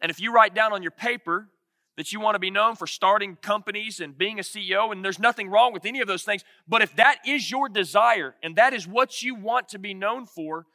And 0.00 0.10
if 0.10 0.20
you 0.20 0.32
write 0.32 0.54
down 0.54 0.72
on 0.72 0.82
your 0.82 0.90
paper 0.90 1.48
that 1.96 2.12
you 2.12 2.20
want 2.20 2.34
to 2.34 2.38
be 2.38 2.50
known 2.50 2.76
for 2.76 2.86
starting 2.86 3.36
companies 3.36 4.00
and 4.00 4.16
being 4.16 4.38
a 4.38 4.42
CEO, 4.42 4.92
and 4.92 5.04
there's 5.04 5.18
nothing 5.18 5.50
wrong 5.50 5.72
with 5.72 5.84
any 5.84 6.00
of 6.00 6.08
those 6.08 6.22
things, 6.22 6.44
but 6.66 6.82
if 6.82 6.94
that 6.96 7.18
is 7.26 7.50
your 7.50 7.68
desire 7.68 8.34
and 8.42 8.56
that 8.56 8.72
is 8.72 8.86
what 8.86 9.22
you 9.22 9.34
want 9.34 9.68
to 9.68 9.78
be 9.78 9.92
known 9.92 10.24
for, 10.24 10.66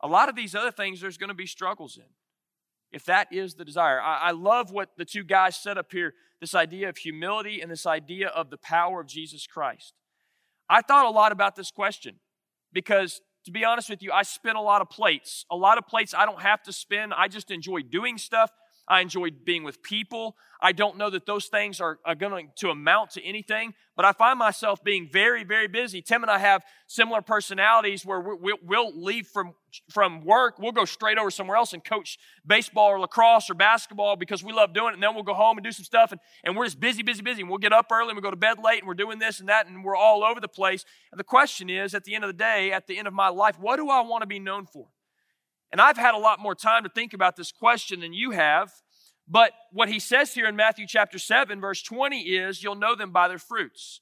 a 0.00 0.08
lot 0.08 0.28
of 0.28 0.36
these 0.36 0.54
other 0.54 0.70
things 0.70 1.00
there's 1.00 1.18
going 1.18 1.28
to 1.28 1.34
be 1.34 1.46
struggles 1.46 1.96
in. 1.96 2.04
If 2.92 3.04
that 3.06 3.32
is 3.32 3.54
the 3.54 3.64
desire. 3.64 4.00
I, 4.00 4.18
I 4.18 4.30
love 4.32 4.70
what 4.70 4.90
the 4.96 5.04
two 5.04 5.24
guys 5.24 5.56
set 5.56 5.78
up 5.78 5.90
here 5.90 6.14
this 6.40 6.54
idea 6.56 6.88
of 6.88 6.96
humility 6.96 7.60
and 7.60 7.70
this 7.70 7.86
idea 7.86 8.26
of 8.26 8.50
the 8.50 8.58
power 8.58 9.00
of 9.00 9.06
Jesus 9.06 9.46
Christ. 9.46 9.94
I 10.68 10.82
thought 10.82 11.06
a 11.06 11.10
lot 11.10 11.30
about 11.30 11.54
this 11.54 11.70
question 11.70 12.16
because 12.72 13.20
to 13.44 13.52
be 13.52 13.64
honest 13.64 13.88
with 13.88 14.02
you, 14.02 14.10
I 14.10 14.22
spin 14.22 14.56
a 14.56 14.60
lot 14.60 14.82
of 14.82 14.90
plates. 14.90 15.44
A 15.50 15.56
lot 15.56 15.78
of 15.78 15.86
plates 15.86 16.14
I 16.14 16.26
don't 16.26 16.42
have 16.42 16.60
to 16.64 16.72
spin. 16.72 17.12
I 17.12 17.28
just 17.28 17.50
enjoy 17.50 17.82
doing 17.82 18.18
stuff. 18.18 18.50
I 18.88 19.00
enjoy 19.00 19.30
being 19.30 19.62
with 19.64 19.82
people. 19.82 20.36
I 20.60 20.72
don't 20.72 20.96
know 20.96 21.10
that 21.10 21.26
those 21.26 21.46
things 21.46 21.80
are, 21.80 21.98
are 22.04 22.14
going 22.14 22.50
to 22.56 22.70
amount 22.70 23.10
to 23.12 23.24
anything, 23.24 23.74
but 23.96 24.04
I 24.04 24.12
find 24.12 24.38
myself 24.38 24.82
being 24.84 25.08
very, 25.10 25.44
very 25.44 25.66
busy. 25.66 26.02
Tim 26.02 26.22
and 26.22 26.30
I 26.30 26.38
have 26.38 26.62
similar 26.86 27.20
personalities 27.20 28.06
where 28.06 28.20
we 28.20 28.54
will 28.62 28.92
leave 28.94 29.26
from, 29.26 29.54
from 29.90 30.24
work, 30.24 30.58
we'll 30.58 30.72
go 30.72 30.84
straight 30.84 31.18
over 31.18 31.30
somewhere 31.30 31.56
else 31.56 31.72
and 31.72 31.84
coach 31.84 32.18
baseball 32.46 32.88
or 32.88 33.00
lacrosse 33.00 33.50
or 33.50 33.54
basketball 33.54 34.16
because 34.16 34.44
we 34.44 34.52
love 34.52 34.72
doing 34.72 34.90
it, 34.90 34.94
and 34.94 35.02
then 35.02 35.14
we'll 35.14 35.24
go 35.24 35.34
home 35.34 35.58
and 35.58 35.64
do 35.64 35.72
some 35.72 35.84
stuff, 35.84 36.12
and, 36.12 36.20
and 36.44 36.56
we're 36.56 36.66
just 36.66 36.78
busy, 36.78 37.02
busy, 37.02 37.22
busy. 37.22 37.40
And 37.40 37.50
we'll 37.50 37.58
get 37.58 37.72
up 37.72 37.86
early 37.90 38.10
and 38.10 38.16
we 38.16 38.22
go 38.22 38.30
to 38.30 38.36
bed 38.36 38.58
late, 38.62 38.78
and 38.78 38.88
we're 38.88 38.94
doing 38.94 39.18
this 39.18 39.40
and 39.40 39.48
that, 39.48 39.66
and 39.66 39.84
we're 39.84 39.96
all 39.96 40.22
over 40.22 40.40
the 40.40 40.48
place. 40.48 40.84
And 41.10 41.18
the 41.18 41.24
question 41.24 41.70
is, 41.70 41.94
at 41.94 42.04
the 42.04 42.14
end 42.14 42.24
of 42.24 42.28
the 42.28 42.34
day, 42.34 42.72
at 42.72 42.86
the 42.86 42.98
end 42.98 43.08
of 43.08 43.14
my 43.14 43.28
life, 43.28 43.58
what 43.58 43.76
do 43.76 43.88
I 43.88 44.00
want 44.02 44.22
to 44.22 44.26
be 44.26 44.38
known 44.38 44.66
for? 44.66 44.88
And 45.72 45.80
I've 45.80 45.96
had 45.96 46.14
a 46.14 46.18
lot 46.18 46.38
more 46.38 46.54
time 46.54 46.84
to 46.84 46.90
think 46.90 47.14
about 47.14 47.34
this 47.34 47.50
question 47.50 48.00
than 48.00 48.12
you 48.12 48.30
have. 48.30 48.70
But 49.26 49.52
what 49.72 49.88
he 49.88 49.98
says 49.98 50.34
here 50.34 50.46
in 50.46 50.54
Matthew 50.54 50.86
chapter 50.86 51.18
7, 51.18 51.60
verse 51.60 51.82
20 51.82 52.20
is, 52.20 52.62
You'll 52.62 52.74
know 52.74 52.94
them 52.94 53.10
by 53.10 53.28
their 53.28 53.38
fruits. 53.38 54.00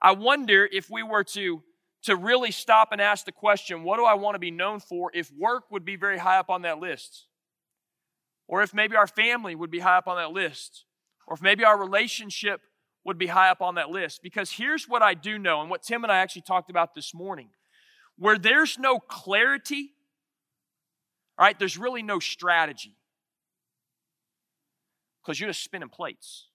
I 0.00 0.12
wonder 0.12 0.68
if 0.72 0.90
we 0.90 1.02
were 1.02 1.24
to, 1.24 1.62
to 2.04 2.16
really 2.16 2.50
stop 2.50 2.88
and 2.90 3.00
ask 3.00 3.26
the 3.26 3.32
question, 3.32 3.84
What 3.84 3.98
do 3.98 4.04
I 4.04 4.14
want 4.14 4.34
to 4.34 4.38
be 4.38 4.50
known 4.50 4.80
for? 4.80 5.10
if 5.12 5.30
work 5.38 5.64
would 5.70 5.84
be 5.84 5.96
very 5.96 6.18
high 6.18 6.38
up 6.38 6.48
on 6.48 6.62
that 6.62 6.78
list. 6.78 7.26
Or 8.46 8.62
if 8.62 8.72
maybe 8.72 8.96
our 8.96 9.06
family 9.06 9.54
would 9.54 9.70
be 9.70 9.80
high 9.80 9.98
up 9.98 10.08
on 10.08 10.16
that 10.16 10.32
list. 10.32 10.84
Or 11.26 11.34
if 11.34 11.42
maybe 11.42 11.64
our 11.64 11.78
relationship 11.78 12.60
would 13.04 13.18
be 13.18 13.26
high 13.26 13.50
up 13.50 13.60
on 13.60 13.74
that 13.74 13.90
list. 13.90 14.20
Because 14.22 14.52
here's 14.52 14.88
what 14.88 15.02
I 15.02 15.14
do 15.14 15.38
know, 15.38 15.60
and 15.60 15.70
what 15.70 15.82
Tim 15.82 16.04
and 16.04 16.12
I 16.12 16.18
actually 16.18 16.42
talked 16.42 16.70
about 16.70 16.94
this 16.94 17.14
morning. 17.14 17.50
Where 18.16 18.38
there's 18.38 18.78
no 18.78 18.98
clarity, 18.98 19.93
right, 21.38 21.58
there's 21.58 21.76
really 21.78 22.02
no 22.02 22.20
strategy. 22.20 22.94
Because 25.22 25.40
you're 25.40 25.50
just 25.50 25.64
spinning 25.64 25.88
plates. 25.88 26.48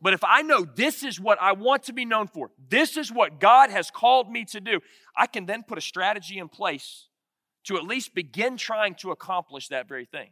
But 0.00 0.12
if 0.12 0.22
I 0.22 0.42
know 0.42 0.64
this 0.64 1.02
is 1.02 1.18
what 1.18 1.40
I 1.40 1.52
want 1.52 1.84
to 1.84 1.94
be 1.94 2.04
known 2.04 2.26
for, 2.26 2.50
this 2.68 2.96
is 2.98 3.10
what 3.10 3.40
God 3.40 3.70
has 3.70 3.90
called 3.90 4.30
me 4.30 4.44
to 4.46 4.60
do, 4.60 4.80
I 5.16 5.26
can 5.26 5.46
then 5.46 5.62
put 5.62 5.78
a 5.78 5.80
strategy 5.80 6.38
in 6.38 6.48
place 6.48 7.08
to 7.64 7.76
at 7.78 7.84
least 7.84 8.14
begin 8.14 8.58
trying 8.58 8.94
to 8.96 9.10
accomplish 9.10 9.68
that 9.68 9.88
very 9.88 10.04
thing. 10.04 10.30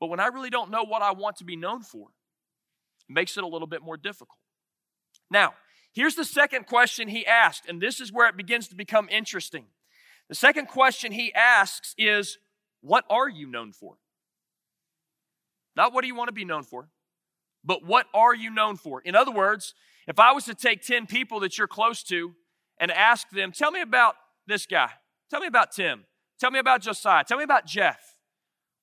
But 0.00 0.08
when 0.08 0.18
I 0.18 0.26
really 0.26 0.50
don't 0.50 0.72
know 0.72 0.82
what 0.82 1.02
I 1.02 1.12
want 1.12 1.36
to 1.36 1.44
be 1.44 1.54
known 1.54 1.82
for, 1.82 2.08
it 3.08 3.12
makes 3.12 3.36
it 3.36 3.44
a 3.44 3.46
little 3.46 3.68
bit 3.68 3.82
more 3.82 3.96
difficult. 3.96 4.38
Now, 5.30 5.54
here's 5.92 6.16
the 6.16 6.24
second 6.24 6.66
question 6.66 7.06
he 7.06 7.24
asked, 7.24 7.68
and 7.68 7.80
this 7.80 8.00
is 8.00 8.12
where 8.12 8.28
it 8.28 8.36
begins 8.36 8.66
to 8.68 8.74
become 8.74 9.08
interesting. 9.08 9.66
The 10.28 10.34
second 10.34 10.66
question 10.66 11.12
he 11.12 11.32
asks 11.32 11.94
is, 11.96 12.38
What 12.82 13.04
are 13.08 13.28
you 13.28 13.46
known 13.46 13.72
for? 13.72 13.96
Not 15.74 15.94
what 15.94 16.02
do 16.02 16.08
you 16.08 16.14
want 16.14 16.28
to 16.28 16.32
be 16.32 16.44
known 16.44 16.64
for, 16.64 16.88
but 17.64 17.84
what 17.84 18.06
are 18.12 18.34
you 18.34 18.50
known 18.50 18.76
for? 18.76 19.00
In 19.00 19.14
other 19.14 19.32
words, 19.32 19.74
if 20.06 20.18
I 20.18 20.32
was 20.32 20.44
to 20.44 20.54
take 20.54 20.82
10 20.82 21.06
people 21.06 21.40
that 21.40 21.56
you're 21.56 21.68
close 21.68 22.02
to 22.04 22.34
and 22.78 22.90
ask 22.90 23.30
them, 23.30 23.52
Tell 23.52 23.70
me 23.70 23.80
about 23.80 24.16
this 24.46 24.66
guy, 24.66 24.90
tell 25.30 25.40
me 25.40 25.46
about 25.46 25.72
Tim, 25.72 26.04
tell 26.38 26.50
me 26.50 26.58
about 26.58 26.82
Josiah, 26.82 27.24
tell 27.24 27.38
me 27.38 27.44
about 27.44 27.66
Jeff. 27.66 28.11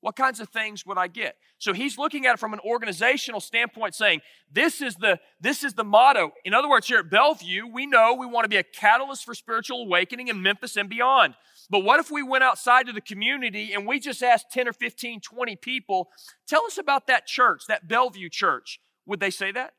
What 0.01 0.15
kinds 0.15 0.39
of 0.39 0.47
things 0.49 0.85
would 0.85 0.97
I 0.97 1.07
get? 1.07 1.35
So 1.57 1.73
he's 1.73 1.97
looking 1.97 2.25
at 2.25 2.35
it 2.35 2.39
from 2.39 2.53
an 2.53 2.61
organizational 2.65 3.41
standpoint, 3.41 3.95
saying, 3.95 4.21
this 4.49 4.81
is 4.81 4.95
the, 4.95 5.19
this 5.41 5.63
is 5.63 5.73
the 5.73 5.83
motto. 5.83 6.31
In 6.45 6.53
other 6.53 6.69
words, 6.69 6.87
here 6.87 6.99
at 6.99 7.09
Bellevue, 7.09 7.67
we 7.67 7.85
know 7.85 8.13
we 8.13 8.25
want 8.25 8.45
to 8.45 8.49
be 8.49 8.55
a 8.55 8.63
catalyst 8.63 9.25
for 9.25 9.35
spiritual 9.35 9.81
awakening 9.81 10.29
in 10.29 10.41
Memphis 10.41 10.77
and 10.77 10.87
beyond. 10.89 11.35
But 11.69 11.79
what 11.79 11.99
if 11.99 12.09
we 12.09 12.23
went 12.23 12.45
outside 12.45 12.87
to 12.87 12.93
the 12.93 13.01
community 13.01 13.73
and 13.73 13.85
we 13.85 13.99
just 13.99 14.23
asked 14.23 14.51
10 14.51 14.69
or 14.69 14.73
15, 14.73 15.19
20 15.19 15.55
people, 15.57 16.09
tell 16.47 16.65
us 16.65 16.77
about 16.77 17.07
that 17.07 17.27
church, 17.27 17.63
that 17.67 17.87
Bellevue 17.87 18.29
church? 18.29 18.79
Would 19.05 19.19
they 19.19 19.31
say 19.31 19.51
that? 19.51 19.73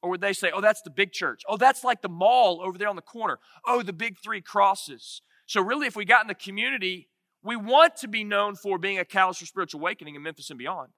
Or 0.00 0.10
would 0.10 0.20
they 0.20 0.32
say, 0.32 0.52
oh, 0.54 0.60
that's 0.60 0.82
the 0.82 0.90
big 0.90 1.12
church? 1.12 1.42
Oh, 1.48 1.56
that's 1.56 1.82
like 1.82 2.02
the 2.02 2.08
mall 2.08 2.60
over 2.62 2.78
there 2.78 2.88
on 2.88 2.96
the 2.96 3.02
corner. 3.02 3.38
Oh, 3.66 3.82
the 3.82 3.92
big 3.92 4.18
three 4.22 4.42
crosses. 4.42 5.22
So, 5.46 5.60
really, 5.62 5.86
if 5.86 5.96
we 5.96 6.04
got 6.04 6.22
in 6.22 6.28
the 6.28 6.34
community 6.34 7.08
we 7.44 7.56
want 7.56 7.96
to 7.96 8.08
be 8.08 8.24
known 8.24 8.56
for 8.56 8.78
being 8.78 8.98
a 8.98 9.04
catalyst 9.04 9.40
for 9.40 9.46
spiritual 9.46 9.80
awakening 9.80 10.14
in 10.14 10.22
Memphis 10.22 10.50
and 10.50 10.58
beyond. 10.58 10.88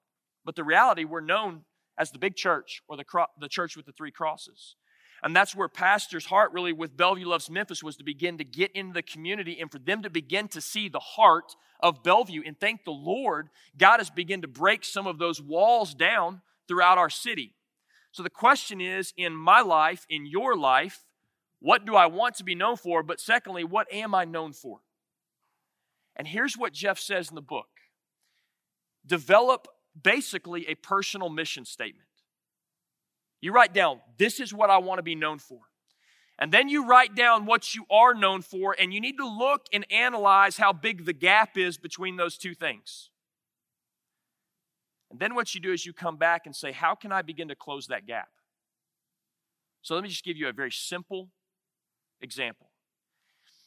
But 0.45 0.55
the 0.55 0.63
reality, 0.63 1.03
we're 1.03 1.19
known 1.19 1.65
as 1.99 2.11
the 2.11 2.19
big 2.19 2.35
church 2.35 2.81
or 2.87 2.95
the, 2.95 3.03
cro- 3.03 3.25
the 3.39 3.49
church 3.49 3.75
with 3.75 3.85
the 3.85 3.91
three 3.91 4.11
crosses. 4.11 4.75
And 5.23 5.35
that's 5.35 5.55
where 5.55 5.67
pastor's 5.67 6.27
heart 6.27 6.53
really 6.53 6.71
with 6.71 6.95
Bellevue 6.95 7.27
Loves 7.27 7.49
Memphis 7.49 7.83
was 7.83 7.97
to 7.97 8.03
begin 8.03 8.37
to 8.37 8.43
get 8.45 8.71
into 8.71 8.93
the 8.93 9.01
community 9.01 9.59
and 9.59 9.69
for 9.69 9.79
them 9.79 10.03
to 10.03 10.09
begin 10.09 10.47
to 10.49 10.61
see 10.61 10.87
the 10.87 10.99
heart 10.99 11.55
of 11.81 12.03
Bellevue. 12.03 12.43
And 12.45 12.57
thank 12.57 12.85
the 12.85 12.91
Lord, 12.91 13.49
God 13.77 13.97
has 13.97 14.09
begun 14.09 14.41
to 14.43 14.47
break 14.47 14.85
some 14.85 15.07
of 15.07 15.17
those 15.17 15.41
walls 15.41 15.93
down 15.93 16.41
throughout 16.67 16.97
our 16.97 17.09
city. 17.09 17.55
So 18.11 18.23
the 18.23 18.29
question 18.29 18.79
is 18.79 19.11
in 19.17 19.35
my 19.35 19.61
life, 19.61 20.05
in 20.09 20.25
your 20.25 20.55
life, 20.55 21.03
what 21.59 21.85
do 21.85 21.95
I 21.95 22.05
want 22.05 22.35
to 22.35 22.43
be 22.43 22.55
known 22.55 22.77
for? 22.77 23.01
But 23.03 23.19
secondly, 23.19 23.63
what 23.63 23.91
am 23.91 24.13
I 24.13 24.23
known 24.23 24.53
for? 24.53 24.79
And 26.17 26.27
here's 26.27 26.57
what 26.57 26.73
Jeff 26.73 26.99
says 26.99 27.29
in 27.29 27.35
the 27.35 27.41
book 27.41 27.67
develop 29.05 29.69
basically 30.01 30.67
a 30.67 30.75
personal 30.75 31.29
mission 31.29 31.63
statement. 31.63 32.09
You 33.39 33.53
write 33.53 33.73
down, 33.73 34.01
this 34.17 34.39
is 34.39 34.53
what 34.53 34.69
I 34.69 34.79
want 34.79 34.97
to 34.97 35.03
be 35.03 35.15
known 35.15 35.39
for. 35.39 35.59
And 36.39 36.51
then 36.51 36.69
you 36.69 36.85
write 36.85 37.15
down 37.15 37.45
what 37.45 37.73
you 37.73 37.85
are 37.89 38.13
known 38.13 38.41
for, 38.41 38.75
and 38.77 38.93
you 38.93 38.99
need 38.99 39.17
to 39.17 39.27
look 39.27 39.65
and 39.71 39.85
analyze 39.91 40.57
how 40.57 40.73
big 40.73 41.05
the 41.05 41.13
gap 41.13 41.57
is 41.57 41.77
between 41.77 42.17
those 42.17 42.37
two 42.37 42.53
things. 42.53 43.09
And 45.09 45.19
then 45.19 45.35
what 45.35 45.55
you 45.55 45.61
do 45.61 45.71
is 45.71 45.85
you 45.85 45.93
come 45.93 46.17
back 46.17 46.45
and 46.45 46.55
say, 46.55 46.71
How 46.71 46.93
can 46.93 47.11
I 47.11 47.21
begin 47.21 47.47
to 47.47 47.55
close 47.55 47.87
that 47.87 48.05
gap? 48.05 48.27
So 49.81 49.95
let 49.95 50.03
me 50.03 50.09
just 50.09 50.23
give 50.23 50.37
you 50.37 50.47
a 50.47 50.53
very 50.53 50.71
simple 50.71 51.29
example. 52.21 52.69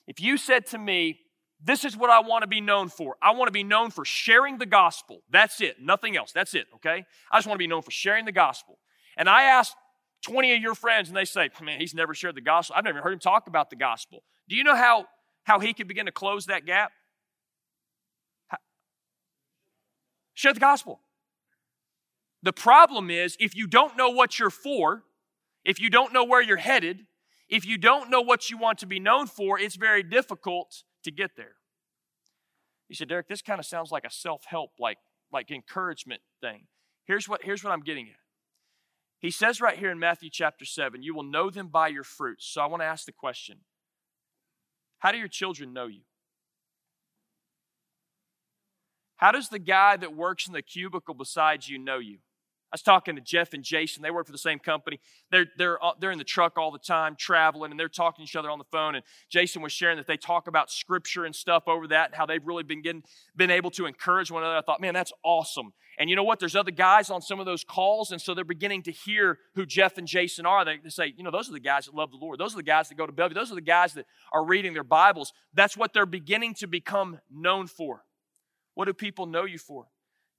If 0.06 0.20
you 0.20 0.36
said 0.36 0.66
to 0.66 0.78
me, 0.78 1.20
this 1.62 1.84
is 1.84 1.96
what 1.96 2.10
I 2.10 2.20
want 2.20 2.42
to 2.42 2.48
be 2.48 2.60
known 2.60 2.88
for. 2.88 3.16
I 3.22 3.32
want 3.32 3.48
to 3.48 3.52
be 3.52 3.64
known 3.64 3.90
for 3.90 4.04
sharing 4.04 4.58
the 4.58 4.66
gospel. 4.66 5.22
That's 5.30 5.60
it. 5.60 5.76
Nothing 5.80 6.16
else. 6.16 6.32
That's 6.32 6.54
it. 6.54 6.66
Okay? 6.76 7.04
I 7.30 7.36
just 7.36 7.46
want 7.46 7.56
to 7.56 7.62
be 7.62 7.66
known 7.66 7.82
for 7.82 7.90
sharing 7.90 8.24
the 8.24 8.32
gospel. 8.32 8.78
And 9.16 9.28
I 9.28 9.42
asked 9.42 9.74
20 10.22 10.54
of 10.54 10.62
your 10.62 10.74
friends, 10.74 11.08
and 11.08 11.16
they 11.16 11.24
say, 11.24 11.50
man, 11.62 11.78
he's 11.78 11.94
never 11.94 12.14
shared 12.14 12.34
the 12.34 12.40
gospel. 12.40 12.76
I've 12.76 12.84
never 12.84 13.02
heard 13.02 13.12
him 13.12 13.18
talk 13.18 13.46
about 13.46 13.68
the 13.68 13.76
gospel. 13.76 14.22
Do 14.48 14.56
you 14.56 14.64
know 14.64 14.74
how, 14.74 15.06
how 15.44 15.60
he 15.60 15.74
could 15.74 15.88
begin 15.88 16.06
to 16.06 16.12
close 16.12 16.46
that 16.46 16.64
gap? 16.64 16.92
How? 18.48 18.58
Share 20.34 20.54
the 20.54 20.60
gospel. 20.60 21.00
The 22.42 22.52
problem 22.54 23.10
is, 23.10 23.36
if 23.38 23.54
you 23.54 23.66
don't 23.66 23.98
know 23.98 24.08
what 24.08 24.38
you're 24.38 24.50
for, 24.50 25.04
if 25.64 25.78
you 25.78 25.90
don't 25.90 26.12
know 26.14 26.24
where 26.24 26.40
you're 26.40 26.56
headed, 26.56 27.00
if 27.50 27.66
you 27.66 27.76
don't 27.76 28.08
know 28.08 28.22
what 28.22 28.48
you 28.48 28.56
want 28.56 28.78
to 28.78 28.86
be 28.86 28.98
known 28.98 29.26
for, 29.26 29.58
it's 29.58 29.76
very 29.76 30.02
difficult 30.02 30.84
to 31.04 31.10
get 31.10 31.32
there. 31.36 31.54
He 32.88 32.94
said, 32.94 33.08
Derek, 33.08 33.28
this 33.28 33.42
kind 33.42 33.60
of 33.60 33.66
sounds 33.66 33.90
like 33.90 34.04
a 34.04 34.10
self-help, 34.10 34.72
like, 34.78 34.98
like 35.32 35.50
encouragement 35.50 36.22
thing. 36.40 36.66
Here's 37.04 37.28
what, 37.28 37.42
here's 37.44 37.62
what 37.62 37.72
I'm 37.72 37.82
getting 37.82 38.08
at. 38.08 38.16
He 39.20 39.30
says 39.30 39.60
right 39.60 39.78
here 39.78 39.90
in 39.90 39.98
Matthew 39.98 40.30
chapter 40.32 40.64
7, 40.64 41.02
you 41.02 41.14
will 41.14 41.22
know 41.22 41.50
them 41.50 41.68
by 41.68 41.88
your 41.88 42.04
fruits. 42.04 42.46
So 42.46 42.62
I 42.62 42.66
want 42.66 42.82
to 42.82 42.86
ask 42.86 43.04
the 43.04 43.12
question 43.12 43.58
How 44.98 45.12
do 45.12 45.18
your 45.18 45.28
children 45.28 45.72
know 45.72 45.86
you? 45.86 46.02
How 49.16 49.32
does 49.32 49.50
the 49.50 49.58
guy 49.58 49.98
that 49.98 50.16
works 50.16 50.46
in 50.46 50.54
the 50.54 50.62
cubicle 50.62 51.12
beside 51.12 51.68
you 51.68 51.78
know 51.78 51.98
you? 51.98 52.18
I 52.72 52.74
was 52.74 52.82
talking 52.82 53.16
to 53.16 53.20
Jeff 53.20 53.52
and 53.52 53.64
Jason. 53.64 54.00
They 54.00 54.12
work 54.12 54.26
for 54.26 54.32
the 54.32 54.38
same 54.38 54.60
company. 54.60 55.00
They're, 55.32 55.46
they're, 55.58 55.84
uh, 55.84 55.92
they're 55.98 56.12
in 56.12 56.18
the 56.18 56.24
truck 56.24 56.56
all 56.56 56.70
the 56.70 56.78
time, 56.78 57.16
traveling, 57.16 57.72
and 57.72 57.80
they're 57.80 57.88
talking 57.88 58.24
to 58.24 58.30
each 58.30 58.36
other 58.36 58.48
on 58.48 58.58
the 58.58 58.64
phone. 58.70 58.94
And 58.94 59.04
Jason 59.28 59.60
was 59.60 59.72
sharing 59.72 59.96
that 59.96 60.06
they 60.06 60.16
talk 60.16 60.46
about 60.46 60.70
scripture 60.70 61.24
and 61.24 61.34
stuff 61.34 61.64
over 61.66 61.88
that, 61.88 62.10
and 62.10 62.14
how 62.14 62.26
they've 62.26 62.46
really 62.46 62.62
been 62.62 62.80
getting, 62.80 63.02
been 63.34 63.50
able 63.50 63.70
to 63.72 63.86
encourage 63.86 64.30
one 64.30 64.44
another. 64.44 64.58
I 64.58 64.62
thought, 64.62 64.80
man, 64.80 64.94
that's 64.94 65.12
awesome. 65.24 65.72
And 65.98 66.08
you 66.08 66.14
know 66.14 66.22
what? 66.22 66.38
There's 66.38 66.54
other 66.54 66.70
guys 66.70 67.10
on 67.10 67.20
some 67.20 67.40
of 67.40 67.46
those 67.46 67.64
calls, 67.64 68.12
and 68.12 68.22
so 68.22 68.34
they're 68.34 68.44
beginning 68.44 68.84
to 68.84 68.92
hear 68.92 69.38
who 69.56 69.66
Jeff 69.66 69.98
and 69.98 70.06
Jason 70.06 70.46
are. 70.46 70.64
They, 70.64 70.78
they 70.78 70.90
say, 70.90 71.12
you 71.16 71.24
know, 71.24 71.32
those 71.32 71.48
are 71.48 71.52
the 71.52 71.60
guys 71.60 71.86
that 71.86 71.94
love 71.94 72.12
the 72.12 72.18
Lord. 72.18 72.38
Those 72.38 72.54
are 72.54 72.58
the 72.58 72.62
guys 72.62 72.88
that 72.88 72.94
go 72.94 73.04
to 73.04 73.12
Bellevue. 73.12 73.34
Those 73.34 73.50
are 73.50 73.56
the 73.56 73.60
guys 73.60 73.94
that 73.94 74.06
are 74.32 74.44
reading 74.44 74.74
their 74.74 74.84
Bibles. 74.84 75.32
That's 75.52 75.76
what 75.76 75.92
they're 75.92 76.06
beginning 76.06 76.54
to 76.54 76.68
become 76.68 77.18
known 77.30 77.66
for. 77.66 78.04
What 78.74 78.84
do 78.84 78.94
people 78.94 79.26
know 79.26 79.44
you 79.44 79.58
for? 79.58 79.88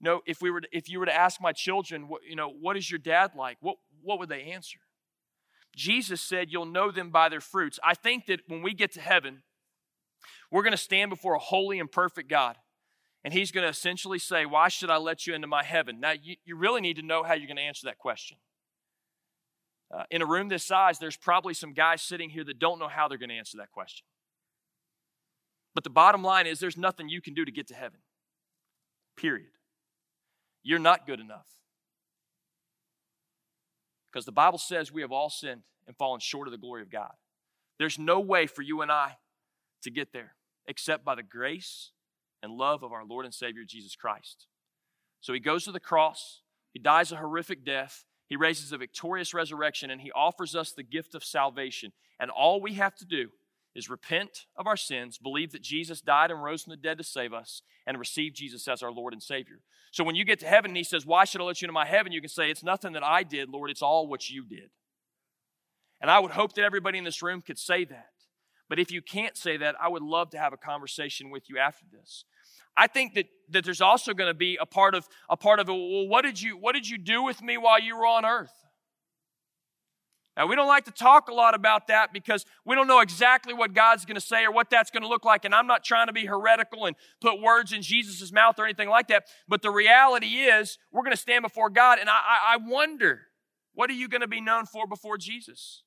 No, 0.01 0.21
if 0.25 0.41
we 0.41 0.49
were 0.49 0.61
to, 0.61 0.67
if 0.71 0.89
you 0.89 0.99
were 0.99 1.05
to 1.05 1.15
ask 1.15 1.39
my 1.39 1.51
children, 1.51 2.07
what, 2.07 2.21
you 2.27 2.35
know, 2.35 2.49
what 2.49 2.75
is 2.75 2.89
your 2.89 2.97
dad 2.97 3.31
like? 3.35 3.57
What 3.61 3.77
what 4.01 4.19
would 4.19 4.29
they 4.29 4.43
answer? 4.43 4.79
Jesus 5.75 6.21
said, 6.21 6.47
"You'll 6.49 6.65
know 6.65 6.91
them 6.91 7.11
by 7.11 7.29
their 7.29 7.39
fruits." 7.39 7.79
I 7.83 7.93
think 7.93 8.25
that 8.25 8.41
when 8.47 8.61
we 8.61 8.73
get 8.73 8.91
to 8.93 9.01
heaven, 9.01 9.43
we're 10.51 10.63
going 10.63 10.71
to 10.71 10.77
stand 10.77 11.09
before 11.09 11.35
a 11.35 11.39
holy 11.39 11.79
and 11.79 11.91
perfect 11.91 12.29
God. 12.29 12.57
And 13.23 13.33
he's 13.33 13.51
going 13.51 13.63
to 13.63 13.69
essentially 13.69 14.19
say, 14.19 14.45
Why 14.45 14.67
should 14.67 14.89
I 14.89 14.97
let 14.97 15.27
you 15.27 15.33
into 15.33 15.47
my 15.47 15.63
heaven? 15.63 15.99
Now, 15.99 16.11
you, 16.11 16.35
you 16.43 16.55
really 16.55 16.81
need 16.81 16.95
to 16.97 17.03
know 17.03 17.23
how 17.23 17.33
you're 17.33 17.47
going 17.47 17.57
to 17.57 17.63
answer 17.63 17.85
that 17.85 17.97
question. 17.97 18.37
Uh, 19.95 20.03
in 20.09 20.21
a 20.21 20.25
room 20.25 20.47
this 20.47 20.63
size, 20.63 20.99
there's 20.99 21.17
probably 21.17 21.53
some 21.53 21.73
guys 21.73 22.01
sitting 22.01 22.29
here 22.29 22.43
that 22.45 22.59
don't 22.59 22.79
know 22.79 22.87
how 22.87 23.07
they're 23.07 23.17
going 23.17 23.29
to 23.29 23.35
answer 23.35 23.57
that 23.57 23.71
question. 23.71 24.05
But 25.75 25.83
the 25.83 25.89
bottom 25.89 26.23
line 26.23 26.47
is, 26.47 26.59
there's 26.59 26.77
nothing 26.77 27.09
you 27.09 27.21
can 27.21 27.33
do 27.33 27.45
to 27.45 27.51
get 27.51 27.67
to 27.67 27.75
heaven. 27.75 27.99
Period. 29.15 29.51
You're 30.63 30.79
not 30.79 31.07
good 31.07 31.19
enough. 31.19 31.47
Because 34.11 34.25
the 34.25 34.31
Bible 34.31 34.57
says 34.57 34.91
we 34.91 35.01
have 35.01 35.11
all 35.11 35.29
sinned 35.29 35.61
and 35.87 35.95
fallen 35.95 36.19
short 36.19 36.47
of 36.47 36.51
the 36.51 36.57
glory 36.57 36.81
of 36.81 36.91
God. 36.91 37.13
There's 37.79 37.97
no 37.97 38.19
way 38.19 38.45
for 38.45 38.61
you 38.61 38.81
and 38.81 38.91
I 38.91 39.17
to 39.83 39.89
get 39.89 40.13
there 40.13 40.35
except 40.67 41.03
by 41.03 41.15
the 41.15 41.23
grace 41.23 41.91
and 42.43 42.53
love 42.53 42.83
of 42.83 42.91
our 42.91 43.05
Lord 43.05 43.25
and 43.25 43.33
Savior 43.33 43.63
Jesus 43.65 43.95
Christ. 43.95 44.47
So 45.21 45.33
he 45.33 45.39
goes 45.39 45.65
to 45.65 45.71
the 45.71 45.79
cross, 45.79 46.41
he 46.73 46.79
dies 46.79 47.11
a 47.11 47.17
horrific 47.17 47.65
death, 47.65 48.05
he 48.27 48.35
raises 48.35 48.71
a 48.71 48.77
victorious 48.77 49.33
resurrection, 49.33 49.91
and 49.91 50.01
he 50.01 50.11
offers 50.13 50.55
us 50.55 50.71
the 50.71 50.83
gift 50.83 51.15
of 51.15 51.23
salvation. 51.23 51.91
And 52.19 52.31
all 52.31 52.61
we 52.61 52.73
have 52.73 52.95
to 52.95 53.05
do 53.05 53.29
is 53.75 53.89
repent 53.89 54.45
of 54.57 54.67
our 54.67 54.77
sins, 54.77 55.17
believe 55.17 55.51
that 55.51 55.61
Jesus 55.61 56.01
died 56.01 56.31
and 56.31 56.43
rose 56.43 56.63
from 56.63 56.71
the 56.71 56.77
dead 56.77 56.97
to 56.97 57.03
save 57.03 57.33
us, 57.33 57.61
and 57.87 57.97
receive 57.97 58.33
Jesus 58.33 58.67
as 58.67 58.83
our 58.83 58.91
Lord 58.91 59.13
and 59.13 59.23
Savior. 59.23 59.59
So 59.91 60.03
when 60.03 60.15
you 60.15 60.25
get 60.25 60.39
to 60.39 60.47
heaven 60.47 60.71
and 60.71 60.77
He 60.77 60.83
says, 60.83 61.05
Why 61.05 61.25
should 61.25 61.41
I 61.41 61.45
let 61.45 61.61
you 61.61 61.65
into 61.65 61.73
my 61.73 61.85
heaven? 61.85 62.11
You 62.11 62.21
can 62.21 62.29
say, 62.29 62.49
It's 62.49 62.63
nothing 62.63 62.93
that 62.93 63.03
I 63.03 63.23
did, 63.23 63.49
Lord, 63.49 63.69
it's 63.69 63.81
all 63.81 64.07
what 64.07 64.29
you 64.29 64.45
did. 64.45 64.69
And 66.01 66.09
I 66.09 66.19
would 66.19 66.31
hope 66.31 66.53
that 66.53 66.63
everybody 66.63 66.97
in 66.97 67.03
this 67.03 67.21
room 67.21 67.41
could 67.41 67.59
say 67.59 67.85
that. 67.85 68.09
But 68.69 68.79
if 68.79 68.91
you 68.91 69.01
can't 69.01 69.37
say 69.37 69.57
that, 69.57 69.75
I 69.81 69.89
would 69.89 70.01
love 70.01 70.31
to 70.31 70.39
have 70.39 70.53
a 70.53 70.57
conversation 70.57 71.29
with 71.29 71.49
you 71.49 71.57
after 71.57 71.85
this. 71.91 72.23
I 72.75 72.87
think 72.87 73.13
that, 73.15 73.25
that 73.49 73.65
there's 73.65 73.81
also 73.81 74.13
going 74.13 74.29
to 74.29 74.33
be 74.33 74.57
a 74.59 74.65
part 74.65 74.95
of 74.95 75.07
a 75.29 75.35
part 75.35 75.59
of. 75.59 75.67
Well, 75.67 76.07
what 76.07 76.21
did 76.23 76.41
you 76.41 76.57
what 76.57 76.73
did 76.73 76.87
you 76.87 76.97
do 76.97 77.21
with 77.21 77.41
me 77.41 77.57
while 77.57 77.81
you 77.81 77.97
were 77.97 78.05
on 78.05 78.25
earth? 78.25 78.53
Now, 80.37 80.47
we 80.47 80.55
don't 80.55 80.67
like 80.67 80.85
to 80.85 80.91
talk 80.91 81.27
a 81.27 81.33
lot 81.33 81.55
about 81.55 81.87
that 81.87 82.13
because 82.13 82.45
we 82.65 82.73
don't 82.73 82.87
know 82.87 83.01
exactly 83.01 83.53
what 83.53 83.73
God's 83.73 84.05
going 84.05 84.15
to 84.15 84.21
say 84.21 84.45
or 84.45 84.51
what 84.51 84.69
that's 84.69 84.89
going 84.89 85.03
to 85.03 85.09
look 85.09 85.25
like. 85.25 85.43
And 85.43 85.53
I'm 85.53 85.67
not 85.67 85.83
trying 85.83 86.07
to 86.07 86.13
be 86.13 86.25
heretical 86.25 86.85
and 86.85 86.95
put 87.19 87.41
words 87.41 87.73
in 87.73 87.81
Jesus' 87.81 88.31
mouth 88.31 88.57
or 88.57 88.63
anything 88.63 88.87
like 88.87 89.09
that. 89.09 89.25
But 89.47 89.61
the 89.61 89.71
reality 89.71 90.43
is, 90.43 90.77
we're 90.91 91.03
going 91.03 91.15
to 91.15 91.21
stand 91.21 91.43
before 91.43 91.69
God. 91.69 91.99
And 91.99 92.09
I, 92.09 92.19
I 92.53 92.57
wonder, 92.57 93.23
what 93.73 93.89
are 93.89 93.93
you 93.93 94.07
going 94.07 94.21
to 94.21 94.27
be 94.27 94.39
known 94.39 94.65
for 94.65 94.87
before 94.87 95.17
Jesus? 95.17 95.83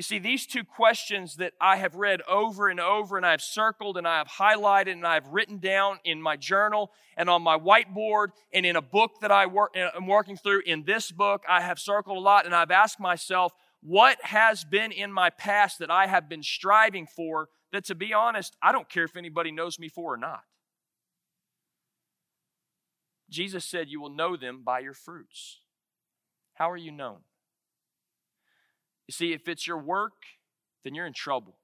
You 0.00 0.02
see, 0.02 0.18
these 0.18 0.46
two 0.46 0.64
questions 0.64 1.36
that 1.36 1.52
I 1.60 1.76
have 1.76 1.94
read 1.94 2.22
over 2.22 2.70
and 2.70 2.80
over, 2.80 3.18
and 3.18 3.26
I 3.26 3.32
have 3.32 3.42
circled 3.42 3.98
and 3.98 4.08
I 4.08 4.16
have 4.16 4.28
highlighted 4.28 4.92
and 4.92 5.06
I 5.06 5.12
have 5.12 5.26
written 5.26 5.58
down 5.58 5.98
in 6.04 6.22
my 6.22 6.38
journal 6.38 6.90
and 7.18 7.28
on 7.28 7.42
my 7.42 7.58
whiteboard 7.58 8.28
and 8.50 8.64
in 8.64 8.76
a 8.76 8.80
book 8.80 9.20
that 9.20 9.30
I 9.30 9.44
work, 9.44 9.76
am 9.76 10.04
uh, 10.04 10.06
working 10.06 10.38
through 10.38 10.62
in 10.64 10.84
this 10.84 11.10
book, 11.10 11.42
I 11.46 11.60
have 11.60 11.78
circled 11.78 12.16
a 12.16 12.20
lot 12.20 12.46
and 12.46 12.54
I've 12.54 12.70
asked 12.70 12.98
myself, 12.98 13.52
what 13.82 14.16
has 14.24 14.64
been 14.64 14.90
in 14.90 15.12
my 15.12 15.28
past 15.28 15.80
that 15.80 15.90
I 15.90 16.06
have 16.06 16.30
been 16.30 16.42
striving 16.42 17.06
for 17.06 17.50
that, 17.70 17.84
to 17.84 17.94
be 17.94 18.14
honest, 18.14 18.56
I 18.62 18.72
don't 18.72 18.88
care 18.88 19.04
if 19.04 19.16
anybody 19.16 19.52
knows 19.52 19.78
me 19.78 19.90
for 19.90 20.14
or 20.14 20.16
not? 20.16 20.44
Jesus 23.28 23.66
said, 23.66 23.90
You 23.90 24.00
will 24.00 24.08
know 24.08 24.34
them 24.34 24.62
by 24.64 24.78
your 24.78 24.94
fruits. 24.94 25.60
How 26.54 26.70
are 26.70 26.78
you 26.78 26.90
known? 26.90 27.18
You 29.10 29.12
see, 29.12 29.32
if 29.32 29.48
it's 29.48 29.66
your 29.66 29.76
work, 29.76 30.22
then 30.84 30.94
you're 30.94 31.04
in 31.04 31.12
trouble. 31.12 31.56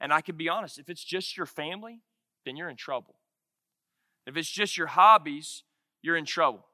And 0.00 0.12
I 0.12 0.20
can 0.20 0.36
be 0.36 0.48
honest, 0.48 0.78
if 0.78 0.88
it's 0.88 1.02
just 1.02 1.36
your 1.36 1.46
family, 1.46 1.98
then 2.46 2.56
you're 2.56 2.68
in 2.68 2.76
trouble. 2.76 3.16
If 4.24 4.36
it's 4.36 4.48
just 4.48 4.76
your 4.76 4.86
hobbies, 4.86 5.64
you're 6.00 6.16
in 6.16 6.26
trouble. 6.26 6.64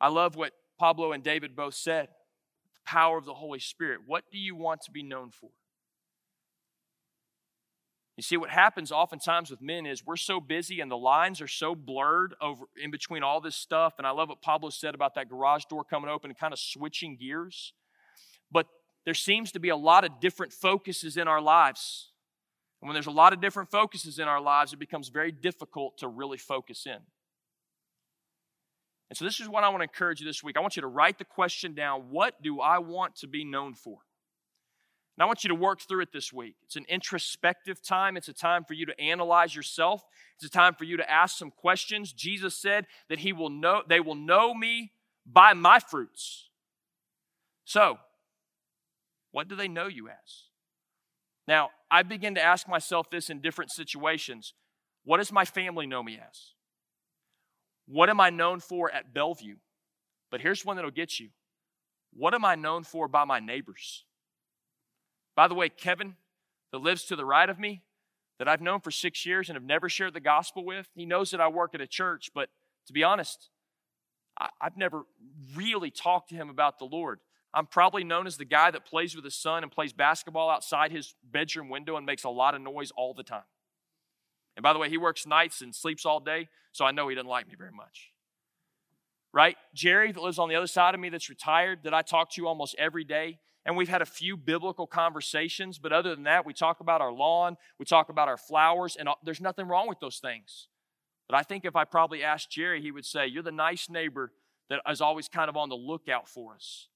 I 0.00 0.08
love 0.08 0.34
what 0.34 0.50
Pablo 0.80 1.12
and 1.12 1.22
David 1.22 1.54
both 1.54 1.74
said 1.74 2.08
the 2.74 2.80
power 2.84 3.16
of 3.16 3.24
the 3.24 3.34
Holy 3.34 3.60
Spirit. 3.60 4.00
What 4.04 4.24
do 4.32 4.36
you 4.36 4.56
want 4.56 4.80
to 4.86 4.90
be 4.90 5.04
known 5.04 5.30
for? 5.30 5.50
You 8.18 8.22
see, 8.22 8.36
what 8.36 8.50
happens 8.50 8.90
oftentimes 8.90 9.48
with 9.48 9.62
men 9.62 9.86
is 9.86 10.04
we're 10.04 10.16
so 10.16 10.40
busy 10.40 10.80
and 10.80 10.90
the 10.90 10.96
lines 10.96 11.40
are 11.40 11.46
so 11.46 11.76
blurred 11.76 12.34
over 12.40 12.64
in 12.76 12.90
between 12.90 13.22
all 13.22 13.40
this 13.40 13.54
stuff. 13.54 13.94
And 13.96 14.08
I 14.08 14.10
love 14.10 14.28
what 14.28 14.42
Pablo 14.42 14.70
said 14.70 14.96
about 14.96 15.14
that 15.14 15.28
garage 15.28 15.66
door 15.66 15.84
coming 15.84 16.10
open 16.10 16.28
and 16.28 16.36
kind 16.36 16.52
of 16.52 16.58
switching 16.58 17.16
gears. 17.16 17.74
But 18.50 18.66
there 19.04 19.14
seems 19.14 19.52
to 19.52 19.60
be 19.60 19.68
a 19.68 19.76
lot 19.76 20.04
of 20.04 20.18
different 20.18 20.52
focuses 20.52 21.16
in 21.16 21.28
our 21.28 21.40
lives. 21.40 22.10
And 22.82 22.88
when 22.88 22.94
there's 22.94 23.06
a 23.06 23.12
lot 23.12 23.32
of 23.32 23.40
different 23.40 23.70
focuses 23.70 24.18
in 24.18 24.26
our 24.26 24.40
lives, 24.40 24.72
it 24.72 24.80
becomes 24.80 25.10
very 25.10 25.30
difficult 25.30 25.98
to 25.98 26.08
really 26.08 26.38
focus 26.38 26.86
in. 26.86 26.98
And 29.10 29.16
so, 29.16 29.24
this 29.24 29.38
is 29.38 29.48
what 29.48 29.62
I 29.62 29.68
want 29.68 29.78
to 29.78 29.84
encourage 29.84 30.18
you 30.18 30.26
this 30.26 30.42
week. 30.42 30.56
I 30.56 30.60
want 30.60 30.74
you 30.74 30.82
to 30.82 30.88
write 30.88 31.18
the 31.18 31.24
question 31.24 31.72
down 31.72 32.10
What 32.10 32.42
do 32.42 32.60
I 32.60 32.78
want 32.78 33.14
to 33.18 33.28
be 33.28 33.44
known 33.44 33.74
for? 33.74 33.98
And 35.18 35.24
I 35.24 35.26
want 35.26 35.42
you 35.42 35.48
to 35.48 35.54
work 35.56 35.80
through 35.80 36.02
it 36.02 36.12
this 36.12 36.32
week. 36.32 36.54
It's 36.62 36.76
an 36.76 36.84
introspective 36.88 37.82
time. 37.82 38.16
It's 38.16 38.28
a 38.28 38.32
time 38.32 38.62
for 38.64 38.74
you 38.74 38.86
to 38.86 39.00
analyze 39.00 39.52
yourself. 39.52 40.04
It's 40.36 40.44
a 40.44 40.48
time 40.48 40.74
for 40.74 40.84
you 40.84 40.96
to 40.96 41.10
ask 41.10 41.36
some 41.36 41.50
questions. 41.50 42.12
Jesus 42.12 42.54
said 42.54 42.86
that 43.08 43.18
he 43.18 43.32
will 43.32 43.50
know 43.50 43.82
they 43.84 43.98
will 43.98 44.14
know 44.14 44.54
me 44.54 44.92
by 45.26 45.54
my 45.54 45.80
fruits. 45.80 46.50
So, 47.64 47.98
what 49.32 49.48
do 49.48 49.56
they 49.56 49.66
know 49.66 49.88
you 49.88 50.08
as? 50.08 50.44
Now, 51.48 51.70
I 51.90 52.04
begin 52.04 52.36
to 52.36 52.40
ask 52.40 52.68
myself 52.68 53.10
this 53.10 53.28
in 53.28 53.40
different 53.40 53.72
situations. 53.72 54.54
What 55.02 55.16
does 55.16 55.32
my 55.32 55.44
family 55.44 55.88
know 55.88 56.04
me 56.04 56.20
as? 56.24 56.52
What 57.88 58.08
am 58.08 58.20
I 58.20 58.30
known 58.30 58.60
for 58.60 58.88
at 58.92 59.12
Bellevue? 59.12 59.56
But 60.30 60.42
here's 60.42 60.64
one 60.64 60.76
that'll 60.76 60.92
get 60.92 61.18
you. 61.18 61.30
What 62.12 62.34
am 62.34 62.44
I 62.44 62.54
known 62.54 62.84
for 62.84 63.08
by 63.08 63.24
my 63.24 63.40
neighbors? 63.40 64.04
By 65.38 65.46
the 65.46 65.54
way, 65.54 65.68
Kevin, 65.68 66.16
that 66.72 66.78
lives 66.78 67.04
to 67.04 67.14
the 67.14 67.24
right 67.24 67.48
of 67.48 67.60
me, 67.60 67.84
that 68.40 68.48
I've 68.48 68.60
known 68.60 68.80
for 68.80 68.90
six 68.90 69.24
years 69.24 69.48
and 69.48 69.54
have 69.54 69.62
never 69.62 69.88
shared 69.88 70.12
the 70.12 70.18
gospel 70.18 70.64
with, 70.64 70.88
he 70.96 71.06
knows 71.06 71.30
that 71.30 71.40
I 71.40 71.46
work 71.46 71.76
at 71.76 71.80
a 71.80 71.86
church, 71.86 72.32
but 72.34 72.48
to 72.88 72.92
be 72.92 73.04
honest, 73.04 73.48
I, 74.36 74.48
have 74.60 74.76
never 74.76 75.04
really 75.54 75.92
talked 75.92 76.30
to 76.30 76.34
him 76.34 76.50
about 76.50 76.80
the 76.80 76.86
Lord. 76.86 77.20
I'm 77.54 77.66
probably 77.66 78.02
known 78.02 78.26
as 78.26 78.36
the 78.36 78.44
guy 78.44 78.72
that 78.72 78.84
plays 78.84 79.14
with 79.14 79.24
his 79.24 79.36
son 79.36 79.62
and 79.62 79.70
plays 79.70 79.92
basketball 79.92 80.50
outside 80.50 80.90
his 80.90 81.14
bedroom 81.22 81.68
window 81.68 81.96
and 81.96 82.04
makes 82.04 82.24
a 82.24 82.30
lot 82.30 82.56
of 82.56 82.60
noise 82.60 82.90
all 82.96 83.14
the 83.14 83.22
time. 83.22 83.46
And 84.56 84.64
by 84.64 84.72
the 84.72 84.80
way, 84.80 84.90
he 84.90 84.98
works 84.98 85.24
nights 85.24 85.60
and 85.60 85.72
sleeps 85.72 86.04
all 86.04 86.18
day, 86.18 86.48
so 86.72 86.84
I 86.84 86.90
know 86.90 87.06
he 87.06 87.14
doesn't 87.14 87.30
like 87.30 87.46
me 87.46 87.54
very 87.56 87.70
much. 87.70 88.10
Right? 89.32 89.56
Jerry, 89.72 90.10
that 90.10 90.20
lives 90.20 90.40
on 90.40 90.48
the 90.48 90.56
other 90.56 90.66
side 90.66 90.96
of 90.96 91.00
me, 91.00 91.10
that's 91.10 91.28
retired, 91.28 91.84
that 91.84 91.94
I 91.94 92.02
talk 92.02 92.32
to 92.32 92.48
almost 92.48 92.74
every 92.76 93.04
day, 93.04 93.38
and 93.68 93.76
we've 93.76 93.90
had 93.90 94.00
a 94.00 94.06
few 94.06 94.38
biblical 94.38 94.86
conversations, 94.86 95.78
but 95.78 95.92
other 95.92 96.14
than 96.14 96.24
that, 96.24 96.46
we 96.46 96.54
talk 96.54 96.80
about 96.80 97.02
our 97.02 97.12
lawn, 97.12 97.58
we 97.78 97.84
talk 97.84 98.08
about 98.08 98.26
our 98.26 98.38
flowers, 98.38 98.96
and 98.96 99.10
there's 99.22 99.42
nothing 99.42 99.68
wrong 99.68 99.86
with 99.86 100.00
those 100.00 100.20
things. 100.20 100.68
But 101.28 101.36
I 101.36 101.42
think 101.42 101.66
if 101.66 101.76
I 101.76 101.84
probably 101.84 102.24
asked 102.24 102.50
Jerry, 102.50 102.80
he 102.80 102.90
would 102.90 103.04
say, 103.04 103.26
You're 103.26 103.42
the 103.42 103.52
nice 103.52 103.90
neighbor 103.90 104.32
that 104.70 104.80
is 104.90 105.02
always 105.02 105.28
kind 105.28 105.50
of 105.50 105.56
on 105.58 105.68
the 105.68 105.74
lookout 105.76 106.30
for 106.30 106.54
us. 106.54 106.88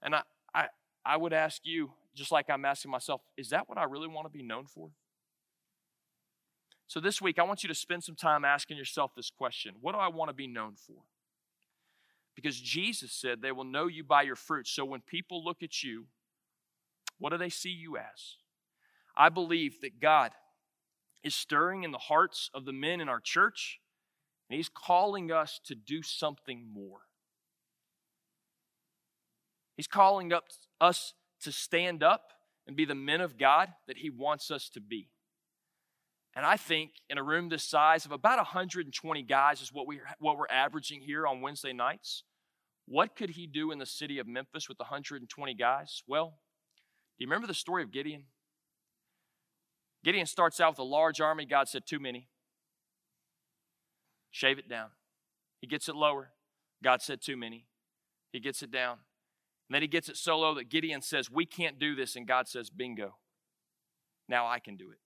And 0.00 0.14
I, 0.14 0.22
I, 0.54 0.66
I 1.04 1.16
would 1.16 1.32
ask 1.32 1.62
you, 1.64 1.90
just 2.14 2.30
like 2.30 2.48
I'm 2.48 2.64
asking 2.64 2.92
myself, 2.92 3.22
is 3.36 3.50
that 3.50 3.68
what 3.68 3.76
I 3.76 3.82
really 3.82 4.06
want 4.06 4.26
to 4.26 4.32
be 4.32 4.44
known 4.44 4.66
for? 4.66 4.90
So 6.86 7.00
this 7.00 7.20
week, 7.20 7.40
I 7.40 7.42
want 7.42 7.64
you 7.64 7.68
to 7.68 7.74
spend 7.74 8.04
some 8.04 8.14
time 8.14 8.44
asking 8.44 8.76
yourself 8.76 9.16
this 9.16 9.28
question 9.36 9.74
What 9.80 9.96
do 9.96 9.98
I 9.98 10.06
want 10.06 10.28
to 10.28 10.34
be 10.34 10.46
known 10.46 10.76
for? 10.76 11.02
Because 12.40 12.58
Jesus 12.58 13.12
said 13.12 13.42
they 13.42 13.52
will 13.52 13.64
know 13.64 13.86
you 13.86 14.02
by 14.02 14.22
your 14.22 14.36
fruits. 14.36 14.70
So 14.70 14.84
when 14.84 15.00
people 15.00 15.44
look 15.44 15.62
at 15.62 15.82
you, 15.82 16.06
what 17.18 17.30
do 17.30 17.38
they 17.38 17.50
see 17.50 17.70
you 17.70 17.98
as? 17.98 18.36
I 19.16 19.28
believe 19.28 19.82
that 19.82 20.00
God 20.00 20.30
is 21.22 21.34
stirring 21.34 21.82
in 21.82 21.90
the 21.90 21.98
hearts 21.98 22.48
of 22.54 22.64
the 22.64 22.72
men 22.72 23.00
in 23.00 23.08
our 23.08 23.20
church, 23.20 23.80
and 24.48 24.56
He's 24.56 24.70
calling 24.70 25.30
us 25.30 25.60
to 25.66 25.74
do 25.74 26.02
something 26.02 26.66
more. 26.72 27.00
He's 29.76 29.86
calling 29.86 30.32
up 30.32 30.44
us 30.80 31.12
to 31.42 31.52
stand 31.52 32.02
up 32.02 32.32
and 32.66 32.76
be 32.76 32.84
the 32.84 32.94
men 32.94 33.20
of 33.20 33.38
God 33.38 33.68
that 33.86 33.98
He 33.98 34.08
wants 34.08 34.50
us 34.50 34.70
to 34.70 34.80
be. 34.80 35.10
And 36.40 36.46
I 36.46 36.56
think 36.56 36.92
in 37.10 37.18
a 37.18 37.22
room 37.22 37.50
this 37.50 37.62
size 37.64 38.06
of 38.06 38.12
about 38.12 38.38
120 38.38 39.22
guys 39.24 39.60
is 39.60 39.74
what, 39.74 39.86
we, 39.86 40.00
what 40.20 40.38
we're 40.38 40.48
averaging 40.48 41.02
here 41.02 41.26
on 41.26 41.42
Wednesday 41.42 41.74
nights. 41.74 42.24
What 42.86 43.14
could 43.14 43.28
he 43.28 43.46
do 43.46 43.70
in 43.70 43.78
the 43.78 43.84
city 43.84 44.18
of 44.18 44.26
Memphis 44.26 44.66
with 44.66 44.78
120 44.78 45.54
guys? 45.54 46.02
Well, 46.06 46.28
do 47.18 47.24
you 47.24 47.26
remember 47.26 47.46
the 47.46 47.52
story 47.52 47.82
of 47.82 47.92
Gideon? 47.92 48.24
Gideon 50.02 50.24
starts 50.24 50.60
out 50.60 50.70
with 50.70 50.78
a 50.78 50.82
large 50.82 51.20
army. 51.20 51.44
God 51.44 51.68
said, 51.68 51.82
Too 51.84 52.00
many. 52.00 52.30
Shave 54.30 54.58
it 54.58 54.66
down. 54.66 54.88
He 55.60 55.66
gets 55.66 55.90
it 55.90 55.94
lower. 55.94 56.30
God 56.82 57.02
said, 57.02 57.20
Too 57.20 57.36
many. 57.36 57.66
He 58.32 58.40
gets 58.40 58.62
it 58.62 58.70
down. 58.70 58.92
And 59.68 59.74
then 59.74 59.82
he 59.82 59.88
gets 59.88 60.08
it 60.08 60.16
so 60.16 60.38
low 60.38 60.54
that 60.54 60.70
Gideon 60.70 61.02
says, 61.02 61.30
We 61.30 61.44
can't 61.44 61.78
do 61.78 61.94
this. 61.94 62.16
And 62.16 62.26
God 62.26 62.48
says, 62.48 62.70
Bingo. 62.70 63.16
Now 64.26 64.46
I 64.46 64.58
can 64.58 64.78
do 64.78 64.90
it. 64.90 65.00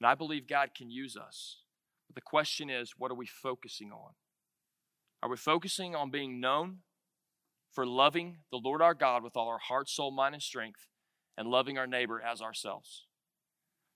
And 0.00 0.06
I 0.06 0.14
believe 0.14 0.48
God 0.48 0.70
can 0.76 0.90
use 0.90 1.16
us. 1.16 1.58
But 2.08 2.14
the 2.14 2.20
question 2.20 2.70
is, 2.70 2.94
what 2.96 3.10
are 3.10 3.16
we 3.16 3.26
focusing 3.26 3.92
on? 3.92 4.12
Are 5.22 5.28
we 5.28 5.36
focusing 5.36 5.94
on 5.94 6.10
being 6.10 6.40
known 6.40 6.78
for 7.72 7.84
loving 7.84 8.38
the 8.50 8.60
Lord 8.62 8.80
our 8.80 8.94
God 8.94 9.22
with 9.22 9.36
all 9.36 9.48
our 9.48 9.58
heart, 9.58 9.88
soul, 9.88 10.10
mind, 10.10 10.34
and 10.34 10.42
strength, 10.42 10.86
and 11.36 11.48
loving 11.48 11.76
our 11.76 11.86
neighbor 11.86 12.22
as 12.22 12.40
ourselves? 12.40 13.06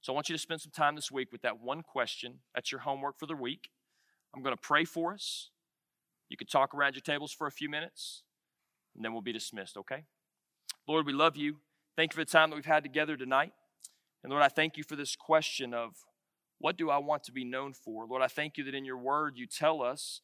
So 0.00 0.12
I 0.12 0.14
want 0.14 0.28
you 0.28 0.34
to 0.34 0.42
spend 0.42 0.60
some 0.60 0.72
time 0.72 0.96
this 0.96 1.12
week 1.12 1.28
with 1.30 1.42
that 1.42 1.60
one 1.60 1.82
question. 1.82 2.40
That's 2.54 2.72
your 2.72 2.80
homework 2.80 3.18
for 3.20 3.26
the 3.26 3.36
week. 3.36 3.70
I'm 4.34 4.42
going 4.42 4.54
to 4.54 4.60
pray 4.60 4.84
for 4.84 5.14
us. 5.14 5.50
You 6.28 6.36
can 6.36 6.48
talk 6.48 6.74
around 6.74 6.94
your 6.94 7.02
tables 7.02 7.32
for 7.32 7.46
a 7.46 7.52
few 7.52 7.68
minutes, 7.68 8.22
and 8.96 9.04
then 9.04 9.12
we'll 9.12 9.22
be 9.22 9.32
dismissed, 9.32 9.76
okay? 9.76 10.04
Lord, 10.88 11.06
we 11.06 11.12
love 11.12 11.36
you. 11.36 11.58
Thank 11.94 12.12
you 12.12 12.16
for 12.16 12.24
the 12.24 12.30
time 12.30 12.50
that 12.50 12.56
we've 12.56 12.64
had 12.64 12.82
together 12.82 13.16
tonight. 13.16 13.52
And 14.22 14.30
Lord, 14.30 14.42
I 14.42 14.48
thank 14.48 14.76
you 14.76 14.84
for 14.84 14.96
this 14.96 15.16
question 15.16 15.74
of 15.74 15.96
what 16.58 16.76
do 16.76 16.90
I 16.90 16.98
want 16.98 17.24
to 17.24 17.32
be 17.32 17.44
known 17.44 17.72
for? 17.72 18.06
Lord, 18.06 18.22
I 18.22 18.28
thank 18.28 18.56
you 18.56 18.64
that 18.64 18.74
in 18.74 18.84
your 18.84 18.96
word 18.96 19.34
you 19.36 19.46
tell 19.46 19.82
us. 19.82 20.20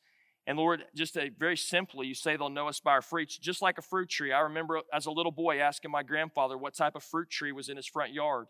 And 0.46 0.56
Lord, 0.56 0.84
just 0.94 1.16
a, 1.16 1.30
very 1.36 1.56
simply, 1.56 2.06
you 2.06 2.14
say 2.14 2.36
they'll 2.36 2.48
know 2.48 2.68
us 2.68 2.80
by 2.80 2.92
our 2.92 3.02
fruits, 3.02 3.36
just 3.36 3.60
like 3.60 3.76
a 3.76 3.82
fruit 3.82 4.08
tree. 4.08 4.32
I 4.32 4.40
remember 4.40 4.80
as 4.94 5.06
a 5.06 5.10
little 5.10 5.32
boy 5.32 5.58
asking 5.58 5.90
my 5.90 6.04
grandfather 6.04 6.56
what 6.56 6.74
type 6.74 6.94
of 6.94 7.02
fruit 7.02 7.28
tree 7.28 7.52
was 7.52 7.68
in 7.68 7.76
his 7.76 7.86
front 7.86 8.12
yard. 8.12 8.46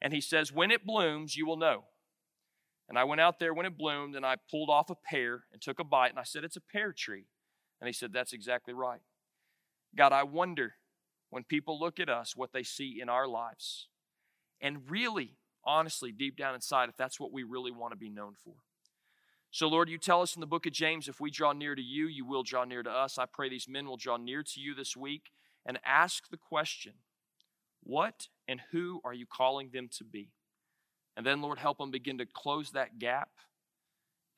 And 0.00 0.12
he 0.12 0.20
says, 0.20 0.52
When 0.52 0.70
it 0.70 0.86
blooms, 0.86 1.36
you 1.36 1.44
will 1.44 1.56
know. 1.56 1.84
And 2.88 2.96
I 2.96 3.04
went 3.04 3.20
out 3.20 3.40
there 3.40 3.52
when 3.52 3.66
it 3.66 3.76
bloomed 3.76 4.14
and 4.14 4.24
I 4.24 4.36
pulled 4.50 4.70
off 4.70 4.90
a 4.90 4.94
pear 4.94 5.44
and 5.52 5.60
took 5.60 5.80
a 5.80 5.84
bite 5.84 6.10
and 6.10 6.18
I 6.18 6.24
said, 6.24 6.44
It's 6.44 6.56
a 6.56 6.60
pear 6.60 6.94
tree. 6.96 7.26
And 7.80 7.88
he 7.88 7.92
said, 7.92 8.12
That's 8.12 8.32
exactly 8.32 8.72
right. 8.72 9.00
God, 9.96 10.12
I 10.12 10.22
wonder 10.22 10.74
when 11.30 11.42
people 11.42 11.80
look 11.80 11.98
at 11.98 12.08
us 12.08 12.36
what 12.36 12.52
they 12.52 12.62
see 12.62 13.00
in 13.02 13.08
our 13.08 13.26
lives 13.26 13.88
and 14.64 14.78
really, 14.88 15.36
honestly, 15.62 16.10
deep 16.10 16.38
down 16.38 16.54
inside, 16.54 16.88
if 16.88 16.96
that's 16.96 17.20
what 17.20 17.30
we 17.30 17.42
really 17.42 17.70
want 17.70 17.92
to 17.92 17.98
be 17.98 18.08
known 18.08 18.32
for. 18.42 18.54
So, 19.50 19.68
Lord, 19.68 19.90
you 19.90 19.98
tell 19.98 20.22
us 20.22 20.34
in 20.34 20.40
the 20.40 20.46
book 20.46 20.64
of 20.64 20.72
James, 20.72 21.06
if 21.06 21.20
we 21.20 21.30
draw 21.30 21.52
near 21.52 21.74
to 21.74 21.82
you, 21.82 22.06
you 22.08 22.24
will 22.24 22.42
draw 22.42 22.64
near 22.64 22.82
to 22.82 22.90
us. 22.90 23.18
I 23.18 23.26
pray 23.26 23.50
these 23.50 23.68
men 23.68 23.86
will 23.86 23.98
draw 23.98 24.16
near 24.16 24.42
to 24.42 24.60
you 24.60 24.74
this 24.74 24.96
week 24.96 25.30
and 25.66 25.78
ask 25.84 26.30
the 26.30 26.38
question 26.38 26.94
what 27.82 28.28
and 28.48 28.62
who 28.72 29.02
are 29.04 29.12
you 29.12 29.26
calling 29.26 29.68
them 29.70 29.90
to 29.98 30.04
be? 30.04 30.30
And 31.14 31.26
then, 31.26 31.42
Lord, 31.42 31.58
help 31.58 31.76
them 31.76 31.90
begin 31.90 32.16
to 32.18 32.26
close 32.26 32.70
that 32.70 32.98
gap 32.98 33.28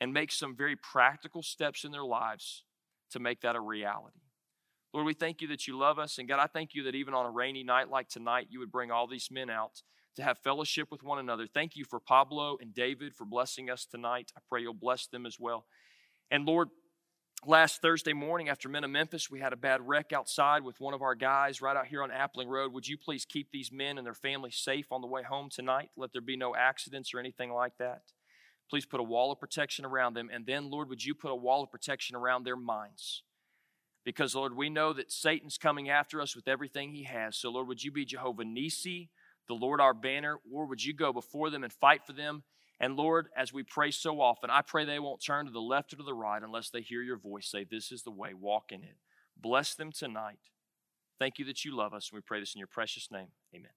and 0.01 0.13
make 0.13 0.33
some 0.33 0.57
very 0.57 0.75
practical 0.75 1.43
steps 1.45 1.85
in 1.85 1.93
their 1.93 2.05
lives 2.05 2.65
to 3.13 3.21
make 3.21 3.43
that 3.43 3.55
a 3.55 3.61
reality. 3.61 4.19
Lord, 4.93 5.07
we 5.07 5.15
thank 5.15 5.41
you 5.41 5.49
that 5.49 5.69
you 5.69 5.79
love 5.79 6.01
us. 6.01 6.19
And 6.19 6.29
God, 6.29 6.41
I 6.41 6.49
thank 6.49 6.75
you 6.75 6.83
that 6.83 6.97
even 6.97 7.15
on 7.15 7.27
a 7.27 7.31
rainy 7.31 7.63
night 7.63 7.89
like 7.89 8.09
tonight, 8.09 8.49
you 8.51 8.59
would 8.59 8.73
bring 8.73 8.91
all 8.91 9.07
these 9.07 9.29
men 9.31 9.49
out 9.49 9.83
to 10.17 10.23
have 10.23 10.39
fellowship 10.39 10.91
with 10.91 11.03
one 11.03 11.19
another. 11.19 11.47
Thank 11.47 11.77
you 11.77 11.85
for 11.85 12.01
Pablo 12.01 12.57
and 12.61 12.75
David 12.75 13.15
for 13.15 13.25
blessing 13.25 13.71
us 13.71 13.87
tonight. 13.87 14.33
I 14.37 14.41
pray 14.49 14.63
you'll 14.63 14.75
bless 14.75 15.07
them 15.07 15.27
as 15.27 15.39
well. 15.39 15.67
And 16.31 16.45
Lord, 16.45 16.69
last 17.47 17.81
Thursday 17.81 18.13
morning 18.13 18.49
after 18.49 18.69
Men 18.69 18.85
of 18.85 18.91
Memphis, 18.91 19.31
we 19.31 19.41
had 19.41 19.53
a 19.53 19.57
bad 19.57 19.87
wreck 19.87 20.13
outside 20.13 20.65
with 20.65 20.81
one 20.81 20.95
of 20.95 21.03
our 21.03 21.15
guys 21.15 21.63
right 21.63 21.77
out 21.77 21.87
here 21.87 22.03
on 22.03 22.11
Appling 22.11 22.49
Road. 22.49 22.73
Would 22.73 22.89
you 22.89 22.97
please 22.99 23.25
keep 23.25 23.51
these 23.53 23.71
men 23.71 23.99
and 23.99 24.07
their 24.07 24.15
families 24.15 24.57
safe 24.57 24.91
on 24.91 25.03
the 25.03 25.07
way 25.07 25.23
home 25.23 25.49
tonight? 25.51 25.91
Let 25.97 26.13
there 26.13 26.23
be 26.23 26.37
no 26.37 26.55
accidents 26.57 27.15
or 27.15 27.21
anything 27.21 27.53
like 27.53 27.77
that. 27.79 28.03
Please 28.69 28.87
put 28.87 29.01
a 29.01 29.05
wall 29.05 29.31
of 29.31 29.39
protection 29.39 29.85
around 29.85 30.15
them. 30.15 30.29
And 30.33 30.45
then, 30.47 30.71
Lord, 30.71 30.89
would 30.89 31.05
you 31.05 31.15
put 31.15 31.31
a 31.31 31.37
wall 31.37 31.63
of 31.63 31.71
protection 31.71 32.17
around 32.17 32.45
their 32.45 32.57
minds? 32.57 33.23
Because, 34.05 34.35
Lord, 34.35 34.57
we 34.57 34.71
know 34.71 34.93
that 34.93 35.13
Satan's 35.13 35.59
coming 35.59 35.89
after 35.89 36.21
us 36.21 36.35
with 36.35 36.49
everything 36.49 36.93
he 36.93 37.05
has. 37.05 37.37
So, 37.37 37.51
Lord, 37.51 37.69
would 37.69 37.85
you 37.85 37.93
be 37.93 38.05
Jehovah 38.05 38.45
Nissi? 38.45 39.09
The 39.49 39.55
Lord 39.55 39.81
our 39.81 39.95
banner. 39.95 40.39
or 40.53 40.67
would 40.67 40.85
you 40.85 40.93
go 40.93 41.13
before 41.13 41.51
them 41.51 41.65
and 41.65 41.73
fight 41.73 42.07
for 42.07 42.13
them? 42.13 42.43
And 42.79 42.97
Lord, 42.97 43.29
as 43.37 43.53
we 43.53 43.63
pray 43.63 43.91
so 43.91 44.21
often, 44.21 44.51
I 44.51 44.61
pray 44.61 44.85
they 44.85 44.99
won't 44.99 45.23
turn 45.25 45.47
to 45.47 45.53
the 45.53 45.61
left 45.61 45.93
or 45.93 45.97
to 45.97 46.03
the 46.03 46.15
right 46.15 46.43
unless 46.43 46.69
they 46.69 46.83
hear 46.83 47.03
your 47.03 47.17
voice 47.17 47.51
say, 47.51 47.65
This 47.65 47.91
is 47.91 48.03
the 48.03 48.11
way, 48.11 48.35
walk 48.35 48.71
in 48.71 48.83
it. 48.83 48.97
Bless 49.37 49.75
them 49.75 49.93
tonight. 49.93 50.39
Thank 51.19 51.39
you 51.39 51.45
that 51.47 51.65
you 51.65 51.75
love 51.75 51.95
us. 51.95 52.11
And 52.11 52.19
we 52.19 52.23
pray 52.23 52.41
this 52.41 52.55
in 52.55 52.59
your 52.59 52.69
precious 52.69 53.11
name. 53.11 53.29
Amen. 53.55 53.71